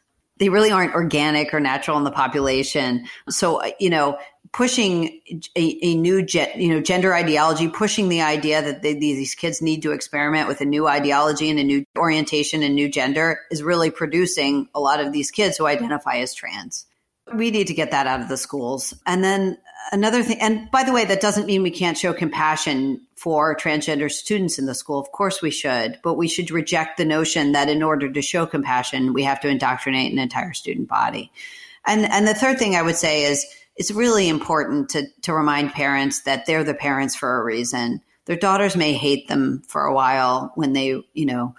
they 0.42 0.50
really 0.50 0.72
aren't 0.72 0.96
organic 0.96 1.54
or 1.54 1.60
natural 1.60 2.00
in 2.00 2.04
the 2.04 2.12
population. 2.12 3.06
So, 3.30 3.62
uh, 3.62 3.70
you 3.80 3.92
know, 3.92 4.18
pushing 4.52 5.22
a, 5.56 5.80
a 5.84 5.94
new, 5.94 6.26
you 6.56 6.74
know, 6.74 6.82
gender 6.82 7.14
ideology, 7.14 7.68
pushing 7.70 8.10
the 8.10 8.24
idea 8.24 8.60
that 8.60 8.82
they, 8.82 8.96
these 8.96 9.36
kids 9.36 9.62
need 9.62 9.84
to 9.84 9.92
experiment 9.92 10.48
with 10.48 10.60
a 10.60 10.66
new 10.66 10.88
ideology 10.88 11.52
and 11.52 11.60
a 11.60 11.64
new 11.64 11.86
orientation 11.96 12.64
and 12.64 12.74
new 12.74 12.90
gender 12.90 13.40
is 13.52 13.62
really 13.62 13.92
producing 13.92 14.68
a 14.74 14.80
lot 14.80 15.00
of 15.00 15.14
these 15.14 15.30
kids 15.30 15.58
who 15.58 15.68
identify 15.68 16.16
as 16.16 16.34
trans. 16.34 16.88
We 17.32 17.52
need 17.52 17.68
to 17.68 17.76
get 17.76 17.92
that 17.92 18.08
out 18.08 18.22
of 18.22 18.28
the 18.28 18.36
schools. 18.36 18.96
And 19.06 19.24
then 19.24 19.60
another 19.92 20.24
thing, 20.24 20.42
and 20.42 20.70
by 20.72 20.84
the 20.84 20.94
way, 20.94 21.06
that 21.06 21.22
doesn't 21.22 21.46
mean 21.46 21.64
we 21.64 21.72
can't 21.72 21.98
show 21.98 22.14
compassion 22.14 23.02
for 23.16 23.56
transgender 23.56 24.10
students 24.10 24.58
in 24.58 24.66
the 24.66 24.74
school. 24.74 25.00
Of 25.00 25.12
course 25.12 25.42
we 25.42 25.52
should, 25.52 26.00
but 26.04 26.16
we 26.16 26.28
should 26.28 26.52
reject 26.52 26.98
the 26.98 27.06
notion 27.06 27.52
that 27.52 27.70
in 27.70 27.84
order 27.84 28.12
to 28.12 28.22
show 28.22 28.46
compassion, 28.46 29.14
we 29.14 29.24
have 29.24 29.42
to 29.42 29.48
indoctrinate 29.48 30.12
an 30.12 30.20
entire 30.20 30.54
student 30.54 30.88
body. 30.88 31.32
And, 31.86 32.06
and 32.06 32.28
the 32.28 32.34
third 32.34 32.60
thing 32.60 32.76
I 32.76 32.82
would 32.82 32.96
say 32.96 33.24
is 33.26 33.46
it's 33.76 33.92
really 33.92 34.30
important 34.30 34.90
to, 34.90 35.08
to 35.24 35.34
remind 35.34 35.74
parents 35.74 36.22
that 36.22 36.46
they're 36.46 36.64
the 36.64 36.74
parents 36.74 37.16
for 37.16 37.40
a 37.40 37.44
reason. 37.44 38.02
Their 38.26 38.36
daughters 38.36 38.76
may 38.76 38.94
hate 38.94 39.28
them 39.28 39.64
for 39.68 39.86
a 39.86 39.94
while 39.94 40.52
when 40.56 40.74
they, 40.74 41.04
you 41.14 41.26
know, 41.26 41.56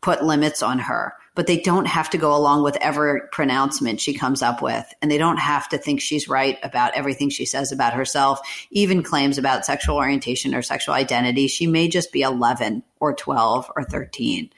put 0.00 0.24
limits 0.24 0.62
on 0.62 0.78
her 0.80 1.14
but 1.34 1.46
they 1.46 1.58
don't 1.58 1.86
have 1.86 2.10
to 2.10 2.18
go 2.18 2.36
along 2.36 2.62
with 2.62 2.76
every 2.76 3.20
pronouncement 3.30 4.00
she 4.00 4.14
comes 4.14 4.42
up 4.42 4.60
with. 4.60 4.84
And 5.00 5.10
they 5.10 5.18
don't 5.18 5.38
have 5.38 5.68
to 5.70 5.78
think 5.78 6.00
she's 6.00 6.28
right 6.28 6.58
about 6.62 6.94
everything 6.94 7.30
she 7.30 7.46
says 7.46 7.72
about 7.72 7.94
herself, 7.94 8.40
even 8.70 9.02
claims 9.02 9.38
about 9.38 9.64
sexual 9.64 9.96
orientation 9.96 10.54
or 10.54 10.62
sexual 10.62 10.94
identity. 10.94 11.46
She 11.48 11.66
may 11.66 11.88
just 11.88 12.12
be 12.12 12.22
11 12.22 12.82
or 13.00 13.14
12 13.14 13.70
or 13.74 13.84
13. 13.84 14.50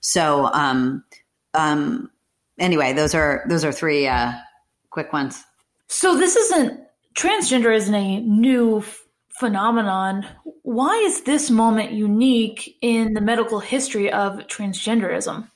So, 0.00 0.46
um, 0.46 1.04
um, 1.54 2.10
anyway, 2.58 2.94
those 2.94 3.14
are, 3.14 3.44
those 3.48 3.64
are 3.64 3.72
three, 3.72 4.06
uh, 4.06 4.32
quick 4.90 5.12
ones. 5.12 5.44
So 5.88 6.16
this 6.16 6.36
isn't, 6.36 6.80
transgender 7.14 7.74
isn't 7.74 7.94
a 7.94 8.20
new 8.20 8.82
phenomenon. 9.28 10.26
Why 10.62 10.94
is 11.04 11.22
this 11.22 11.50
moment 11.50 11.92
unique 11.92 12.78
in 12.80 13.12
the 13.12 13.20
medical 13.20 13.60
history 13.60 14.10
of 14.10 14.38
transgenderism? 14.46 15.48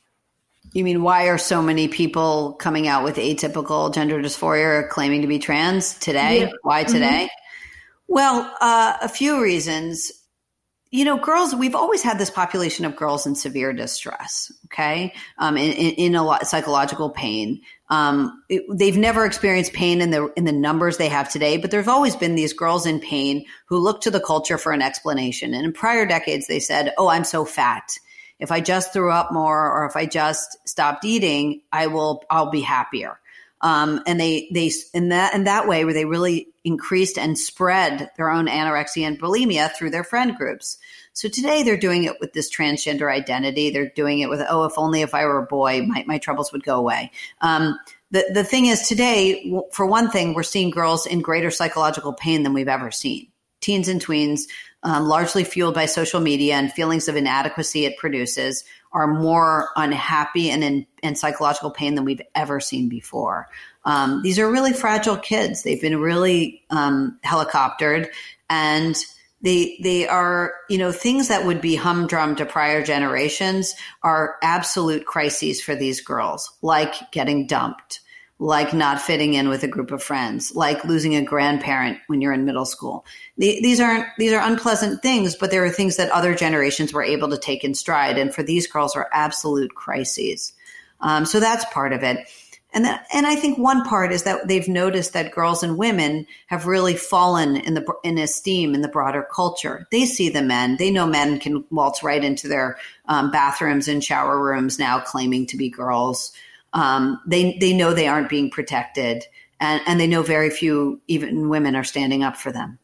You 0.76 0.84
mean 0.84 1.02
why 1.02 1.28
are 1.28 1.38
so 1.38 1.62
many 1.62 1.88
people 1.88 2.52
coming 2.52 2.86
out 2.86 3.02
with 3.02 3.16
atypical 3.16 3.94
gender 3.94 4.20
dysphoria 4.20 4.86
claiming 4.86 5.22
to 5.22 5.26
be 5.26 5.38
trans 5.38 5.98
today? 5.98 6.40
Yeah. 6.40 6.50
Why 6.60 6.84
mm-hmm. 6.84 6.92
today? 6.92 7.28
Mm-hmm. 7.30 8.12
Well, 8.12 8.54
uh, 8.60 8.98
a 9.00 9.08
few 9.08 9.42
reasons. 9.42 10.12
You 10.90 11.06
know, 11.06 11.16
girls, 11.16 11.54
we've 11.54 11.74
always 11.74 12.02
had 12.02 12.18
this 12.18 12.28
population 12.28 12.84
of 12.84 12.94
girls 12.94 13.26
in 13.26 13.34
severe 13.34 13.72
distress, 13.72 14.52
okay, 14.66 15.14
um, 15.38 15.56
in, 15.56 15.72
in, 15.72 15.94
in, 15.94 16.14
a 16.14 16.22
lot 16.22 16.46
psychological 16.46 17.08
pain. 17.08 17.62
Um, 17.88 18.42
it, 18.50 18.62
they've 18.70 18.98
never 18.98 19.24
experienced 19.24 19.72
pain 19.72 20.02
in 20.02 20.10
the 20.10 20.30
in 20.36 20.44
the 20.44 20.52
numbers 20.52 20.98
they 20.98 21.08
have 21.08 21.30
today, 21.30 21.56
but 21.56 21.70
there's 21.70 21.88
always 21.88 22.16
been 22.16 22.34
these 22.34 22.52
girls 22.52 22.84
in 22.84 23.00
pain 23.00 23.46
who 23.68 23.78
look 23.78 24.02
to 24.02 24.10
the 24.10 24.20
culture 24.20 24.58
for 24.58 24.72
an 24.72 24.82
explanation. 24.82 25.54
And 25.54 25.64
in 25.64 25.72
prior 25.72 26.04
decades, 26.04 26.48
they 26.48 26.60
said, 26.60 26.92
"Oh, 26.98 27.08
I'm 27.08 27.24
so 27.24 27.46
fat." 27.46 27.96
If 28.38 28.52
I 28.52 28.60
just 28.60 28.92
threw 28.92 29.10
up 29.10 29.32
more 29.32 29.70
or 29.70 29.86
if 29.86 29.96
I 29.96 30.06
just 30.06 30.56
stopped 30.68 31.04
eating, 31.04 31.62
I 31.72 31.86
will, 31.86 32.22
I'll 32.30 32.50
be 32.50 32.60
happier. 32.60 33.18
Um, 33.62 34.02
and 34.06 34.20
they, 34.20 34.48
they, 34.52 34.70
in 34.92 35.08
that, 35.08 35.34
in 35.34 35.44
that 35.44 35.66
way, 35.66 35.84
where 35.84 35.94
they 35.94 36.04
really 36.04 36.48
increased 36.62 37.18
and 37.18 37.38
spread 37.38 38.10
their 38.16 38.30
own 38.30 38.46
anorexia 38.48 39.06
and 39.06 39.18
bulimia 39.18 39.74
through 39.74 39.90
their 39.90 40.04
friend 40.04 40.36
groups. 40.36 40.78
So 41.14 41.28
today 41.28 41.62
they're 41.62 41.78
doing 41.78 42.04
it 42.04 42.20
with 42.20 42.34
this 42.34 42.54
transgender 42.54 43.10
identity. 43.10 43.70
They're 43.70 43.88
doing 43.88 44.20
it 44.20 44.28
with, 44.28 44.42
oh, 44.46 44.64
if 44.64 44.74
only 44.76 45.00
if 45.00 45.14
I 45.14 45.24
were 45.24 45.38
a 45.38 45.46
boy, 45.46 45.82
my, 45.86 46.04
my 46.06 46.18
troubles 46.18 46.52
would 46.52 46.62
go 46.62 46.76
away. 46.76 47.10
Um, 47.40 47.78
the, 48.10 48.30
the 48.32 48.44
thing 48.44 48.66
is 48.66 48.86
today, 48.86 49.50
for 49.72 49.86
one 49.86 50.10
thing, 50.10 50.34
we're 50.34 50.42
seeing 50.42 50.70
girls 50.70 51.06
in 51.06 51.22
greater 51.22 51.50
psychological 51.50 52.12
pain 52.12 52.42
than 52.42 52.52
we've 52.52 52.68
ever 52.68 52.90
seen. 52.90 53.28
Teens 53.60 53.88
and 53.88 54.04
tweens 54.04 54.42
um, 54.82 55.06
largely 55.06 55.44
fueled 55.44 55.74
by 55.74 55.86
social 55.86 56.20
media 56.20 56.54
and 56.54 56.72
feelings 56.72 57.08
of 57.08 57.16
inadequacy 57.16 57.84
it 57.84 57.96
produces, 57.96 58.64
are 58.92 59.06
more 59.06 59.68
unhappy 59.76 60.50
and 60.50 60.86
in, 61.02 61.14
psychological 61.14 61.70
pain 61.70 61.94
than 61.94 62.04
we've 62.04 62.22
ever 62.34 62.60
seen 62.60 62.88
before. 62.88 63.48
Um, 63.84 64.22
these 64.22 64.38
are 64.38 64.50
really 64.50 64.72
fragile 64.72 65.16
kids. 65.16 65.62
They've 65.62 65.80
been 65.80 66.00
really 66.00 66.64
um, 66.70 67.18
helicoptered, 67.24 68.08
and 68.50 68.96
they 69.42 69.78
they 69.82 70.08
are 70.08 70.54
you 70.68 70.78
know 70.78 70.92
things 70.92 71.28
that 71.28 71.46
would 71.46 71.60
be 71.60 71.76
humdrum 71.76 72.34
to 72.36 72.46
prior 72.46 72.82
generations 72.82 73.74
are 74.02 74.36
absolute 74.42 75.06
crises 75.06 75.60
for 75.60 75.74
these 75.74 76.00
girls, 76.00 76.50
like 76.62 76.94
getting 77.12 77.46
dumped 77.46 78.00
like 78.38 78.74
not 78.74 79.00
fitting 79.00 79.34
in 79.34 79.48
with 79.48 79.62
a 79.62 79.68
group 79.68 79.90
of 79.90 80.02
friends, 80.02 80.54
like 80.54 80.84
losing 80.84 81.16
a 81.16 81.22
grandparent 81.22 81.98
when 82.06 82.20
you're 82.20 82.34
in 82.34 82.44
middle 82.44 82.66
school. 82.66 83.06
These 83.38 83.80
aren't 83.80 84.06
these 84.18 84.32
are 84.32 84.46
unpleasant 84.46 85.02
things, 85.02 85.34
but 85.34 85.50
there 85.50 85.64
are 85.64 85.70
things 85.70 85.96
that 85.96 86.10
other 86.10 86.34
generations 86.34 86.92
were 86.92 87.02
able 87.02 87.30
to 87.30 87.38
take 87.38 87.64
in 87.64 87.74
stride, 87.74 88.18
and 88.18 88.34
for 88.34 88.42
these 88.42 88.66
girls 88.66 88.94
are 88.94 89.08
absolute 89.12 89.74
crises. 89.74 90.52
Um, 91.00 91.24
so 91.24 91.40
that's 91.40 91.64
part 91.66 91.92
of 91.92 92.02
it. 92.02 92.28
And 92.72 92.84
that, 92.84 93.06
and 93.14 93.26
I 93.26 93.36
think 93.36 93.56
one 93.56 93.84
part 93.84 94.12
is 94.12 94.24
that 94.24 94.48
they've 94.48 94.68
noticed 94.68 95.14
that 95.14 95.32
girls 95.32 95.62
and 95.62 95.78
women 95.78 96.26
have 96.48 96.66
really 96.66 96.94
fallen 96.94 97.56
in 97.56 97.72
the 97.72 97.94
in 98.04 98.18
esteem 98.18 98.74
in 98.74 98.82
the 98.82 98.88
broader 98.88 99.26
culture. 99.34 99.86
They 99.90 100.04
see 100.04 100.28
the 100.28 100.42
men; 100.42 100.76
they 100.76 100.90
know 100.90 101.06
men 101.06 101.38
can 101.38 101.64
waltz 101.70 102.02
right 102.02 102.22
into 102.22 102.48
their 102.48 102.76
um, 103.06 103.30
bathrooms 103.30 103.88
and 103.88 104.04
shower 104.04 104.38
rooms 104.38 104.78
now, 104.78 105.00
claiming 105.00 105.46
to 105.46 105.56
be 105.56 105.70
girls. 105.70 106.32
Um, 106.72 107.20
they 107.26 107.56
they 107.58 107.72
know 107.72 107.94
they 107.94 108.08
aren't 108.08 108.28
being 108.28 108.50
protected, 108.50 109.24
and 109.60 109.80
and 109.86 110.00
they 110.00 110.06
know 110.06 110.22
very 110.22 110.50
few 110.50 111.00
even 111.08 111.48
women 111.48 111.76
are 111.76 111.84
standing 111.84 112.22
up 112.22 112.36
for 112.36 112.52
them. 112.52 112.78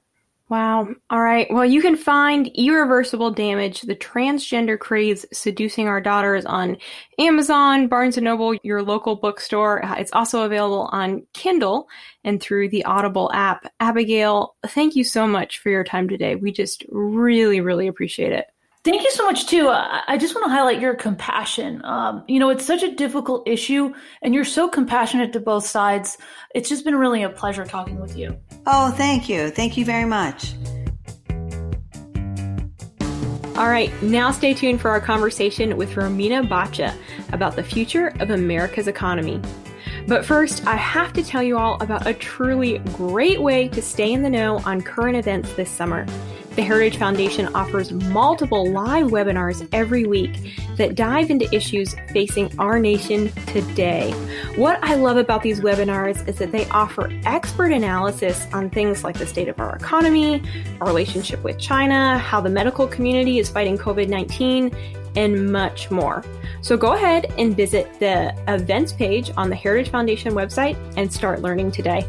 Wow. 0.52 0.88
All 1.08 1.22
right. 1.22 1.46
Well, 1.50 1.64
you 1.64 1.80
can 1.80 1.96
find 1.96 2.46
Irreversible 2.48 3.30
Damage, 3.30 3.80
the 3.80 3.96
transgender 3.96 4.78
craze 4.78 5.24
seducing 5.32 5.88
our 5.88 5.98
daughters 5.98 6.44
on 6.44 6.76
Amazon, 7.18 7.88
Barnes 7.88 8.18
and 8.18 8.26
Noble, 8.26 8.56
your 8.62 8.82
local 8.82 9.16
bookstore. 9.16 9.80
It's 9.96 10.12
also 10.12 10.42
available 10.42 10.90
on 10.92 11.26
Kindle 11.32 11.88
and 12.22 12.38
through 12.38 12.68
the 12.68 12.84
Audible 12.84 13.30
app. 13.32 13.66
Abigail, 13.80 14.54
thank 14.66 14.94
you 14.94 15.04
so 15.04 15.26
much 15.26 15.58
for 15.58 15.70
your 15.70 15.84
time 15.84 16.06
today. 16.06 16.34
We 16.34 16.52
just 16.52 16.84
really, 16.90 17.62
really 17.62 17.86
appreciate 17.86 18.32
it. 18.32 18.44
Thank 18.84 19.04
you 19.04 19.12
so 19.12 19.24
much 19.24 19.46
too. 19.46 19.68
I 19.70 20.18
just 20.18 20.34
want 20.34 20.44
to 20.46 20.50
highlight 20.50 20.80
your 20.80 20.96
compassion. 20.96 21.80
Um, 21.84 22.24
you 22.26 22.40
know, 22.40 22.50
it's 22.50 22.66
such 22.66 22.82
a 22.82 22.92
difficult 22.92 23.46
issue, 23.46 23.94
and 24.22 24.34
you're 24.34 24.44
so 24.44 24.68
compassionate 24.68 25.32
to 25.34 25.40
both 25.40 25.64
sides. 25.64 26.18
It's 26.52 26.68
just 26.68 26.84
been 26.84 26.96
really 26.96 27.22
a 27.22 27.28
pleasure 27.28 27.64
talking 27.64 28.00
with 28.00 28.16
you. 28.16 28.36
Oh, 28.66 28.90
thank 28.90 29.28
you. 29.28 29.50
Thank 29.50 29.76
you 29.76 29.84
very 29.84 30.04
much. 30.04 30.54
All 33.56 33.68
right, 33.68 33.92
now 34.02 34.32
stay 34.32 34.52
tuned 34.52 34.80
for 34.80 34.90
our 34.90 35.00
conversation 35.00 35.76
with 35.76 35.92
Romina 35.92 36.48
Boccia 36.48 36.92
about 37.32 37.54
the 37.54 37.62
future 37.62 38.08
of 38.18 38.30
America's 38.30 38.88
economy. 38.88 39.40
But 40.08 40.24
first, 40.24 40.66
I 40.66 40.74
have 40.74 41.12
to 41.12 41.22
tell 41.22 41.42
you 41.42 41.56
all 41.56 41.80
about 41.80 42.08
a 42.08 42.14
truly 42.14 42.78
great 42.78 43.40
way 43.40 43.68
to 43.68 43.80
stay 43.80 44.12
in 44.12 44.22
the 44.22 44.30
know 44.30 44.58
on 44.64 44.82
current 44.82 45.16
events 45.16 45.52
this 45.52 45.70
summer. 45.70 46.04
The 46.54 46.60
Heritage 46.60 46.98
Foundation 46.98 47.48
offers 47.54 47.92
multiple 47.92 48.70
live 48.70 49.06
webinars 49.06 49.66
every 49.72 50.04
week 50.04 50.36
that 50.76 50.94
dive 50.94 51.30
into 51.30 51.48
issues 51.54 51.94
facing 52.12 52.52
our 52.58 52.78
nation 52.78 53.32
today. 53.46 54.10
What 54.56 54.78
I 54.84 54.96
love 54.96 55.16
about 55.16 55.42
these 55.42 55.60
webinars 55.60 56.28
is 56.28 56.36
that 56.36 56.52
they 56.52 56.68
offer 56.68 57.10
expert 57.24 57.72
analysis 57.72 58.46
on 58.52 58.68
things 58.68 59.02
like 59.02 59.18
the 59.18 59.26
state 59.26 59.48
of 59.48 59.58
our 59.60 59.74
economy, 59.76 60.42
our 60.82 60.86
relationship 60.86 61.42
with 61.42 61.58
China, 61.58 62.18
how 62.18 62.42
the 62.42 62.50
medical 62.50 62.86
community 62.86 63.38
is 63.38 63.48
fighting 63.48 63.78
COVID 63.78 64.10
19, 64.10 64.76
and 65.16 65.50
much 65.50 65.90
more. 65.90 66.22
So 66.60 66.76
go 66.76 66.92
ahead 66.92 67.32
and 67.38 67.56
visit 67.56 67.98
the 67.98 68.34
events 68.46 68.92
page 68.92 69.30
on 69.38 69.48
the 69.48 69.56
Heritage 69.56 69.90
Foundation 69.90 70.34
website 70.34 70.76
and 70.98 71.10
start 71.10 71.40
learning 71.40 71.70
today. 71.70 72.06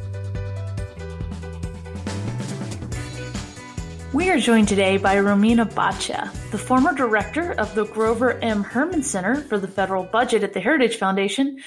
We 4.14 4.30
are 4.30 4.38
joined 4.38 4.68
today 4.68 4.98
by 4.98 5.16
Romina 5.16 5.68
Boccia, 5.68 6.32
the 6.52 6.58
former 6.60 6.94
director 6.94 7.54
of 7.54 7.74
the 7.74 7.86
Grover 7.86 8.34
M. 8.44 8.64
Hermann 8.64 9.02
Center 9.02 9.42
for 9.42 9.58
the 9.58 9.68
Federal 9.68 10.04
Budget 10.04 10.44
at 10.44 10.54
the 10.54 10.60
Heritage 10.60 10.98
Foundation, 10.98 11.60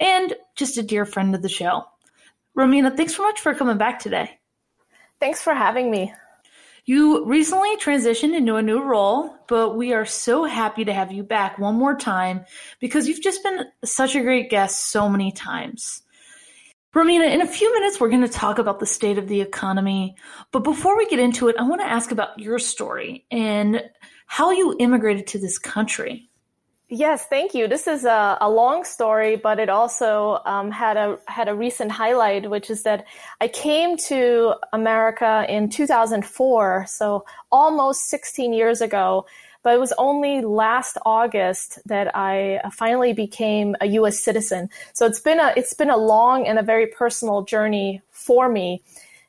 and 0.00 0.34
just 0.56 0.78
a 0.78 0.82
dear 0.82 1.04
friend 1.04 1.34
of 1.34 1.42
the 1.42 1.50
show. 1.50 1.84
Romina, 2.56 2.96
thanks 2.96 3.16
so 3.16 3.22
much 3.22 3.38
for 3.38 3.54
coming 3.54 3.76
back 3.76 3.98
today. 3.98 4.30
Thanks 5.20 5.42
for 5.42 5.52
having 5.52 5.90
me. 5.90 6.14
You 6.86 7.26
recently 7.26 7.76
transitioned 7.76 8.34
into 8.34 8.56
a 8.56 8.62
new 8.62 8.82
role, 8.82 9.36
but 9.46 9.76
we 9.76 9.92
are 9.92 10.06
so 10.06 10.46
happy 10.46 10.86
to 10.86 10.94
have 10.94 11.12
you 11.12 11.22
back 11.22 11.58
one 11.58 11.74
more 11.74 11.96
time 11.96 12.46
because 12.80 13.08
you've 13.08 13.20
just 13.20 13.42
been 13.42 13.66
such 13.84 14.16
a 14.16 14.22
great 14.22 14.48
guest 14.48 14.90
so 14.90 15.06
many 15.06 15.32
times. 15.32 16.00
Romina, 16.94 17.32
in 17.32 17.40
a 17.40 17.46
few 17.46 17.72
minutes, 17.72 18.00
we're 18.00 18.08
going 18.08 18.22
to 18.22 18.28
talk 18.28 18.58
about 18.58 18.80
the 18.80 18.86
state 18.86 19.16
of 19.16 19.28
the 19.28 19.40
economy. 19.40 20.16
But 20.50 20.64
before 20.64 20.96
we 20.96 21.06
get 21.06 21.20
into 21.20 21.48
it, 21.48 21.54
I 21.56 21.62
want 21.62 21.80
to 21.80 21.86
ask 21.86 22.10
about 22.10 22.38
your 22.38 22.58
story 22.58 23.24
and 23.30 23.82
how 24.26 24.50
you 24.50 24.74
immigrated 24.80 25.28
to 25.28 25.38
this 25.38 25.56
country. 25.56 26.28
Yes, 26.88 27.26
thank 27.26 27.54
you. 27.54 27.68
This 27.68 27.86
is 27.86 28.04
a, 28.04 28.36
a 28.40 28.50
long 28.50 28.82
story, 28.82 29.36
but 29.36 29.60
it 29.60 29.68
also 29.68 30.40
um, 30.44 30.72
had 30.72 30.96
a 30.96 31.18
had 31.28 31.48
a 31.48 31.54
recent 31.54 31.92
highlight, 31.92 32.50
which 32.50 32.68
is 32.68 32.82
that 32.82 33.06
I 33.40 33.46
came 33.46 33.96
to 34.08 34.54
America 34.72 35.46
in 35.48 35.68
2004, 35.68 36.86
so 36.88 37.24
almost 37.52 38.08
16 38.08 38.52
years 38.52 38.80
ago 38.80 39.26
but 39.62 39.74
it 39.74 39.80
was 39.80 39.92
only 39.98 40.40
last 40.40 40.96
August 41.04 41.78
that 41.86 42.14
I 42.16 42.56
uh, 42.56 42.70
finally 42.70 43.12
became 43.12 43.76
a 43.80 43.86
U.S. 43.86 44.18
citizen. 44.18 44.68
So 44.92 45.06
it's 45.06 45.20
been 45.20 45.40
a 45.40 45.52
it's 45.56 45.74
been 45.74 45.90
a 45.90 45.96
long 45.96 46.46
and 46.46 46.58
a 46.58 46.62
very 46.62 46.86
personal 46.86 47.42
journey 47.42 48.02
for 48.10 48.48
me. 48.48 48.82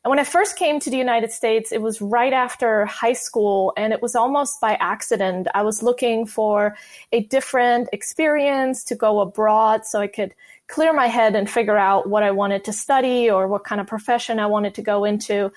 And 0.03 0.09
when 0.09 0.17
I 0.17 0.23
first 0.23 0.57
came 0.57 0.79
to 0.79 0.89
the 0.89 0.97
United 0.97 1.31
States, 1.31 1.71
it 1.71 1.79
was 1.79 2.01
right 2.01 2.33
after 2.33 2.85
high 2.85 3.13
school, 3.13 3.71
and 3.77 3.93
it 3.93 4.01
was 4.01 4.15
almost 4.15 4.59
by 4.59 4.73
accident. 4.79 5.47
I 5.53 5.61
was 5.61 5.83
looking 5.83 6.25
for 6.25 6.75
a 7.11 7.21
different 7.21 7.87
experience 7.93 8.83
to 8.85 8.95
go 8.95 9.19
abroad 9.19 9.85
so 9.85 9.99
I 9.99 10.07
could 10.07 10.33
clear 10.67 10.91
my 10.91 11.05
head 11.05 11.35
and 11.35 11.47
figure 11.47 11.77
out 11.77 12.09
what 12.09 12.23
I 12.23 12.31
wanted 12.31 12.63
to 12.63 12.73
study 12.73 13.29
or 13.29 13.47
what 13.47 13.63
kind 13.63 13.79
of 13.79 13.85
profession 13.85 14.39
I 14.39 14.47
wanted 14.47 14.73
to 14.75 14.81
go 14.81 15.05
into. 15.05 15.51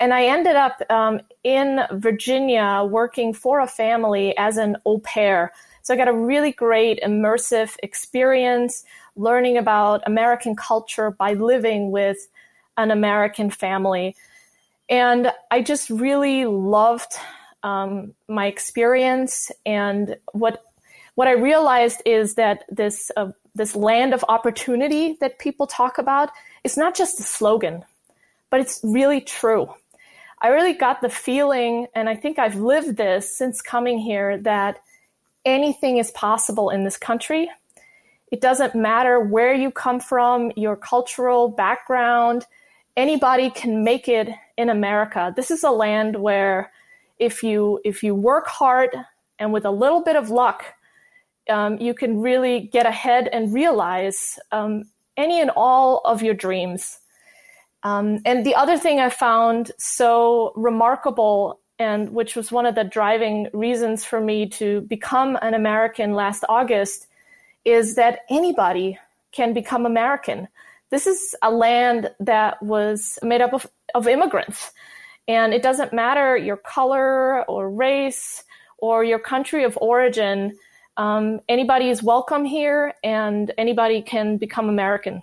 And 0.00 0.12
I 0.12 0.26
ended 0.26 0.56
up 0.56 0.82
um, 0.90 1.20
in 1.44 1.80
Virginia 1.92 2.86
working 2.88 3.32
for 3.32 3.60
a 3.60 3.66
family 3.66 4.36
as 4.36 4.56
an 4.56 4.76
au 4.84 4.98
pair. 4.98 5.52
So 5.82 5.94
I 5.94 5.96
got 5.96 6.08
a 6.08 6.12
really 6.12 6.52
great 6.52 7.00
immersive 7.02 7.76
experience 7.82 8.84
learning 9.16 9.56
about 9.56 10.02
American 10.06 10.56
culture 10.56 11.10
by 11.10 11.34
living 11.34 11.90
with 11.90 12.28
an 12.76 12.90
American 12.90 13.50
family. 13.50 14.16
And 14.88 15.32
I 15.50 15.62
just 15.62 15.90
really 15.90 16.46
loved 16.46 17.12
um, 17.62 18.14
my 18.28 18.46
experience. 18.46 19.50
And 19.64 20.16
what 20.32 20.62
what 21.14 21.28
I 21.28 21.32
realized 21.32 22.02
is 22.04 22.34
that 22.34 22.64
this 22.68 23.10
uh, 23.16 23.30
this 23.54 23.76
land 23.76 24.12
of 24.12 24.24
opportunity 24.28 25.16
that 25.20 25.38
people 25.38 25.66
talk 25.66 25.98
about 25.98 26.30
is 26.64 26.76
not 26.76 26.94
just 26.94 27.20
a 27.20 27.22
slogan, 27.22 27.84
but 28.50 28.60
it's 28.60 28.80
really 28.82 29.20
true. 29.20 29.72
I 30.44 30.48
really 30.48 30.74
got 30.74 31.00
the 31.00 31.08
feeling, 31.08 31.86
and 31.94 32.06
I 32.06 32.16
think 32.16 32.38
I've 32.38 32.56
lived 32.56 32.98
this 32.98 33.34
since 33.34 33.62
coming 33.62 33.98
here, 33.98 34.36
that 34.42 34.78
anything 35.46 35.96
is 35.96 36.10
possible 36.10 36.68
in 36.68 36.84
this 36.84 36.98
country. 36.98 37.48
It 38.30 38.42
doesn't 38.42 38.74
matter 38.74 39.18
where 39.18 39.54
you 39.54 39.70
come 39.70 40.00
from, 40.00 40.52
your 40.54 40.76
cultural 40.76 41.48
background, 41.48 42.44
anybody 42.94 43.48
can 43.48 43.84
make 43.84 44.06
it 44.06 44.28
in 44.58 44.68
America. 44.68 45.32
This 45.34 45.50
is 45.50 45.64
a 45.64 45.70
land 45.70 46.16
where 46.16 46.70
if 47.18 47.42
you 47.42 47.80
if 47.82 48.02
you 48.02 48.14
work 48.14 48.46
hard 48.46 48.90
and 49.38 49.50
with 49.50 49.64
a 49.64 49.70
little 49.70 50.02
bit 50.02 50.14
of 50.14 50.28
luck, 50.28 50.62
um, 51.48 51.78
you 51.78 51.94
can 51.94 52.20
really 52.20 52.68
get 52.70 52.84
ahead 52.84 53.30
and 53.32 53.54
realize 53.54 54.38
um, 54.52 54.82
any 55.16 55.40
and 55.40 55.52
all 55.56 56.02
of 56.04 56.22
your 56.22 56.34
dreams. 56.34 56.98
Um, 57.84 58.20
and 58.24 58.44
the 58.44 58.54
other 58.54 58.78
thing 58.78 58.98
I 58.98 59.10
found 59.10 59.70
so 59.78 60.52
remarkable, 60.56 61.60
and 61.78 62.10
which 62.10 62.34
was 62.34 62.50
one 62.50 62.66
of 62.66 62.74
the 62.74 62.84
driving 62.84 63.48
reasons 63.52 64.04
for 64.04 64.20
me 64.20 64.48
to 64.50 64.80
become 64.82 65.38
an 65.42 65.52
American 65.52 66.14
last 66.14 66.44
August, 66.48 67.06
is 67.64 67.94
that 67.96 68.20
anybody 68.30 68.98
can 69.32 69.52
become 69.52 69.84
American. 69.84 70.48
This 70.90 71.06
is 71.06 71.34
a 71.42 71.50
land 71.50 72.10
that 72.20 72.62
was 72.62 73.18
made 73.22 73.42
up 73.42 73.52
of, 73.52 73.66
of 73.94 74.08
immigrants. 74.08 74.72
And 75.26 75.52
it 75.52 75.62
doesn't 75.62 75.92
matter 75.92 76.36
your 76.36 76.56
color 76.56 77.44
or 77.44 77.70
race 77.70 78.44
or 78.78 79.04
your 79.04 79.18
country 79.18 79.64
of 79.64 79.76
origin. 79.80 80.56
Um, 80.96 81.40
anybody 81.48 81.88
is 81.88 82.02
welcome 82.02 82.44
here 82.44 82.94
and 83.02 83.52
anybody 83.58 84.02
can 84.02 84.36
become 84.36 84.68
American. 84.68 85.22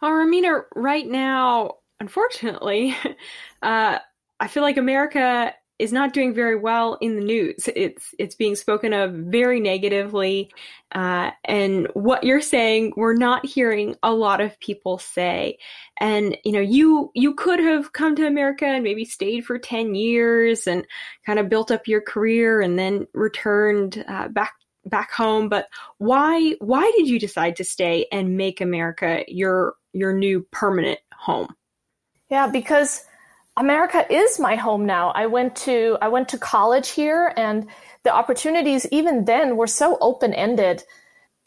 Well, 0.00 0.12
Romina, 0.12 0.62
right 0.76 1.06
now, 1.06 1.77
unfortunately, 2.00 2.96
uh, 3.62 3.98
I 4.40 4.48
feel 4.48 4.62
like 4.62 4.76
America 4.76 5.54
is 5.78 5.92
not 5.92 6.12
doing 6.12 6.34
very 6.34 6.56
well 6.56 6.98
in 7.00 7.14
the 7.14 7.24
news. 7.24 7.68
It's 7.74 8.14
it's 8.18 8.34
being 8.34 8.56
spoken 8.56 8.92
of 8.92 9.12
very 9.12 9.60
negatively, 9.60 10.50
uh, 10.92 11.30
and 11.44 11.86
what 11.94 12.24
you're 12.24 12.40
saying, 12.40 12.94
we're 12.96 13.14
not 13.14 13.46
hearing 13.46 13.94
a 14.02 14.12
lot 14.12 14.40
of 14.40 14.58
people 14.58 14.98
say. 14.98 15.58
And 16.00 16.36
you 16.44 16.52
know, 16.52 16.60
you 16.60 17.10
you 17.14 17.34
could 17.34 17.60
have 17.60 17.92
come 17.92 18.16
to 18.16 18.26
America 18.26 18.66
and 18.66 18.82
maybe 18.82 19.04
stayed 19.04 19.44
for 19.44 19.58
ten 19.58 19.94
years 19.94 20.66
and 20.66 20.84
kind 21.24 21.38
of 21.38 21.48
built 21.48 21.70
up 21.70 21.86
your 21.86 22.00
career, 22.00 22.60
and 22.60 22.78
then 22.78 23.06
returned 23.14 24.04
uh, 24.08 24.28
back 24.28 24.54
back 24.84 25.12
home. 25.12 25.48
But 25.48 25.68
why 25.98 26.56
why 26.60 26.90
did 26.96 27.08
you 27.08 27.20
decide 27.20 27.56
to 27.56 27.64
stay 27.64 28.06
and 28.10 28.36
make 28.36 28.60
America 28.60 29.24
your 29.28 29.74
your 29.92 30.12
new 30.12 30.46
permanent 30.50 30.98
home? 31.12 31.54
Yeah, 32.30 32.46
because 32.46 33.04
America 33.56 34.06
is 34.12 34.38
my 34.38 34.54
home 34.54 34.86
now. 34.86 35.10
I 35.10 35.26
went 35.26 35.56
to 35.56 35.98
I 36.00 36.08
went 36.08 36.28
to 36.30 36.38
college 36.38 36.90
here, 36.90 37.32
and 37.36 37.66
the 38.04 38.14
opportunities 38.14 38.86
even 38.92 39.24
then 39.24 39.56
were 39.56 39.66
so 39.66 39.98
open 40.00 40.32
ended. 40.34 40.84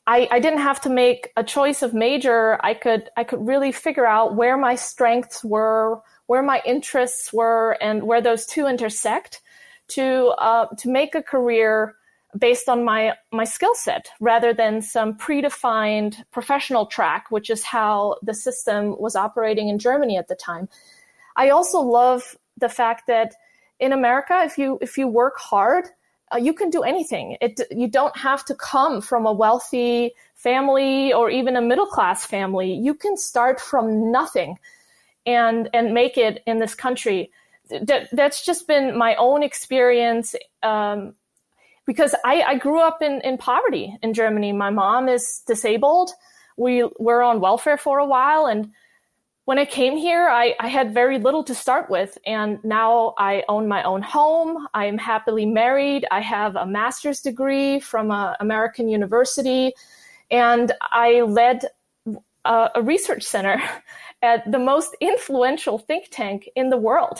I, 0.07 0.27
I 0.32 0.39
didn't 0.39 0.59
have 0.59 0.82
to 0.82 0.89
make 0.89 1.32
a 1.38 1.43
choice 1.43 1.84
of 1.84 1.93
major. 1.93 2.59
I 2.65 2.73
could 2.73 3.09
I 3.15 3.23
could 3.23 3.47
really 3.47 3.71
figure 3.71 4.05
out 4.05 4.36
where 4.36 4.57
my 4.57 4.75
strengths 4.75 5.43
were, 5.43 6.01
where 6.25 6.43
my 6.43 6.61
interests 6.65 7.32
were, 7.32 7.77
and 7.82 8.03
where 8.03 8.21
those 8.21 8.45
two 8.45 8.67
intersect 8.67 9.41
to 9.89 10.34
uh, 10.38 10.67
to 10.79 10.89
make 10.89 11.15
a 11.15 11.23
career 11.23 11.95
based 12.38 12.69
on 12.69 12.84
my 12.84 13.13
my 13.32 13.43
skill 13.43 13.75
set 13.75 14.09
rather 14.19 14.53
than 14.53 14.82
some 14.82 15.13
predefined 15.17 16.23
professional 16.32 16.86
track, 16.86 17.25
which 17.29 17.49
is 17.49 17.63
how 17.63 18.15
the 18.21 18.34
system 18.34 18.95
was 18.99 19.15
operating 19.15 19.69
in 19.69 19.79
Germany 19.79 20.17
at 20.17 20.27
the 20.27 20.36
time. 20.36 20.69
I 21.36 21.49
also 21.49 21.79
love 21.82 22.38
the 22.57 22.69
fact 22.69 23.07
that 23.07 23.36
in 23.79 23.91
America, 23.91 24.41
if 24.45 24.57
you 24.57 24.77
if 24.82 24.97
you 24.97 25.07
work 25.07 25.38
hard, 25.38 25.86
uh, 26.34 26.38
you 26.38 26.53
can 26.53 26.69
do 26.69 26.84
anything. 26.84 27.38
It 27.41 27.59
you 27.71 27.88
don't 27.88 28.15
have 28.17 28.45
to 28.45 28.55
come 28.55 29.01
from 29.01 29.25
a 29.25 29.34
wealthy 29.34 30.11
family 30.36 31.11
or 31.13 31.29
even 31.29 31.55
a 31.55 31.61
middle 31.61 31.88
class 31.88 32.25
family. 32.25 32.73
You 32.73 32.93
can 32.93 33.17
start 33.17 33.59
from 33.59 34.11
nothing, 34.11 34.57
and 35.25 35.69
and 35.73 35.93
make 35.93 36.17
it 36.17 36.43
in 36.45 36.59
this 36.59 36.75
country. 36.75 37.32
That 37.69 38.09
that's 38.11 38.45
just 38.45 38.67
been 38.67 38.97
my 38.97 39.15
own 39.15 39.43
experience. 39.43 40.36
Um, 40.63 41.15
because 41.91 42.15
I, 42.23 42.41
I 42.41 42.55
grew 42.55 42.79
up 42.79 43.01
in, 43.01 43.19
in 43.19 43.37
poverty 43.37 43.93
in 44.01 44.13
Germany. 44.13 44.53
My 44.53 44.69
mom 44.69 45.09
is 45.09 45.43
disabled. 45.45 46.11
We 46.55 46.87
were 46.99 47.21
on 47.21 47.41
welfare 47.41 47.77
for 47.77 47.99
a 47.99 48.05
while, 48.05 48.45
and 48.45 48.71
when 49.43 49.59
I 49.59 49.65
came 49.65 49.97
here, 49.97 50.29
I, 50.29 50.55
I, 50.61 50.69
had 50.69 50.93
very 50.93 51.19
little 51.19 51.43
to 51.43 51.53
start 51.53 51.89
with. 51.89 52.17
And 52.25 52.63
now 52.63 53.13
I 53.17 53.43
own 53.49 53.67
my 53.67 53.83
own 53.83 54.01
home. 54.01 54.67
I 54.73 54.85
am 54.85 54.97
happily 54.97 55.45
married. 55.45 56.05
I 56.09 56.21
have 56.21 56.55
a 56.55 56.65
master's 56.65 57.19
degree 57.19 57.81
from 57.81 58.11
an 58.11 58.35
American 58.39 58.87
university. 58.87 59.73
And 60.29 60.71
I 60.81 61.23
led 61.23 61.65
a, 62.45 62.69
a, 62.75 62.81
research 62.81 63.23
center 63.23 63.61
at 64.21 64.49
the 64.49 64.59
most 64.59 64.95
influential 65.01 65.79
think 65.79 66.07
tank 66.11 66.47
in 66.55 66.69
the 66.69 66.77
world, 66.77 67.19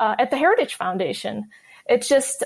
uh, 0.00 0.14
at 0.18 0.30
the 0.30 0.38
Heritage 0.38 0.76
Foundation. 0.76 1.44
It's 1.88 2.08
just, 2.08 2.42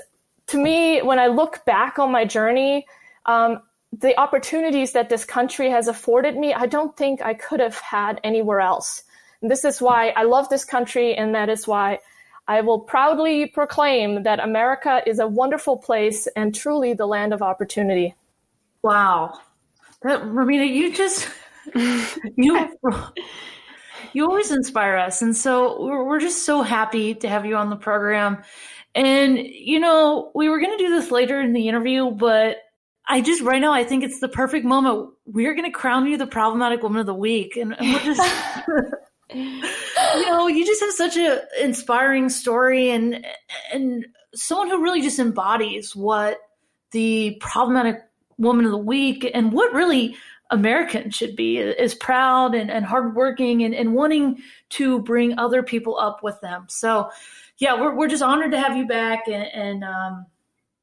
to 0.51 0.61
me, 0.61 1.01
when 1.01 1.17
I 1.17 1.27
look 1.27 1.63
back 1.65 1.97
on 1.97 2.11
my 2.11 2.25
journey, 2.25 2.85
um, 3.25 3.61
the 3.97 4.17
opportunities 4.19 4.91
that 4.91 5.09
this 5.09 5.23
country 5.23 5.69
has 5.69 5.87
afforded 5.87 6.35
me, 6.35 6.53
I 6.53 6.65
don't 6.65 6.95
think 6.97 7.21
I 7.21 7.33
could 7.33 7.61
have 7.61 7.77
had 7.77 8.19
anywhere 8.23 8.59
else. 8.59 9.03
And 9.41 9.49
This 9.49 9.63
is 9.63 9.81
why 9.81 10.09
I 10.09 10.23
love 10.23 10.49
this 10.49 10.65
country, 10.65 11.15
and 11.15 11.33
that 11.35 11.47
is 11.49 11.67
why 11.67 11.99
I 12.49 12.59
will 12.61 12.79
proudly 12.79 13.45
proclaim 13.45 14.23
that 14.23 14.41
America 14.41 15.01
is 15.05 15.19
a 15.19 15.27
wonderful 15.27 15.77
place 15.77 16.27
and 16.35 16.53
truly 16.53 16.93
the 16.93 17.07
land 17.07 17.33
of 17.33 17.41
opportunity. 17.41 18.13
Wow. 18.81 19.39
That, 20.01 20.21
Romina, 20.23 20.67
you 20.67 20.93
just, 20.93 21.29
you, 22.35 22.77
you 24.11 24.25
always 24.25 24.51
inspire 24.51 24.97
us. 24.97 25.21
And 25.21 25.35
so 25.35 25.81
we're, 25.81 26.03
we're 26.03 26.19
just 26.19 26.45
so 26.45 26.61
happy 26.61 27.15
to 27.15 27.29
have 27.29 27.45
you 27.45 27.55
on 27.55 27.69
the 27.69 27.77
program. 27.77 28.43
And, 28.93 29.37
you 29.37 29.79
know, 29.79 30.31
we 30.35 30.49
were 30.49 30.59
going 30.59 30.77
to 30.77 30.83
do 30.83 30.89
this 30.89 31.11
later 31.11 31.39
in 31.39 31.53
the 31.53 31.67
interview, 31.69 32.11
but 32.11 32.57
I 33.07 33.21
just 33.21 33.41
right 33.41 33.61
now 33.61 33.73
I 33.73 33.83
think 33.83 34.03
it's 34.03 34.19
the 34.19 34.27
perfect 34.27 34.65
moment. 34.65 35.09
We're 35.25 35.53
going 35.53 35.69
to 35.69 35.77
crown 35.77 36.07
you 36.07 36.17
the 36.17 36.27
problematic 36.27 36.83
woman 36.83 36.99
of 36.99 37.05
the 37.05 37.13
week, 37.13 37.57
and, 37.57 37.75
and 37.77 37.93
we're 37.93 37.99
just 37.99 38.67
you 39.33 40.25
know, 40.27 40.47
you 40.47 40.65
just 40.65 40.81
have 40.81 40.93
such 40.93 41.17
an 41.17 41.39
inspiring 41.59 42.29
story 42.29 42.89
and 42.89 43.25
and 43.73 44.05
someone 44.33 44.69
who 44.69 44.81
really 44.81 45.01
just 45.01 45.19
embodies 45.19 45.95
what 45.95 46.37
the 46.91 47.37
problematic 47.39 48.01
woman 48.37 48.65
of 48.65 48.71
the 48.71 48.77
week 48.77 49.29
and 49.33 49.51
what 49.51 49.73
really 49.73 50.15
American 50.49 51.09
should 51.09 51.35
be 51.35 51.57
is 51.57 51.95
proud 51.95 52.53
and, 52.53 52.69
and 52.69 52.85
hardworking 52.85 53.63
and, 53.63 53.73
and 53.73 53.93
wanting 53.93 54.37
to 54.69 54.99
bring 54.99 55.37
other 55.39 55.63
people 55.63 55.97
up 55.97 56.21
with 56.23 56.39
them. 56.41 56.65
So 56.67 57.09
yeah, 57.61 57.79
we're 57.79 57.95
we're 57.95 58.07
just 58.07 58.23
honored 58.23 58.51
to 58.51 58.59
have 58.59 58.75
you 58.75 58.87
back 58.87 59.27
and, 59.27 59.43
and 59.53 59.83
um, 59.83 60.25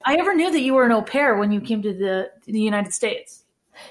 I 0.05 0.14
never 0.14 0.33
knew 0.33 0.51
that 0.51 0.61
you 0.61 0.74
were 0.74 0.85
an 0.85 0.93
au 0.93 1.03
pair 1.03 1.37
when 1.37 1.51
you 1.51 1.61
came 1.61 1.83
to 1.83 1.93
the 1.93 2.31
the 2.47 2.61
United 2.61 2.95
States. 2.95 3.43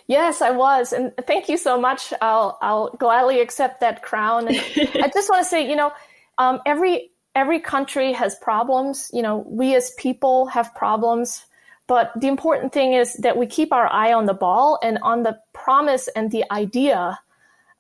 Yes, 0.08 0.42
I 0.42 0.52
was, 0.52 0.94
and 0.94 1.14
thank 1.28 1.50
you 1.50 1.58
so 1.58 1.80
much. 1.80 2.14
I'll 2.22 2.58
I'll 2.62 2.90
gladly 2.92 3.42
accept 3.42 3.82
that 3.82 4.04
crown. 4.04 4.48
And 4.48 4.58
I 5.04 5.12
just 5.14 5.30
want 5.30 5.44
to 5.44 5.50
say, 5.50 5.70
you 5.70 5.76
know, 5.76 5.92
um, 6.38 6.62
every 6.66 7.12
every 7.36 7.60
country 7.60 8.14
has 8.14 8.36
problems. 8.36 9.12
You 9.14 9.22
know, 9.22 9.46
we 9.46 9.76
as 9.76 9.92
people 9.98 10.48
have 10.48 10.74
problems, 10.74 11.46
but 11.88 12.14
the 12.16 12.28
important 12.28 12.72
thing 12.72 12.94
is 12.94 13.16
that 13.16 13.36
we 13.36 13.48
keep 13.48 13.74
our 13.74 13.92
eye 13.92 14.14
on 14.14 14.28
the 14.28 14.34
ball 14.34 14.80
and 14.82 14.98
on 15.02 15.24
the 15.24 15.38
promise 15.52 16.08
and 16.16 16.32
the 16.32 16.46
idea 16.52 17.20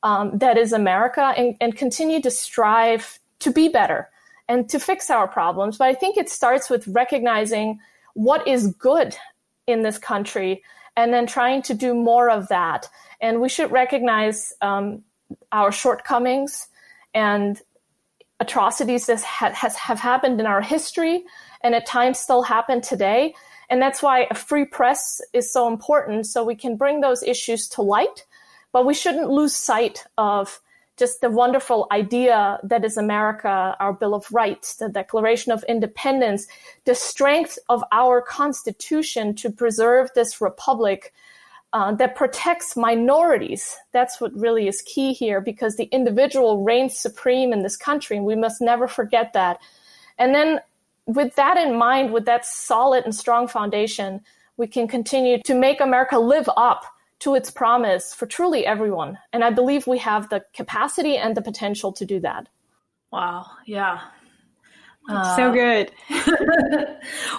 um, 0.04 0.38
that 0.38 0.58
is 0.58 0.74
America, 0.74 1.34
and, 1.38 1.56
and 1.62 1.78
continue 1.78 2.22
to 2.22 2.30
strive 2.30 3.20
to 3.40 3.52
be 3.52 3.70
better 3.70 4.10
and 4.48 4.70
to 4.70 4.80
fix 4.80 5.10
our 5.10 5.28
problems. 5.28 5.78
But 5.78 5.90
I 5.90 5.94
think 5.94 6.18
it 6.18 6.30
starts 6.30 6.70
with 6.70 6.88
recognizing 6.88 7.80
what 8.14 8.48
is 8.48 8.74
good 8.80 9.16
in 9.68 9.84
this 9.84 9.98
country 9.98 10.64
and 10.96 11.14
then 11.14 11.28
trying 11.28 11.62
to 11.64 11.74
do 11.74 11.94
more 11.94 12.30
of 12.30 12.48
that. 12.48 12.90
And 13.22 13.42
we 13.42 13.50
should 13.50 13.72
recognize 13.72 14.54
um, 14.62 15.04
our 15.52 15.72
shortcomings 15.72 16.68
and 17.14 17.62
atrocities 18.40 19.06
that 19.08 19.22
ha- 19.22 19.52
has, 19.52 19.76
have 19.76 20.00
happened 20.00 20.40
in 20.40 20.46
our 20.46 20.62
history 20.62 21.24
and 21.62 21.76
at 21.76 21.86
times 21.86 22.20
still 22.20 22.42
happen 22.42 22.82
today. 22.82 23.34
And 23.70 23.82
that's 23.82 24.02
why 24.02 24.28
a 24.32 24.36
free 24.36 24.66
press 24.66 25.22
is 25.34 25.52
so 25.52 25.68
important 25.68 26.26
so 26.26 26.44
we 26.44 26.56
can 26.56 26.78
bring 26.78 27.02
those 27.02 27.22
issues 27.24 27.68
to 27.70 27.82
light. 27.82 28.26
But 28.72 28.86
we 28.86 28.94
shouldn't 28.94 29.30
lose 29.30 29.54
sight 29.54 30.06
of 30.18 30.60
just 30.98 31.22
the 31.22 31.30
wonderful 31.30 31.88
idea 31.92 32.60
that 32.64 32.84
is 32.84 32.98
America, 32.98 33.76
our 33.80 33.94
Bill 33.94 34.16
of 34.16 34.26
Rights, 34.32 34.76
the 34.76 34.90
Declaration 34.90 35.52
of 35.52 35.64
Independence, 35.70 36.48
the 36.86 36.96
strength 36.96 37.60
of 37.70 37.84
our 37.92 38.22
Constitution 38.22 39.36
to 39.36 39.52
preserve 39.52 40.10
this 40.16 40.42
republic 40.42 41.14
uh, 41.74 41.92
that 41.94 42.16
protects 42.16 42.76
minorities. 42.76 43.76
That's 43.92 44.20
what 44.20 44.34
really 44.34 44.68
is 44.68 44.82
key 44.82 45.14
here 45.14 45.40
because 45.40 45.76
the 45.76 45.86
individual 45.86 46.64
reigns 46.64 46.98
supreme 46.98 47.54
in 47.54 47.62
this 47.62 47.78
country, 47.78 48.18
and 48.18 48.26
we 48.26 48.36
must 48.36 48.60
never 48.60 48.88
forget 48.88 49.34
that. 49.34 49.60
And 50.18 50.34
then, 50.34 50.62
with 51.06 51.36
that 51.36 51.58
in 51.58 51.78
mind, 51.78 52.12
with 52.12 52.26
that 52.26 52.46
solid 52.46 53.04
and 53.04 53.14
strong 53.14 53.48
foundation, 53.48 54.22
we 54.58 54.66
can 54.66 54.88
continue 54.88 55.40
to 55.44 55.54
make 55.54 55.80
America 55.80 56.18
live 56.18 56.50
up 56.58 56.86
to 57.20 57.36
its 57.36 57.50
promise 57.50 58.14
for 58.14 58.26
truly 58.26 58.66
everyone. 58.66 59.18
And 59.34 59.44
I 59.44 59.50
believe 59.50 59.88
we 59.88 59.98
have 60.00 60.30
the 60.30 60.44
capacity 60.54 61.18
and 61.18 61.36
the 61.36 61.42
potential 61.42 61.92
to 61.94 62.06
do 62.06 62.20
that. 62.22 62.48
Wow. 63.12 63.48
Yeah. 63.66 64.02
Uh, 65.10 65.36
so 65.38 65.54
good. 65.54 65.90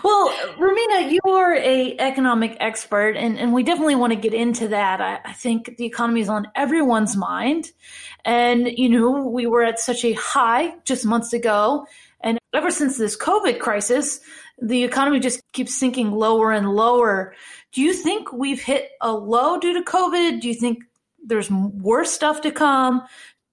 well, 0.03 0.31
Romina, 0.57 1.11
you 1.11 1.21
are 1.31 1.55
a 1.55 1.97
economic 1.99 2.57
expert, 2.61 3.15
and, 3.15 3.39
and 3.39 3.53
we 3.53 3.63
definitely 3.63 3.95
want 3.95 4.13
to 4.15 4.19
get 4.19 4.33
into 4.33 4.69
that. 4.69 5.03
I, 5.03 5.21
I 5.23 5.33
think 5.35 5.77
the 5.77 5.85
economy 5.85 6.23
is 6.23 6.31
on 6.31 6.49
everyone's 6.55 7.15
mind. 7.15 7.71
And, 8.25 8.67
you 8.67 8.89
know, 8.89 9.27
we 9.27 9.47
were 9.47 9.63
at 9.63 9.79
such 9.79 10.05
a 10.05 10.15
high 10.15 10.75
just 10.85 11.05
months 11.05 11.35
ago. 11.35 11.87
And 12.23 12.39
ever 12.55 12.71
since 12.71 12.97
this 12.97 13.17
COVID 13.19 13.59
crisis, 13.61 14.21
the 14.61 14.85
economy 14.85 15.21
just 15.21 15.43
keeps 15.53 15.75
sinking 15.75 16.11
lower 16.11 16.51
and 16.51 16.71
lower. 16.71 17.35
Do 17.79 17.85
you 17.85 17.93
think 17.93 18.33
we've 18.33 18.61
hit 18.61 18.91
a 19.01 19.13
low 19.13 19.57
due 19.57 19.73
to 19.73 19.89
COVID? 19.89 20.41
Do 20.41 20.49
you 20.49 20.55
think 20.55 20.83
there's 21.25 21.49
worse 21.49 22.11
stuff 22.11 22.41
to 22.41 22.51
come? 22.51 23.05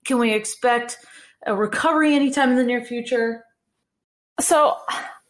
Can 0.04 0.18
we 0.18 0.34
expect 0.34 0.98
a 1.46 1.56
recovery 1.56 2.16
anytime 2.16 2.50
in 2.50 2.56
the 2.56 2.64
near 2.64 2.84
future? 2.84 3.44
So 4.40 4.78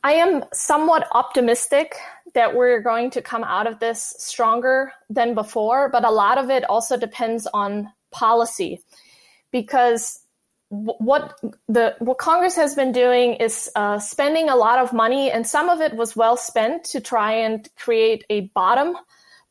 I 0.06 0.14
am 0.14 0.46
somewhat 0.54 1.10
optimistic 1.12 1.94
that 2.36 2.56
we're 2.56 2.80
going 2.80 3.10
to 3.10 3.22
come 3.22 3.44
out 3.44 3.68
of 3.68 3.82
this 3.82 4.16
stronger 4.18 4.94
than 5.10 5.36
before, 5.36 5.90
but 5.90 6.06
a 6.06 6.10
lot 6.10 6.38
of 6.38 6.50
it 6.50 6.64
also 6.64 6.96
depends 6.96 7.48
on 7.48 7.92
policy 8.12 8.82
because 9.52 10.22
what 10.70 11.40
the 11.68 11.96
what 12.00 12.18
Congress 12.18 12.56
has 12.56 12.76
been 12.76 12.92
doing 12.92 13.34
is 13.36 13.70
uh, 13.76 14.00
spending 14.00 14.50
a 14.50 14.56
lot 14.56 14.80
of 14.80 14.94
money, 14.94 15.32
and 15.32 15.46
some 15.46 15.70
of 15.70 15.80
it 15.82 15.96
was 15.96 16.16
well 16.16 16.38
spent 16.38 16.84
to 16.86 17.00
try 17.00 17.34
and 17.34 17.70
create 17.76 18.26
a 18.30 18.42
bottom 18.56 18.96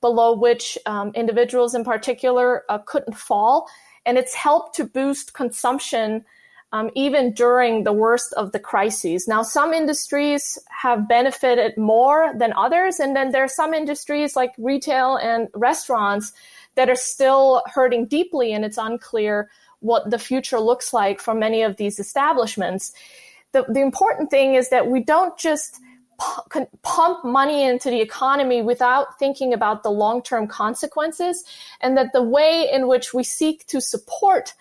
below 0.01 0.37
which 0.37 0.77
um, 0.87 1.13
individuals, 1.15 1.75
in 1.75 1.85
particular, 1.85 2.65
uh, 2.69 2.79
couldn't 2.79 3.17
fall, 3.17 3.69
and 4.05 4.19
it's 4.19 4.35
helped 4.35 4.75
to 4.77 4.85
boost 4.85 5.35
consumption 5.35 6.25
um, 6.73 6.91
even 6.97 7.33
during 7.33 7.85
the 7.85 7.93
worst 7.93 8.33
of 8.33 8.51
the 8.51 8.59
crises. 8.59 9.29
Now, 9.29 9.45
some 9.45 9.73
industries 9.73 10.59
have 10.69 11.09
benefited 11.09 11.79
more 11.79 12.35
than 12.37 12.53
others, 12.55 12.99
and 12.99 13.15
then 13.15 13.31
there 13.31 13.45
are 13.45 13.49
some 13.49 13.73
industries 13.73 14.35
like 14.35 14.53
retail 14.59 15.17
and 15.17 15.49
restaurants 15.55 16.33
that 16.75 16.91
are 16.91 16.97
still 16.97 17.63
hurting 17.73 18.07
deeply, 18.07 18.53
and 18.53 18.65
it's 18.65 18.79
unclear 18.79 19.49
what 19.81 20.11
the 20.11 20.19
future 20.19 20.61
looks 20.61 20.93
like 20.93 21.21
for 21.21 21.35
many 21.35 21.63
of 21.63 21.77
these 21.77 21.99
establishments. 21.99 22.93
The, 23.53 23.65
the 23.69 23.81
important 23.81 24.31
thing 24.31 24.55
is 24.55 24.71
that 24.71 24.89
we 24.89 25.01
don't 25.01 25.37
just 25.39 25.81
pump 26.83 27.25
money 27.25 27.65
into 27.65 27.91
the 27.91 28.01
economy 28.01 28.63
without 28.63 29.19
thinking 29.19 29.53
about 29.53 29.83
the 29.83 29.91
long 29.91 30.23
term 30.23 30.47
consequences, 30.47 31.45
and 31.81 31.97
that 31.97 32.13
the 32.13 32.23
way 32.23 32.69
in 32.73 32.87
which 32.89 33.13
we 33.13 33.25
seek 33.25 33.67
to 33.67 33.81
support 33.81 34.55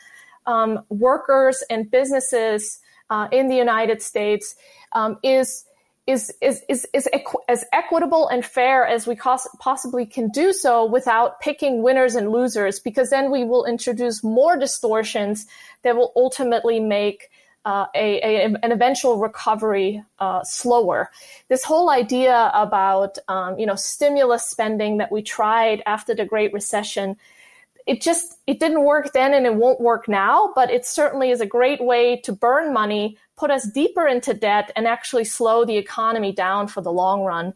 um, 0.45 0.84
workers 0.89 1.64
and 1.70 1.89
businesses 1.89 2.80
uh, 3.09 3.28
in 3.32 3.47
the 3.47 3.55
United 3.55 4.01
States 4.01 4.55
um, 4.93 5.18
is 5.24 5.66
is 6.06 6.34
is 6.41 6.62
is, 6.68 6.86
is 6.93 7.08
equ- 7.14 7.41
as 7.47 7.64
equitable 7.72 8.28
and 8.28 8.45
fair 8.45 8.86
as 8.86 9.08
we 9.08 9.16
cos- 9.16 9.47
possibly 9.60 10.06
can 10.06 10.28
do 10.30 10.51
so 10.51 10.86
without 10.86 11.39
picking 11.39 11.82
winners 11.82 12.16
and 12.16 12.32
losers 12.32 12.80
because 12.80 13.10
then 13.10 13.32
we 13.32 13.45
will 13.45 13.66
introduce 13.66 14.24
more 14.24 14.58
distortions 14.58 15.45
that 15.84 15.95
will 15.95 16.12
ultimately 16.16 16.80
make 16.80 17.30
uh, 17.66 17.86
a, 17.95 18.20
a, 18.22 18.43
an 18.43 18.72
eventual 18.74 19.18
recovery 19.18 20.04
uh, 20.20 20.43
slower. 20.43 21.10
This 21.47 21.64
whole 21.64 21.89
idea 21.89 22.51
about 22.54 23.18
um, 23.30 23.58
you 23.58 23.66
know 23.66 23.76
stimulus 23.76 24.45
spending 24.45 24.97
that 24.97 25.12
we 25.12 25.22
tried 25.22 25.82
after 25.86 26.14
the 26.14 26.26
Great 26.26 26.51
Recession 26.54 27.16
it 27.86 28.01
just 28.01 28.39
it 28.47 28.60
didn't 28.60 28.84
work 28.84 29.12
then 29.14 29.34
and 29.34 29.45
it 29.45 29.56
won't 29.56 29.82
work 29.82 30.08
now 30.08 30.51
but 30.56 30.70
it 30.72 30.86
certainly 30.86 31.32
is 31.32 31.41
a 31.41 31.45
great 31.45 31.84
way 31.84 32.16
to 32.16 32.32
burn 32.32 32.74
money 32.74 33.18
put 33.36 33.51
us 33.51 33.67
deeper 33.71 34.07
into 34.07 34.34
debt 34.34 34.71
and 34.75 34.88
actually 34.88 35.23
slow 35.23 35.65
the 35.65 35.77
economy 35.77 36.31
down 36.31 36.67
for 36.67 36.81
the 36.81 36.91
long 36.91 37.23
run 37.23 37.53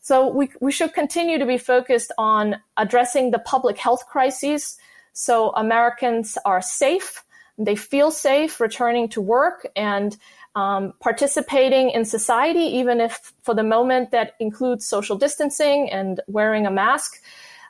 so 0.00 0.28
we, 0.28 0.50
we 0.60 0.70
should 0.70 0.92
continue 0.92 1.38
to 1.38 1.46
be 1.46 1.56
focused 1.56 2.12
on 2.18 2.56
addressing 2.76 3.30
the 3.30 3.38
public 3.38 3.78
health 3.78 4.06
crises 4.06 4.76
so 5.12 5.50
americans 5.50 6.36
are 6.44 6.62
safe 6.62 7.24
they 7.56 7.76
feel 7.76 8.10
safe 8.10 8.60
returning 8.60 9.08
to 9.08 9.20
work 9.20 9.66
and 9.76 10.16
um, 10.56 10.92
participating 11.00 11.90
in 11.90 12.04
society 12.04 12.60
even 12.60 13.00
if 13.00 13.32
for 13.42 13.54
the 13.54 13.62
moment 13.62 14.10
that 14.12 14.34
includes 14.38 14.86
social 14.86 15.16
distancing 15.16 15.90
and 15.90 16.20
wearing 16.28 16.66
a 16.66 16.70
mask 16.70 17.20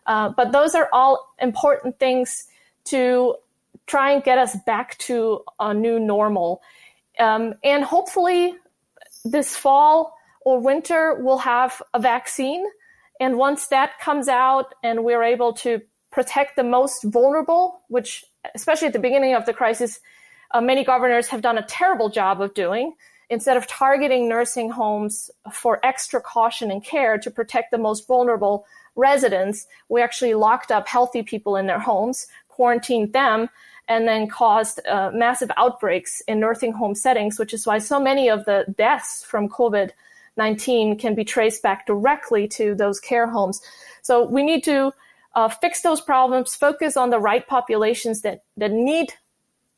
uh, 0.07 0.29
but 0.37 0.53
those 0.53 0.75
are 0.75 0.89
all 0.93 1.35
important 1.41 1.99
things 1.99 2.47
to 2.85 3.35
try 3.87 4.13
and 4.13 4.23
get 4.23 4.39
us 4.39 4.57
back 4.67 4.97
to 4.99 5.43
a 5.61 5.75
new 5.75 5.99
normal. 5.99 6.63
Um, 7.19 7.55
and 7.63 7.85
hopefully, 7.85 8.55
this 9.25 9.57
fall 9.57 10.17
or 10.45 10.61
winter, 10.61 11.17
we'll 11.21 11.39
have 11.39 11.81
a 11.95 12.01
vaccine. 12.01 12.65
And 13.21 13.39
once 13.39 13.69
that 13.69 13.99
comes 13.99 14.29
out 14.29 14.75
and 14.83 15.05
we're 15.05 15.23
able 15.23 15.53
to 15.55 15.81
protect 16.11 16.57
the 16.57 16.65
most 16.65 17.05
vulnerable, 17.05 17.83
which, 17.89 18.25
especially 18.55 18.87
at 18.87 18.93
the 18.93 18.99
beginning 18.99 19.35
of 19.35 19.47
the 19.47 19.53
crisis, 19.53 20.01
uh, 20.53 20.61
many 20.61 20.85
governors 20.85 21.29
have 21.29 21.43
done 21.43 21.59
a 21.59 21.63
terrible 21.63 22.09
job 22.09 22.41
of 22.41 22.55
doing, 22.55 22.95
instead 23.31 23.57
of 23.57 23.67
targeting 23.67 24.29
nursing 24.29 24.71
homes 24.71 25.31
for 25.53 25.85
extra 25.85 26.21
caution 26.21 26.71
and 26.71 26.85
care 26.85 27.19
to 27.19 27.31
protect 27.31 27.71
the 27.71 27.79
most 27.79 28.07
vulnerable, 28.07 28.67
residents, 28.97 29.67
we 29.89 30.03
actually 30.03 30.35
locked 30.35 30.71
up 30.71 30.87
healthy 30.87 31.23
people 31.23 31.57
in 31.57 31.67
their 31.67 31.81
homes, 31.81 32.27
quarantined 32.49 33.13
them, 33.13 33.49
and 33.89 34.09
then 34.09 34.29
caused 34.29 34.81
uh, 34.87 35.11
massive 35.13 35.51
outbreaks 35.57 36.23
in 36.23 36.41
nursing 36.41 36.73
home 36.73 36.95
settings, 36.95 37.39
which 37.39 37.53
is 37.53 37.67
why 37.67 37.79
so 37.79 38.01
many 38.01 38.31
of 38.31 38.45
the 38.45 38.65
deaths 38.77 39.25
from 39.25 39.49
COVID 39.49 39.91
19 40.37 40.99
can 40.99 41.15
be 41.15 41.25
traced 41.25 41.63
back 41.63 41.87
directly 41.87 42.49
to 42.49 42.75
those 42.75 43.01
care 43.01 43.29
homes. 43.29 43.61
So 44.03 44.25
we 44.25 44.43
need 44.43 44.65
to 44.65 44.93
uh, 45.35 45.49
fix 45.49 45.83
those 45.83 46.01
problems, 46.01 46.55
focus 46.55 46.97
on 46.97 47.11
the 47.11 47.19
right 47.19 47.47
populations 47.47 48.23
that, 48.23 48.43
that 48.57 48.73
need 48.73 49.13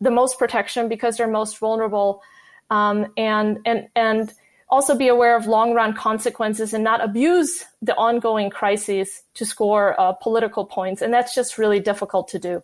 the 0.01 0.11
most 0.11 0.39
protection 0.39 0.89
because 0.89 1.17
they're 1.17 1.29
most 1.29 1.59
vulnerable, 1.59 2.23
um, 2.71 3.07
and, 3.17 3.59
and, 3.65 3.89
and 3.95 4.33
also 4.69 4.97
be 4.97 5.09
aware 5.09 5.37
of 5.37 5.47
long 5.47 5.73
run 5.73 5.95
consequences 5.95 6.75
and 6.75 6.83
not 6.83 7.03
abuse 7.03 7.65
the 7.81 7.95
ongoing 7.95 8.51
crises 8.51 9.23
to 9.35 9.47
score 9.47 9.99
uh, 10.01 10.13
political 10.13 10.65
points. 10.65 11.01
And 11.03 11.13
that's 11.15 11.35
just 11.35 11.57
really 11.57 11.81
difficult 11.81 12.29
to 12.29 12.39
do. 12.39 12.63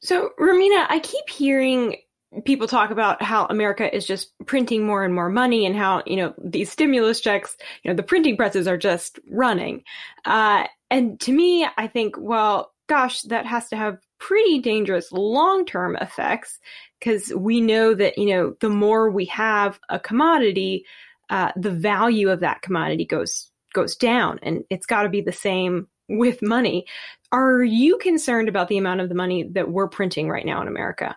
So, 0.00 0.30
Romina, 0.38 0.86
I 0.88 1.00
keep 1.02 1.28
hearing 1.28 1.96
people 2.44 2.68
talk 2.68 2.90
about 2.90 3.22
how 3.22 3.46
America 3.46 3.94
is 3.94 4.06
just 4.06 4.32
printing 4.46 4.86
more 4.86 5.04
and 5.04 5.14
more 5.14 5.30
money 5.30 5.64
and 5.64 5.74
how, 5.74 6.02
you 6.06 6.16
know, 6.16 6.34
these 6.42 6.70
stimulus 6.70 7.20
checks, 7.20 7.56
you 7.82 7.90
know, 7.90 7.96
the 7.96 8.02
printing 8.02 8.36
presses 8.36 8.68
are 8.68 8.76
just 8.76 9.18
running. 9.30 9.82
Uh, 10.24 10.64
and 10.90 11.18
to 11.20 11.32
me, 11.32 11.66
I 11.76 11.86
think, 11.86 12.16
well, 12.18 12.72
gosh, 12.88 13.22
that 13.22 13.46
has 13.46 13.68
to 13.70 13.76
have 13.76 13.98
pretty 14.18 14.58
dangerous 14.58 15.12
long 15.12 15.64
term 15.64 15.96
effects 15.96 16.58
because 16.98 17.32
we 17.34 17.60
know 17.60 17.94
that 17.94 18.18
you 18.18 18.26
know 18.26 18.54
the 18.60 18.68
more 18.68 19.10
we 19.10 19.24
have 19.26 19.78
a 19.88 19.98
commodity 19.98 20.84
uh, 21.30 21.52
the 21.56 21.70
value 21.70 22.30
of 22.30 22.40
that 22.40 22.62
commodity 22.62 23.04
goes 23.04 23.50
goes 23.74 23.96
down 23.96 24.38
and 24.42 24.64
it's 24.70 24.86
got 24.86 25.02
to 25.02 25.08
be 25.08 25.20
the 25.20 25.32
same 25.32 25.86
with 26.08 26.42
money 26.42 26.86
are 27.30 27.62
you 27.62 27.98
concerned 27.98 28.48
about 28.48 28.68
the 28.68 28.78
amount 28.78 29.00
of 29.00 29.08
the 29.08 29.14
money 29.14 29.42
that 29.42 29.70
we're 29.70 29.88
printing 29.88 30.28
right 30.28 30.46
now 30.46 30.60
in 30.62 30.68
america 30.68 31.16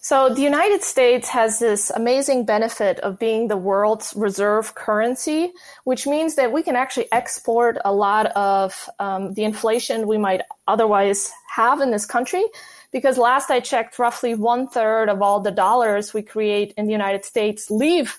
So 0.00 0.32
the 0.32 0.42
United 0.42 0.84
States 0.84 1.28
has 1.28 1.58
this 1.58 1.90
amazing 1.90 2.44
benefit 2.44 3.00
of 3.00 3.18
being 3.18 3.48
the 3.48 3.56
world's 3.56 4.14
reserve 4.14 4.76
currency, 4.76 5.52
which 5.84 6.06
means 6.06 6.36
that 6.36 6.52
we 6.52 6.62
can 6.62 6.76
actually 6.76 7.08
export 7.10 7.78
a 7.84 7.92
lot 7.92 8.26
of 8.36 8.88
um, 9.00 9.34
the 9.34 9.42
inflation 9.42 10.06
we 10.06 10.16
might 10.16 10.42
otherwise 10.68 11.32
have 11.50 11.80
in 11.80 11.90
this 11.90 12.06
country. 12.06 12.44
Because 12.92 13.18
last 13.18 13.50
I 13.50 13.58
checked, 13.58 13.98
roughly 13.98 14.36
one 14.36 14.68
third 14.68 15.08
of 15.08 15.20
all 15.20 15.40
the 15.40 15.50
dollars 15.50 16.14
we 16.14 16.22
create 16.22 16.74
in 16.76 16.86
the 16.86 16.92
United 16.92 17.24
States 17.24 17.68
leave 17.68 18.18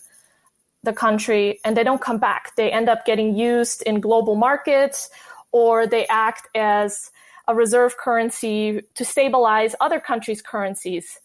the 0.83 0.93
country 0.93 1.59
and 1.63 1.77
they 1.77 1.83
don't 1.85 2.01
come 2.01 2.17
back. 2.17 2.55
They 2.57 2.71
end 2.71 2.89
up 2.89 3.05
getting 3.05 3.35
used 3.35 3.83
in 3.83 4.01
global 4.01 4.35
markets 4.35 5.09
or 5.51 5.87
they 5.87 6.05
act 6.07 6.47
as 6.55 7.11
a 7.47 7.55
reserve 7.55 7.97
currency 7.97 8.81
to 8.95 9.03
stabilize 9.03 9.75
other 9.79 9.99
countries' 9.99 10.41
currencies 10.41 11.19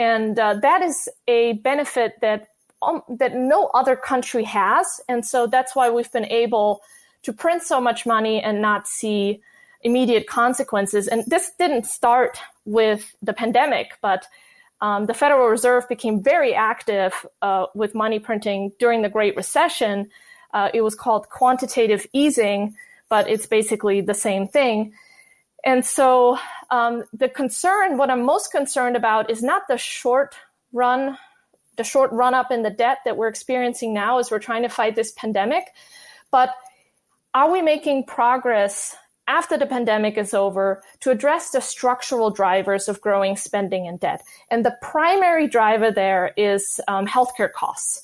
and 0.00 0.38
uh, 0.38 0.54
that 0.54 0.80
is 0.80 1.10
a 1.28 1.52
benefit 1.52 2.14
that 2.22 2.48
um, 2.82 3.02
that 3.10 3.34
no 3.34 3.70
other 3.74 3.94
country 3.94 4.44
has, 4.44 4.86
and 5.10 5.24
so 5.24 5.46
that's 5.46 5.76
why 5.76 5.90
we've 5.90 6.10
been 6.10 6.24
able 6.24 6.80
to 7.22 7.34
print 7.34 7.62
so 7.62 7.78
much 7.82 8.06
money 8.06 8.40
and 8.40 8.62
not 8.62 8.88
see 8.88 9.42
immediate 9.82 10.26
consequences. 10.26 11.06
And 11.06 11.22
this 11.26 11.52
didn't 11.58 11.84
start 11.84 12.38
with 12.64 13.14
the 13.20 13.34
pandemic, 13.34 13.98
but 14.00 14.26
um, 14.80 15.04
the 15.04 15.12
Federal 15.12 15.48
Reserve 15.48 15.86
became 15.86 16.22
very 16.22 16.54
active 16.54 17.12
uh, 17.42 17.66
with 17.74 17.94
money 17.94 18.18
printing 18.18 18.72
during 18.78 19.02
the 19.02 19.10
Great 19.10 19.36
Recession. 19.36 20.08
Uh, 20.54 20.70
it 20.72 20.80
was 20.80 20.94
called 20.94 21.28
quantitative 21.28 22.06
easing, 22.14 22.74
but 23.10 23.28
it's 23.28 23.46
basically 23.46 24.00
the 24.00 24.14
same 24.14 24.48
thing. 24.48 24.94
And 25.62 25.84
so 25.84 26.38
um, 26.70 27.04
the 27.12 27.28
concern, 27.28 27.98
what 27.98 28.08
I'm 28.08 28.24
most 28.24 28.50
concerned 28.50 28.96
about, 28.96 29.30
is 29.30 29.42
not 29.42 29.64
the 29.68 29.76
short 29.76 30.34
run, 30.72 31.18
the 31.76 31.84
short 31.84 32.10
run 32.12 32.32
up 32.32 32.50
in 32.50 32.62
the 32.62 32.70
debt 32.70 32.98
that 33.04 33.18
we're 33.18 33.28
experiencing 33.28 33.92
now 33.92 34.18
as 34.18 34.30
we're 34.30 34.38
trying 34.38 34.62
to 34.62 34.70
fight 34.70 34.96
this 34.96 35.12
pandemic, 35.12 35.64
but 36.30 36.54
are 37.34 37.50
we 37.50 37.60
making 37.60 38.04
progress 38.04 38.96
after 39.28 39.56
the 39.56 39.66
pandemic 39.66 40.16
is 40.16 40.34
over 40.34 40.82
to 41.00 41.10
address 41.10 41.50
the 41.50 41.60
structural 41.60 42.30
drivers 42.30 42.88
of 42.88 43.00
growing 43.00 43.36
spending 43.36 43.86
and 43.86 44.00
debt? 44.00 44.22
And 44.50 44.64
the 44.64 44.76
primary 44.82 45.46
driver 45.46 45.90
there 45.90 46.32
is 46.36 46.80
um, 46.88 47.06
healthcare 47.06 47.52
costs. 47.52 48.02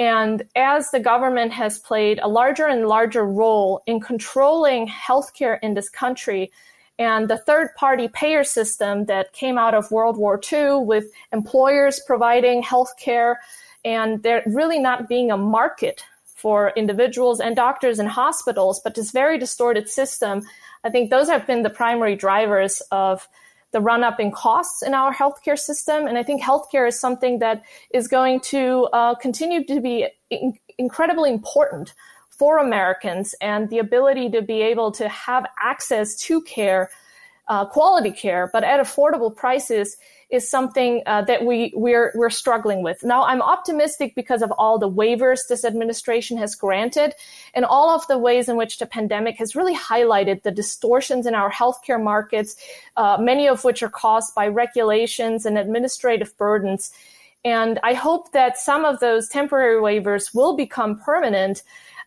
And 0.00 0.44
as 0.56 0.90
the 0.90 0.98
government 0.98 1.52
has 1.52 1.78
played 1.78 2.20
a 2.22 2.26
larger 2.26 2.66
and 2.66 2.88
larger 2.88 3.22
role 3.22 3.82
in 3.86 4.00
controlling 4.00 4.88
healthcare 4.88 5.58
in 5.62 5.74
this 5.74 5.90
country, 5.90 6.50
and 6.98 7.28
the 7.28 7.36
third 7.36 7.74
party 7.76 8.08
payer 8.08 8.42
system 8.42 9.04
that 9.04 9.34
came 9.34 9.58
out 9.58 9.74
of 9.74 9.90
World 9.90 10.16
War 10.16 10.40
II 10.50 10.84
with 10.84 11.12
employers 11.34 12.00
providing 12.06 12.62
healthcare 12.62 13.36
and 13.84 14.22
there 14.22 14.42
really 14.46 14.78
not 14.78 15.06
being 15.06 15.30
a 15.30 15.36
market 15.36 16.02
for 16.24 16.72
individuals 16.76 17.38
and 17.38 17.54
doctors 17.54 17.98
and 17.98 18.08
hospitals, 18.08 18.80
but 18.82 18.94
this 18.94 19.10
very 19.10 19.38
distorted 19.38 19.86
system. 19.86 20.42
I 20.82 20.88
think 20.88 21.10
those 21.10 21.28
have 21.28 21.46
been 21.46 21.62
the 21.62 21.68
primary 21.68 22.16
drivers 22.16 22.80
of 22.90 23.28
the 23.72 23.80
run 23.80 24.02
up 24.02 24.18
in 24.18 24.30
costs 24.32 24.82
in 24.82 24.94
our 24.94 25.14
healthcare 25.14 25.58
system. 25.58 26.06
And 26.06 26.18
I 26.18 26.22
think 26.22 26.42
healthcare 26.42 26.88
is 26.88 26.98
something 26.98 27.38
that 27.38 27.62
is 27.92 28.08
going 28.08 28.40
to 28.40 28.88
uh, 28.92 29.14
continue 29.14 29.64
to 29.64 29.80
be 29.80 30.08
in- 30.30 30.58
incredibly 30.78 31.30
important 31.30 31.94
for 32.30 32.58
Americans 32.58 33.34
and 33.40 33.68
the 33.68 33.78
ability 33.78 34.30
to 34.30 34.42
be 34.42 34.62
able 34.62 34.90
to 34.92 35.08
have 35.08 35.46
access 35.62 36.16
to 36.16 36.40
care, 36.42 36.90
uh, 37.48 37.66
quality 37.66 38.10
care, 38.10 38.48
but 38.52 38.64
at 38.64 38.80
affordable 38.80 39.34
prices 39.34 39.96
is 40.30 40.48
something 40.48 41.02
uh, 41.06 41.22
that 41.22 41.44
we 41.44 41.72
we're 41.74 42.12
we're 42.14 42.30
struggling 42.30 42.82
with. 42.82 43.02
Now, 43.02 43.24
I'm 43.24 43.42
optimistic 43.42 44.14
because 44.14 44.42
of 44.42 44.52
all 44.52 44.78
the 44.78 44.90
waivers 44.90 45.38
this 45.48 45.64
administration 45.64 46.36
has 46.38 46.54
granted, 46.54 47.14
and 47.54 47.64
all 47.64 47.90
of 47.90 48.06
the 48.06 48.18
ways 48.18 48.48
in 48.48 48.56
which 48.56 48.78
the 48.78 48.86
pandemic 48.86 49.36
has 49.36 49.56
really 49.56 49.76
highlighted 49.76 50.42
the 50.42 50.50
distortions 50.50 51.26
in 51.26 51.34
our 51.34 51.50
healthcare 51.50 52.02
markets, 52.02 52.56
uh, 52.96 53.16
many 53.20 53.48
of 53.48 53.64
which 53.64 53.82
are 53.82 53.90
caused 53.90 54.34
by 54.34 54.46
regulations 54.46 55.46
and 55.46 55.58
administrative 55.58 56.36
burdens. 56.38 56.92
And 57.44 57.78
I 57.82 57.94
hope 57.94 58.32
that 58.32 58.58
some 58.58 58.84
of 58.84 59.00
those 59.00 59.28
temporary 59.28 59.80
waivers 59.80 60.34
will 60.34 60.56
become 60.56 60.98
permanent 60.98 61.62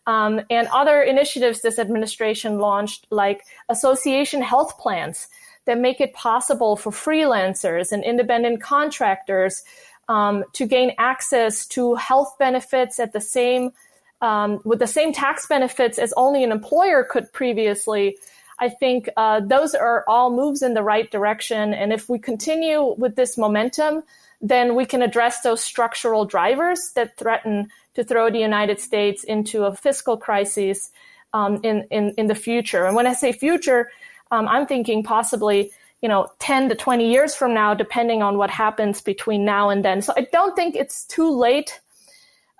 um, 0.06 0.40
and 0.50 0.68
other 0.68 1.02
initiatives 1.02 1.62
this 1.62 1.78
administration 1.78 2.58
launched, 2.58 3.06
like 3.10 3.44
association 3.68 4.42
health 4.42 4.78
plans 4.78 5.28
that 5.66 5.78
make 5.78 6.00
it 6.00 6.12
possible 6.12 6.76
for 6.76 6.90
freelancers 6.90 7.92
and 7.92 8.04
independent 8.04 8.62
contractors 8.62 9.62
um, 10.08 10.44
to 10.52 10.66
gain 10.66 10.92
access 10.98 11.66
to 11.66 11.94
health 11.94 12.36
benefits 12.38 13.00
at 13.00 13.12
the 13.12 13.20
same 13.20 13.72
um, 14.20 14.60
with 14.64 14.78
the 14.78 14.86
same 14.86 15.12
tax 15.12 15.46
benefits 15.46 15.98
as 15.98 16.14
only 16.16 16.42
an 16.42 16.50
employer 16.50 17.04
could 17.04 17.30
previously. 17.32 18.16
I 18.58 18.68
think 18.68 19.08
uh, 19.16 19.40
those 19.40 19.74
are 19.74 20.04
all 20.08 20.30
moves 20.30 20.62
in 20.62 20.74
the 20.74 20.82
right 20.82 21.10
direction. 21.10 21.74
And 21.74 21.92
if 21.92 22.08
we 22.08 22.18
continue 22.18 22.94
with 22.96 23.16
this 23.16 23.36
momentum, 23.36 24.02
then 24.40 24.74
we 24.74 24.86
can 24.86 25.02
address 25.02 25.40
those 25.40 25.62
structural 25.62 26.24
drivers 26.24 26.92
that 26.94 27.16
threaten 27.18 27.68
to 27.94 28.04
throw 28.04 28.30
the 28.30 28.38
United 28.38 28.80
States 28.80 29.24
into 29.24 29.64
a 29.64 29.74
fiscal 29.74 30.16
crisis 30.16 30.90
um, 31.32 31.60
in, 31.62 31.86
in, 31.90 32.14
in 32.16 32.26
the 32.28 32.34
future. 32.34 32.86
And 32.86 32.96
when 32.96 33.06
I 33.06 33.12
say 33.12 33.32
future, 33.32 33.90
um, 34.34 34.48
I'm 34.48 34.66
thinking 34.66 35.02
possibly, 35.02 35.70
you 36.02 36.08
know, 36.08 36.28
10 36.40 36.68
to 36.70 36.74
20 36.74 37.10
years 37.10 37.34
from 37.34 37.54
now, 37.54 37.72
depending 37.74 38.22
on 38.22 38.36
what 38.36 38.50
happens 38.50 39.00
between 39.00 39.44
now 39.44 39.70
and 39.70 39.84
then. 39.84 40.02
So 40.02 40.12
I 40.16 40.26
don't 40.32 40.56
think 40.56 40.74
it's 40.74 41.04
too 41.04 41.30
late. 41.30 41.80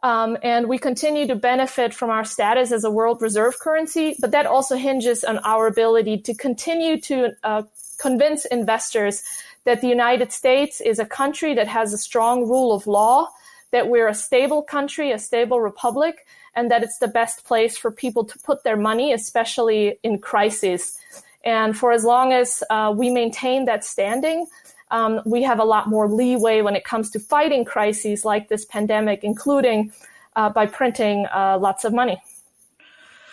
Um, 0.02 0.36
and 0.42 0.68
we 0.68 0.78
continue 0.78 1.26
to 1.26 1.34
benefit 1.34 1.94
from 1.94 2.10
our 2.10 2.24
status 2.24 2.70
as 2.72 2.84
a 2.84 2.90
world 2.90 3.22
reserve 3.22 3.58
currency, 3.58 4.16
but 4.20 4.30
that 4.32 4.46
also 4.46 4.76
hinges 4.76 5.24
on 5.24 5.38
our 5.38 5.66
ability 5.66 6.18
to 6.18 6.34
continue 6.34 7.00
to 7.00 7.32
uh, 7.42 7.62
convince 7.98 8.44
investors 8.44 9.22
that 9.64 9.80
the 9.80 9.88
United 9.88 10.30
States 10.30 10.80
is 10.80 10.98
a 10.98 11.06
country 11.06 11.54
that 11.54 11.68
has 11.68 11.92
a 11.92 11.98
strong 11.98 12.48
rule 12.48 12.72
of 12.72 12.86
law 12.86 13.30
that 13.74 13.88
we're 13.88 14.06
a 14.06 14.14
stable 14.14 14.62
country, 14.62 15.10
a 15.10 15.18
stable 15.18 15.60
republic, 15.60 16.26
and 16.54 16.70
that 16.70 16.84
it's 16.84 16.98
the 16.98 17.08
best 17.08 17.44
place 17.44 17.76
for 17.76 17.90
people 17.90 18.24
to 18.24 18.38
put 18.38 18.62
their 18.62 18.76
money, 18.76 19.12
especially 19.12 19.98
in 20.04 20.18
crises. 20.18 20.96
And 21.44 21.76
for 21.76 21.92
as 21.92 22.04
long 22.04 22.32
as 22.32 22.62
uh, 22.70 22.92
we 22.96 23.10
maintain 23.10 23.66
that 23.66 23.84
standing, 23.84 24.46
um, 24.90 25.20
we 25.24 25.42
have 25.42 25.58
a 25.58 25.64
lot 25.64 25.88
more 25.88 26.08
leeway 26.08 26.62
when 26.62 26.76
it 26.76 26.84
comes 26.84 27.10
to 27.10 27.20
fighting 27.20 27.64
crises 27.64 28.24
like 28.24 28.48
this 28.48 28.64
pandemic, 28.64 29.24
including 29.24 29.92
uh, 30.36 30.50
by 30.50 30.66
printing 30.66 31.26
uh, 31.34 31.58
lots 31.58 31.84
of 31.84 31.92
money. 31.92 32.20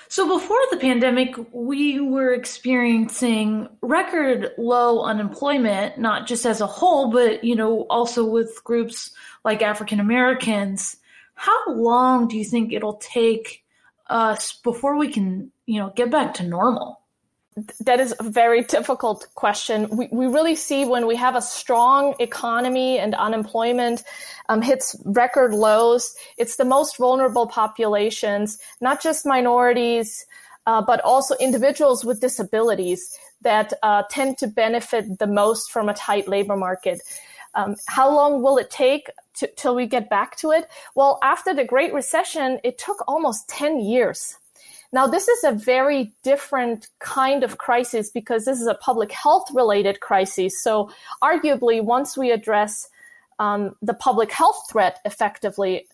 So 0.07 0.27
before 0.27 0.59
the 0.71 0.77
pandemic, 0.77 1.35
we 1.53 2.01
were 2.01 2.33
experiencing 2.33 3.69
record 3.81 4.51
low 4.57 5.03
unemployment, 5.03 5.97
not 5.97 6.27
just 6.27 6.45
as 6.45 6.59
a 6.59 6.67
whole, 6.67 7.11
but 7.11 7.45
you 7.45 7.55
know, 7.55 7.85
also 7.89 8.25
with 8.25 8.61
groups 8.65 9.11
like 9.45 9.61
African 9.61 10.01
Americans. 10.01 10.97
How 11.35 11.57
long 11.69 12.27
do 12.27 12.37
you 12.37 12.43
think 12.43 12.73
it'll 12.73 12.97
take 12.97 13.63
us 14.09 14.59
before 14.63 14.97
we 14.97 15.09
can, 15.09 15.49
you 15.65 15.79
know, 15.79 15.93
get 15.95 16.11
back 16.11 16.33
to 16.35 16.43
normal? 16.43 17.00
That 17.81 17.99
is 17.99 18.15
a 18.19 18.23
very 18.23 18.63
difficult 18.63 19.27
question. 19.35 19.89
We, 19.89 20.07
we 20.11 20.27
really 20.27 20.55
see 20.55 20.85
when 20.85 21.05
we 21.05 21.15
have 21.17 21.35
a 21.35 21.41
strong 21.41 22.15
economy 22.19 22.97
and 22.97 23.13
unemployment 23.13 24.03
um, 24.47 24.61
hits 24.61 24.95
record 25.05 25.53
lows, 25.53 26.15
it's 26.37 26.55
the 26.55 26.65
most 26.65 26.97
vulnerable 26.97 27.47
populations, 27.47 28.57
not 28.79 29.01
just 29.01 29.25
minorities, 29.25 30.25
uh, 30.65 30.81
but 30.81 31.01
also 31.01 31.35
individuals 31.37 32.05
with 32.05 32.21
disabilities 32.21 33.17
that 33.41 33.73
uh, 33.83 34.03
tend 34.09 34.37
to 34.37 34.47
benefit 34.47 35.19
the 35.19 35.27
most 35.27 35.71
from 35.71 35.89
a 35.89 35.93
tight 35.93 36.27
labor 36.27 36.55
market. 36.55 37.01
Um, 37.53 37.75
how 37.87 38.13
long 38.13 38.41
will 38.41 38.57
it 38.57 38.69
take 38.69 39.09
to, 39.35 39.47
till 39.57 39.75
we 39.75 39.87
get 39.87 40.09
back 40.09 40.37
to 40.37 40.51
it? 40.51 40.69
Well, 40.95 41.19
after 41.21 41.53
the 41.53 41.65
Great 41.65 41.93
Recession, 41.93 42.59
it 42.63 42.77
took 42.77 43.03
almost 43.09 43.49
10 43.49 43.79
years 43.81 44.37
now, 44.93 45.07
this 45.07 45.27
is 45.27 45.43
a 45.43 45.51
very 45.51 46.13
different 46.23 46.89
kind 46.99 47.43
of 47.43 47.57
crisis 47.57 48.09
because 48.09 48.45
this 48.45 48.59
is 48.59 48.67
a 48.67 48.75
public 48.75 49.11
health 49.11 49.47
related 49.53 50.01
crisis. 50.01 50.61
So, 50.61 50.91
arguably, 51.21 51.83
once 51.83 52.17
we 52.17 52.31
address 52.31 52.89
um, 53.39 53.75
the 53.81 53.93
public 53.93 54.31
health 54.31 54.67
threat 54.69 54.99
effectively, 55.05 55.87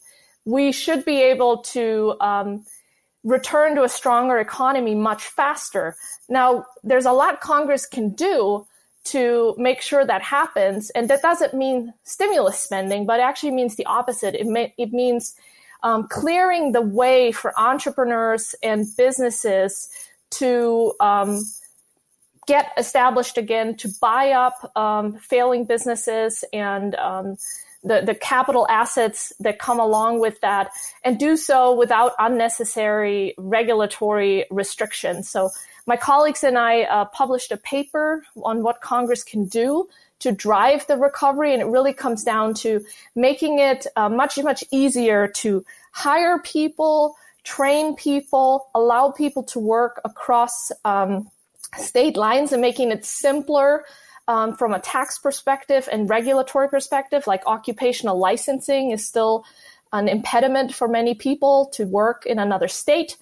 we 0.45 0.71
should 0.71 1.05
be 1.05 1.21
able 1.21 1.59
to 1.59 2.15
um, 2.21 2.65
return 3.23 3.75
to 3.75 3.83
a 3.83 3.89
stronger 3.89 4.39
economy 4.39 4.95
much 4.95 5.23
faster. 5.25 5.95
Now, 6.27 6.65
there's 6.83 7.05
a 7.05 7.11
lot 7.11 7.39
Congress 7.41 7.85
can 7.85 8.09
do 8.09 8.65
to 9.05 9.55
make 9.57 9.81
sure 9.81 10.05
that 10.05 10.21
happens. 10.21 10.89
And 10.89 11.09
that 11.09 11.21
doesn't 11.21 11.53
mean 11.53 11.93
stimulus 12.03 12.59
spending, 12.59 13.05
but 13.05 13.19
actually 13.19 13.51
means 13.51 13.75
the 13.75 13.85
opposite. 13.85 14.35
It, 14.35 14.47
may, 14.47 14.73
it 14.77 14.91
means 14.91 15.35
um, 15.83 16.07
clearing 16.07 16.71
the 16.71 16.81
way 16.81 17.31
for 17.31 17.57
entrepreneurs 17.59 18.55
and 18.63 18.85
businesses 18.97 19.89
to 20.31 20.93
um, 20.99 21.41
get 22.47 22.71
established 22.77 23.37
again, 23.37 23.75
to 23.75 23.89
buy 24.01 24.31
up 24.31 24.71
um, 24.75 25.17
failing 25.17 25.65
businesses 25.65 26.43
and 26.53 26.95
um, 26.95 27.37
the, 27.83 28.01
the 28.01 28.15
capital 28.15 28.65
assets 28.69 29.31
that 29.39 29.59
come 29.59 29.79
along 29.79 30.19
with 30.19 30.39
that, 30.41 30.71
and 31.03 31.19
do 31.19 31.37
so 31.37 31.73
without 31.73 32.13
unnecessary 32.17 33.33
regulatory 33.37 34.45
restrictions. 34.49 35.29
So, 35.29 35.49
my 35.85 35.95
colleagues 35.95 36.43
and 36.43 36.57
I 36.57 36.81
uh, 36.81 37.05
published 37.05 37.51
a 37.53 37.57
paper 37.57 38.25
on 38.43 38.61
what 38.61 38.81
Congress 38.81 39.23
can 39.23 39.45
do 39.45 39.87
to 40.19 40.31
drive 40.31 40.85
the 40.87 40.97
recovery, 40.97 41.53
and 41.53 41.61
it 41.61 41.67
really 41.67 41.93
comes 41.93 42.23
down 42.23 42.53
to 42.53 42.83
making 43.15 43.59
it 43.59 43.85
uh, 43.95 44.09
much, 44.09 44.37
much 44.41 44.63
easier 44.71 45.27
to 45.27 45.63
hire 45.91 46.39
people, 46.39 47.15
train 47.43 47.95
people, 47.95 48.69
allow 48.73 49.11
people 49.11 49.43
to 49.43 49.59
work 49.59 50.01
across 50.03 50.71
um, 50.85 51.29
state 51.77 52.17
lines, 52.17 52.51
and 52.51 52.61
making 52.61 52.91
it 52.91 53.05
simpler 53.05 53.85
um, 54.27 54.55
from 54.55 54.73
a 54.73 54.79
tax 54.79 55.19
perspective 55.19 55.87
and 55.91 56.09
regulatory 56.09 56.67
perspective, 56.67 57.27
like 57.27 57.45
occupational 57.45 58.17
licensing 58.17 58.91
is 58.91 59.05
still 59.05 59.45
an 59.93 60.07
impediment 60.07 60.73
for 60.73 60.87
many 60.87 61.15
people 61.15 61.67
to 61.73 61.85
work 61.85 62.25
in 62.25 62.39
another 62.39 62.67
state 62.67 63.17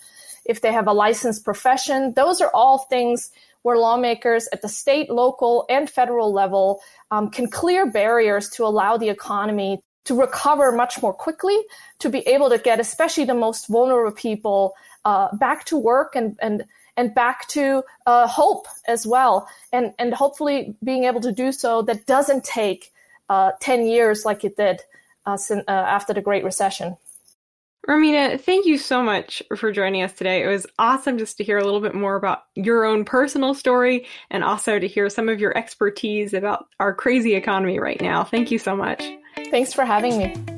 if 0.45 0.61
they 0.61 0.71
have 0.71 0.87
a 0.87 0.93
licensed 0.93 1.43
profession. 1.43 2.13
Those 2.13 2.41
are 2.41 2.51
all 2.53 2.79
things 2.79 3.31
where 3.65 3.77
lawmakers 3.77 4.47
at 4.53 4.61
the 4.61 4.69
state, 4.69 5.09
local, 5.09 5.65
and 5.69 5.89
federal 5.89 6.31
level 6.31 6.81
um, 7.09 7.31
can 7.31 7.49
clear 7.49 7.89
barriers 7.89 8.47
to 8.47 8.63
allow 8.63 8.95
the 8.95 9.09
economy 9.09 9.81
to 10.03 10.13
recover 10.13 10.71
much 10.71 11.01
more 11.01 11.11
quickly, 11.11 11.57
to 11.97 12.07
be 12.07 12.19
able 12.27 12.47
to 12.47 12.59
get 12.59 12.79
especially 12.79 13.25
the 13.25 13.33
most 13.33 13.67
vulnerable 13.67 14.15
people 14.15 14.75
uh, 15.03 15.35
back 15.37 15.65
to 15.65 15.79
work 15.79 16.15
and, 16.15 16.37
and 16.43 16.63
and 16.95 17.15
back 17.15 17.47
to 17.47 17.83
uh, 18.05 18.27
hope 18.27 18.67
as 18.87 19.07
well, 19.07 19.49
and 19.73 19.95
and 19.97 20.13
hopefully 20.13 20.75
being 20.83 21.05
able 21.05 21.21
to 21.21 21.31
do 21.31 21.51
so 21.51 21.81
that 21.81 22.05
doesn't 22.05 22.43
take 22.43 22.91
uh, 23.29 23.51
ten 23.59 23.87
years 23.87 24.25
like 24.25 24.43
it 24.43 24.55
did 24.57 24.79
uh, 25.25 25.39
uh, 25.51 25.63
after 25.67 26.13
the 26.13 26.21
Great 26.21 26.43
Recession. 26.43 26.97
Romina, 27.87 28.41
thank 28.41 28.65
you 28.65 28.79
so 28.79 29.03
much 29.03 29.43
for 29.55 29.71
joining 29.71 30.01
us 30.01 30.13
today. 30.13 30.43
It 30.43 30.47
was 30.47 30.65
awesome 30.79 31.19
just 31.19 31.37
to 31.37 31.43
hear 31.43 31.59
a 31.59 31.63
little 31.63 31.81
bit 31.81 31.93
more 31.93 32.15
about 32.15 32.43
your 32.55 32.83
own 32.83 33.05
personal 33.05 33.53
story 33.53 34.07
and 34.31 34.43
also 34.43 34.79
to 34.79 34.87
hear 34.87 35.07
some 35.09 35.29
of 35.29 35.39
your 35.39 35.55
expertise 35.55 36.33
about 36.33 36.67
our 36.79 36.95
crazy 36.95 37.35
economy 37.35 37.79
right 37.79 38.01
now. 38.01 38.23
Thank 38.23 38.49
you 38.49 38.57
so 38.57 38.75
much. 38.75 39.03
Thanks 39.51 39.71
for 39.71 39.85
having 39.85 40.17
me. 40.17 40.54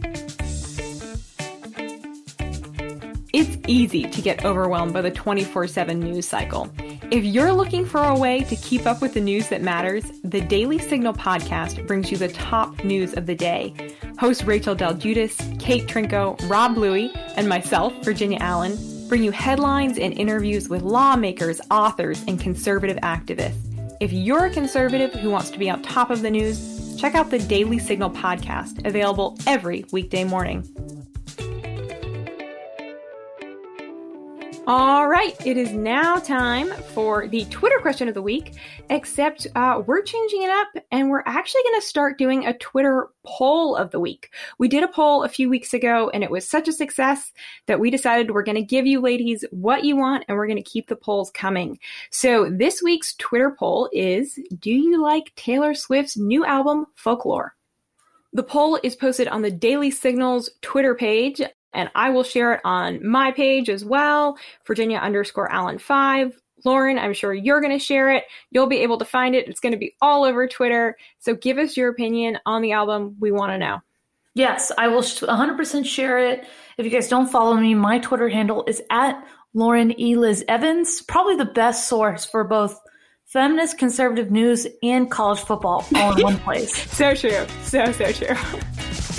It's 3.40 3.56
easy 3.68 4.02
to 4.02 4.22
get 4.24 4.46
overwhelmed 4.46 4.94
by 4.94 5.02
the 5.02 5.12
24 5.12 5.68
7 5.68 6.00
news 6.00 6.28
cycle. 6.28 6.72
If 7.12 7.24
you're 7.24 7.54
looking 7.54 7.86
for 7.86 8.02
a 8.02 8.18
way 8.18 8.42
to 8.46 8.56
keep 8.56 8.88
up 8.88 9.00
with 9.00 9.14
the 9.14 9.22
news 9.22 9.50
that 9.50 9.62
matters, 9.62 10.06
the 10.24 10.42
Daily 10.42 10.80
Signal 10.80 11.14
podcast 11.14 11.86
brings 11.86 12.10
you 12.10 12.18
the 12.18 12.30
top 12.30 12.84
news 12.84 13.14
of 13.14 13.28
the 13.28 13.36
day. 13.36 13.76
Host 14.18 14.46
Rachel 14.46 14.74
Del 14.74 14.96
Guidice, 14.96 15.38
Kate 15.60 15.86
Trinko, 15.86 16.50
Rob 16.50 16.74
Bluey, 16.74 17.12
and 17.36 17.48
myself, 17.48 17.94
Virginia 18.04 18.40
Allen, 18.42 18.76
bring 19.08 19.24
you 19.24 19.30
headlines 19.30 20.00
and 20.00 20.18
interviews 20.18 20.68
with 20.68 20.82
lawmakers, 20.82 21.62
authors, 21.70 22.24
and 22.28 22.40
conservative 22.40 22.98
activists. 23.04 23.62
If 24.00 24.12
you're 24.12 24.46
a 24.46 24.50
conservative 24.50 25.14
who 25.14 25.30
wants 25.30 25.52
to 25.52 25.60
be 25.60 25.70
on 25.70 25.84
top 25.84 26.10
of 26.10 26.24
the 26.24 26.32
news, 26.32 27.00
check 27.00 27.14
out 27.14 27.30
the 27.30 27.38
Daily 27.38 27.78
Signal 27.78 28.10
podcast, 28.10 28.84
available 28.84 29.38
every 29.46 29.86
weekday 29.92 30.24
morning. 30.24 30.68
All 34.70 35.08
right, 35.08 35.34
it 35.48 35.56
is 35.56 35.72
now 35.72 36.18
time 36.18 36.74
for 36.94 37.30
the 37.30 37.46
Twitter 37.46 37.80
question 37.80 38.10
of 38.10 38.14
the 38.14 38.22
week, 38.22 38.56
except 38.90 39.48
uh, 39.56 39.82
we're 39.88 40.02
changing 40.02 40.44
it 40.44 40.50
up 40.50 40.68
and 40.92 41.10
we're 41.10 41.24
actually 41.26 41.62
going 41.64 41.80
to 41.80 41.88
start 41.88 42.18
doing 42.18 42.46
a 42.46 42.58
Twitter 42.58 43.08
poll 43.26 43.78
of 43.78 43.92
the 43.92 44.00
week. 44.02 44.30
We 44.60 44.68
did 44.68 44.84
a 44.84 44.90
poll 44.90 45.24
a 45.24 45.30
few 45.30 45.50
weeks 45.50 45.74
ago 45.74 46.12
and 46.14 46.22
it 46.22 46.30
was 46.30 46.50
such 46.50 46.68
a 46.68 46.74
success 46.74 47.32
that 47.68 47.80
we 47.80 47.90
decided 47.90 48.32
we're 48.32 48.44
going 48.44 48.56
to 48.56 48.62
give 48.62 48.86
you 48.86 49.00
ladies 49.00 49.46
what 49.52 49.86
you 49.86 49.96
want 49.96 50.26
and 50.28 50.38
we're 50.38 50.48
going 50.48 50.62
to 50.62 50.70
keep 50.70 50.90
the 50.90 50.98
polls 50.98 51.32
coming. 51.32 51.80
So 52.12 52.50
this 52.52 52.84
week's 52.84 53.16
Twitter 53.16 53.56
poll 53.58 53.90
is 53.94 54.38
Do 54.60 54.72
you 54.72 55.02
like 55.02 55.34
Taylor 55.38 55.76
Swift's 55.76 56.18
new 56.18 56.44
album, 56.44 56.88
Folklore? 56.96 57.56
The 58.34 58.44
poll 58.44 58.78
is 58.84 58.98
posted 58.98 59.30
on 59.30 59.44
the 59.44 59.50
Daily 59.50 59.92
Signals 59.92 60.50
Twitter 60.62 60.94
page 60.94 61.42
and 61.74 61.90
I 61.96 62.10
will 62.10 62.24
share 62.24 62.54
it 62.54 62.62
on 62.64 63.06
my 63.08 63.32
page 63.32 63.70
as 63.70 63.84
well, 63.86 64.38
Virginia 64.66 64.98
underscore 64.98 65.52
Allen 65.52 65.80
five. 65.80 66.40
Lauren, 66.66 66.98
I'm 66.98 67.14
sure 67.14 67.34
you're 67.34 67.62
going 67.62 67.78
to 67.78 67.84
share 67.84 68.12
it. 68.12 68.24
You'll 68.50 68.68
be 68.68 68.80
able 68.80 68.98
to 68.98 69.06
find 69.06 69.36
it. 69.36 69.48
It's 69.48 69.60
going 69.60 69.74
to 69.74 69.78
be 69.78 69.96
all 70.02 70.26
over 70.26 70.48
Twitter. 70.48 70.98
So 71.20 71.36
give 71.36 71.58
us 71.60 71.78
your 71.78 71.90
opinion 71.90 72.40
on 72.46 72.62
the 72.62 72.72
album. 72.72 73.16
We 73.20 73.32
want 73.32 73.52
to 73.52 73.58
know. 73.60 73.80
Yes, 74.34 74.72
I 74.78 74.88
will 74.88 75.02
100% 75.02 75.86
share 75.86 76.18
it. 76.18 76.46
If 76.78 76.86
you 76.86 76.92
guys 76.92 77.08
don't 77.08 77.28
follow 77.28 77.56
me, 77.56 77.74
my 77.74 78.00
Twitter 78.00 78.30
handle 78.30 78.64
is 78.68 78.82
at 78.92 79.24
Lauren 79.54 80.00
E. 80.00 80.16
Liz 80.16 80.46
Evans. 80.48 81.02
Probably 81.02 81.36
the 81.36 81.46
best 81.46 81.88
source 81.88 82.26
for 82.26 82.44
both 82.44 82.80
feminist 83.26 83.78
conservative 83.78 84.32
news 84.32 84.68
and 84.84 85.10
college 85.10 85.40
football 85.40 85.86
all 85.96 86.16
in 86.16 86.24
one 86.24 86.38
place. 86.46 86.74
so 86.92 87.14
true. 87.14 87.46
So, 87.64 87.92
so 87.92 88.12
true. 88.12 88.36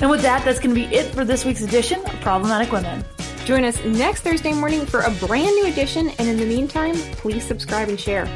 And 0.00 0.10
with 0.10 0.22
that, 0.22 0.44
that's 0.44 0.58
going 0.58 0.74
to 0.74 0.88
be 0.88 0.94
it 0.94 1.14
for 1.14 1.24
this 1.24 1.44
week's 1.44 1.62
edition 1.62 2.04
of 2.04 2.20
Problematic 2.20 2.72
Women. 2.72 3.04
Join 3.44 3.64
us 3.64 3.82
next 3.84 4.22
Thursday 4.22 4.52
morning 4.52 4.84
for 4.84 5.00
a 5.00 5.10
brand 5.12 5.54
new 5.56 5.66
edition. 5.66 6.10
And 6.18 6.28
in 6.28 6.36
the 6.36 6.46
meantime, 6.46 6.94
please 6.94 7.44
subscribe 7.44 7.88
and 7.88 7.98
share. 7.98 8.26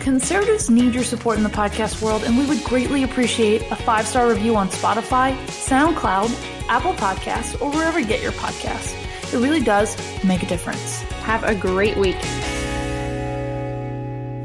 Conservatives 0.00 0.70
need 0.70 0.94
your 0.94 1.04
support 1.04 1.36
in 1.36 1.44
the 1.44 1.50
podcast 1.50 2.02
world, 2.02 2.24
and 2.24 2.36
we 2.36 2.46
would 2.46 2.64
greatly 2.64 3.02
appreciate 3.02 3.62
a 3.70 3.76
five 3.76 4.06
star 4.06 4.28
review 4.28 4.56
on 4.56 4.68
Spotify, 4.68 5.36
SoundCloud, 5.46 6.30
Apple 6.68 6.94
Podcasts, 6.94 7.60
or 7.60 7.70
wherever 7.70 8.00
you 8.00 8.06
get 8.06 8.22
your 8.22 8.32
podcasts. 8.32 8.96
It 9.32 9.38
really 9.38 9.62
does 9.62 9.96
make 10.24 10.42
a 10.42 10.46
difference. 10.46 11.02
Have 11.22 11.44
a 11.44 11.54
great 11.54 11.96
week. 11.96 12.16